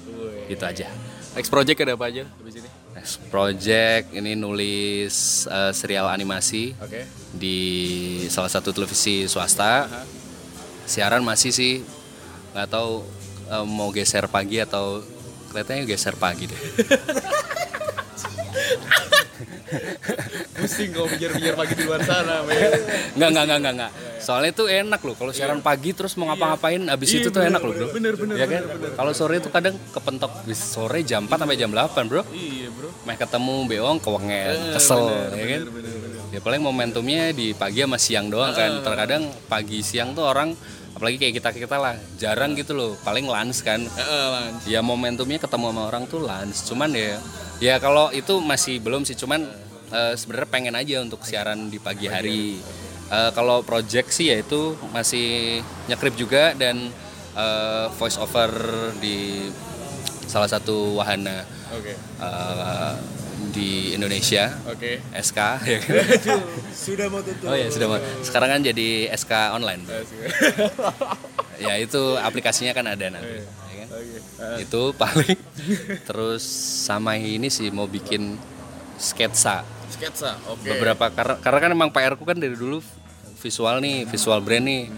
[0.50, 0.90] Itu aja.
[1.38, 2.66] Next project ada apa aja habis ini?
[2.90, 7.06] Next project ini nulis eh, serial animasi Oke.
[7.30, 7.58] di
[8.26, 9.86] salah satu televisi swasta.
[10.90, 11.86] Siaran masih sih
[12.50, 13.06] nggak tahu
[13.46, 15.06] eh, mau geser pagi atau
[15.54, 16.58] kelihatannya geser pagi deh.
[20.70, 22.46] Pusing kau pikir-pikir pagi di luar sana.
[23.18, 23.92] Nggak nggak nggak nggak nggak.
[24.22, 27.74] Soalnya itu enak loh kalau siaran pagi terus mau ngapa-ngapain abis itu tuh enak loh
[27.74, 27.88] bro.
[27.90, 28.38] Bener bener.
[28.38, 28.62] Ya kan?
[28.94, 32.22] Kalau sore itu kadang kepentok bis sore jam 4 sampai jam 8 bro.
[32.30, 32.94] Iya, Bro.
[33.02, 35.62] Meh ketemu beong kewengen, kesel ya kan.
[36.30, 38.86] Ya paling momentumnya di pagi sama siang doang kan.
[38.86, 40.54] Terkadang pagi siang tuh orang
[40.90, 44.58] apalagi kayak kita kita lah jarang gitu loh paling lunch kan Lan.
[44.66, 47.14] ya momentumnya ketemu sama orang tuh lunch cuman ya
[47.62, 49.46] ya kalau itu masih belum sih cuman
[49.90, 52.42] eh, sebenarnya pengen aja untuk siaran di pagi hari
[53.10, 55.58] Eh, kalau project sih ya itu masih
[55.90, 56.94] nyekrip juga dan
[57.34, 58.54] eh, voice over
[59.02, 59.50] di
[60.30, 61.42] salah satu wahana
[61.74, 61.98] Oke.
[61.98, 62.94] eh,
[63.50, 65.02] di Indonesia Oke.
[65.10, 66.06] SK ya kan?
[66.86, 67.50] Sudah mau tutup.
[67.50, 68.02] Oh ya sudah Mas.
[68.22, 70.06] sekarang kan jadi SK online Bro.
[71.66, 73.88] ya itu aplikasinya kan ada nanti ya kan?
[74.62, 75.34] itu paling
[76.08, 76.46] terus
[76.86, 78.38] sama ini sih mau bikin
[79.02, 79.66] sketsa
[80.00, 80.40] Sketsa.
[80.48, 80.64] Oke.
[80.64, 82.80] beberapa karena, karena kan emang PR ku kan dari dulu
[83.44, 84.88] visual nih visual brand nih.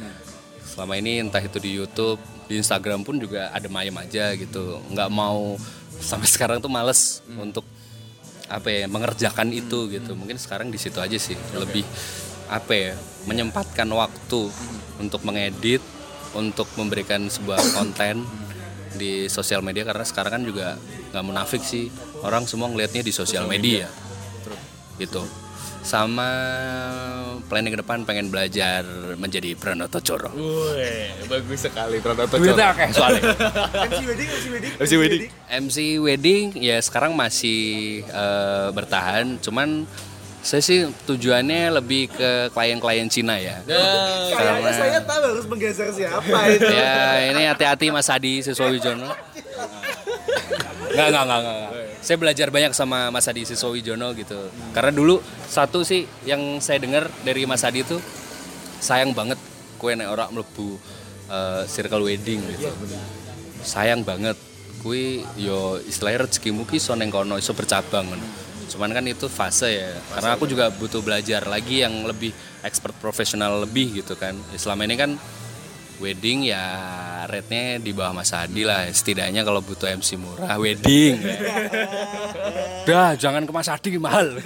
[0.63, 4.79] Selama ini entah itu di YouTube di Instagram pun juga ada mayem aja gitu.
[4.95, 5.59] Nggak mau
[5.99, 7.67] sampai sekarang tuh males untuk
[8.47, 10.15] apa ya mengerjakan itu gitu.
[10.15, 11.35] Mungkin sekarang di situ aja sih.
[11.59, 11.83] Lebih
[12.47, 12.93] apa ya
[13.27, 14.55] menyempatkan waktu
[15.03, 15.83] untuk mengedit
[16.33, 18.23] untuk memberikan sebuah konten
[18.95, 19.83] di sosial media.
[19.83, 20.79] Karena sekarang kan juga
[21.11, 21.91] nggak munafik sih.
[22.23, 23.91] Orang semua ngelihatnya di sosial media
[24.97, 25.23] gitu
[25.83, 26.31] sama
[27.51, 28.87] planning ke depan pengen belajar
[29.19, 33.23] menjadi Pranoto Coro Wih, bagus sekali Pranoto duitnya oke soalnya
[33.91, 34.73] MC wedding, MC wedding.
[34.79, 35.23] MC wedding.
[35.51, 37.61] MC wedding ya sekarang masih
[38.05, 39.83] eh, bertahan cuman
[40.39, 46.67] saya sih tujuannya lebih ke klien-klien Cina ya Kayaknya saya tahu harus menggeser siapa itu.
[46.67, 46.95] ya
[47.31, 49.11] ini hati-hati Mas Adi Siswawijono
[50.93, 51.73] Nggak, nggak, nggak, nggak, nggak.
[52.03, 54.51] Saya belajar banyak sama Mas Adi Siswawijono gitu.
[54.75, 58.03] Karena dulu satu sih yang saya dengar dari Mas Adi itu
[58.83, 59.39] sayang banget
[59.79, 60.83] kue nek orang mlebu
[61.31, 62.75] eh, circle wedding gitu.
[63.63, 64.35] Sayang banget
[64.83, 68.27] kue yo istilahnya rezekimu ki iso kono iso bercabang ngono.
[68.67, 69.95] Cuman kan itu fase ya.
[70.19, 72.35] Karena aku juga butuh belajar lagi yang lebih
[72.67, 74.35] expert profesional lebih gitu kan.
[74.59, 75.15] Selama ini kan
[76.03, 76.65] wedding ya
[77.31, 78.91] rate-nya di bawah Mas Adi lah.
[78.91, 81.23] Setidaknya kalau butuh MC murah wedding.
[82.91, 84.35] Dah jangan ke Mas Adi mahal.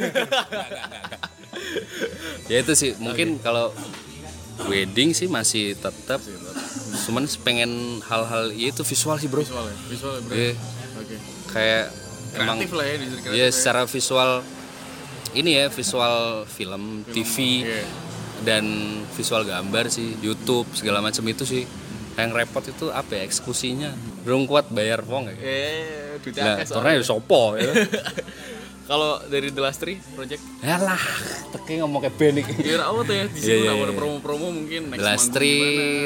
[2.46, 3.74] Ya itu sih mungkin kalau
[4.70, 6.22] wedding sih masih tetap
[7.02, 9.42] cuman pengen hal-hal ya itu visual sih bro.
[9.42, 10.34] Visual ya, visual ya, bro.
[10.36, 10.52] Iya.
[10.96, 11.16] Oke.
[11.50, 11.84] kayak
[12.38, 14.30] emang Kreatif lah ya di kreatif ya secara visual
[15.36, 16.16] ini ya visual
[16.48, 17.84] film, TV iya.
[18.42, 18.64] Dan
[19.14, 21.64] visual gambar sih YouTube segala macam itu sih
[22.16, 23.92] yang repot itu apa ya eksekusinya
[24.24, 27.68] belum kuat bayar wong ya Eh, duitnya Nah, ya sopo ya.
[28.86, 31.02] Kalau dari The Last Three Project Yalah,
[31.50, 32.54] teki ngomong kayak band iki.
[32.54, 33.24] Kira apa tuh ya?
[33.26, 33.98] Di Iya, sini iya, ada iya.
[33.98, 35.42] promo-promo mungkin next The Last gimana.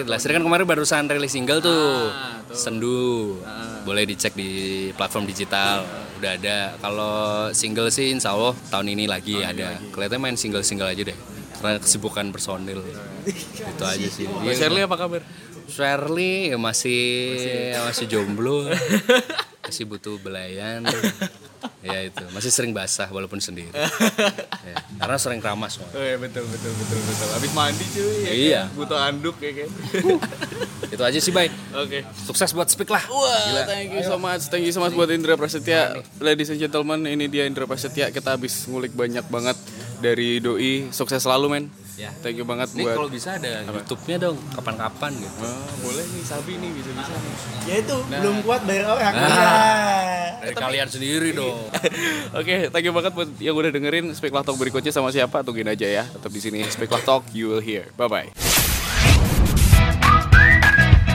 [0.01, 2.09] The Last Three kan kemarin barusan rilis single tuh.
[2.09, 2.57] Ah, tuh.
[2.57, 3.37] Sendu.
[3.85, 4.51] Boleh dicek di
[4.97, 5.85] platform digital.
[6.17, 6.59] Udah ada.
[6.81, 7.13] Kalau
[7.53, 9.77] single sih insya Allah tahun ini lagi ada.
[9.93, 11.19] Kelihatannya main single-single aja deh.
[11.61, 12.81] Karena kesibukan personil.
[13.29, 14.25] Itu aja sih.
[14.25, 15.21] Mbak Shirley apa kabar?
[15.69, 17.01] Shirley ya masih
[17.85, 18.65] masih jomblo.
[19.65, 20.83] masih butuh belayan.
[21.85, 23.69] ya itu, masih sering basah walaupun sendiri.
[23.73, 25.77] Ya, karena sering keramas.
[25.77, 25.93] Mak.
[25.93, 27.29] Oh iya betul betul betul betul.
[27.37, 28.63] Habis mandi cuy ya Iya.
[28.65, 28.77] kan?
[28.81, 29.69] Butuh anduk ya kan.
[30.97, 31.53] itu aja sih, baik.
[31.77, 32.03] Oke.
[32.25, 33.05] Sukses buat Speak lah.
[33.07, 34.49] Wah, thank you so much.
[34.49, 36.01] Thank you so much buat Indra Prasetya.
[36.17, 38.09] Ladies and gentlemen, ini dia Indra Prasetya.
[38.09, 39.57] Kita habis ngulik banyak banget
[40.01, 40.89] dari doi.
[40.91, 41.65] Sukses selalu, men.
[42.01, 42.09] Ya.
[42.25, 45.37] Thank you banget Ini buat kalau bisa ada YouTube-nya dong, kapan-kapan gitu.
[45.45, 47.35] Ah, boleh nih Sabi nih bisa-bisa nih.
[47.69, 49.13] Ya itu, belum kuat bayar orang.
[49.13, 49.29] Nah.
[49.29, 49.53] Ya.
[50.41, 51.69] Dari kalian sendiri dong.
[52.41, 55.69] Oke, thank you banget buat yang udah dengerin Speak Lah Talk berikutnya sama siapa tungguin
[55.69, 56.05] aja ya.
[56.09, 57.93] Tetap di sini Speak Lah Talk, you will hear.
[58.01, 58.29] Bye bye.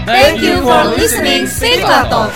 [0.06, 2.30] Thank you for listening Speak Talk.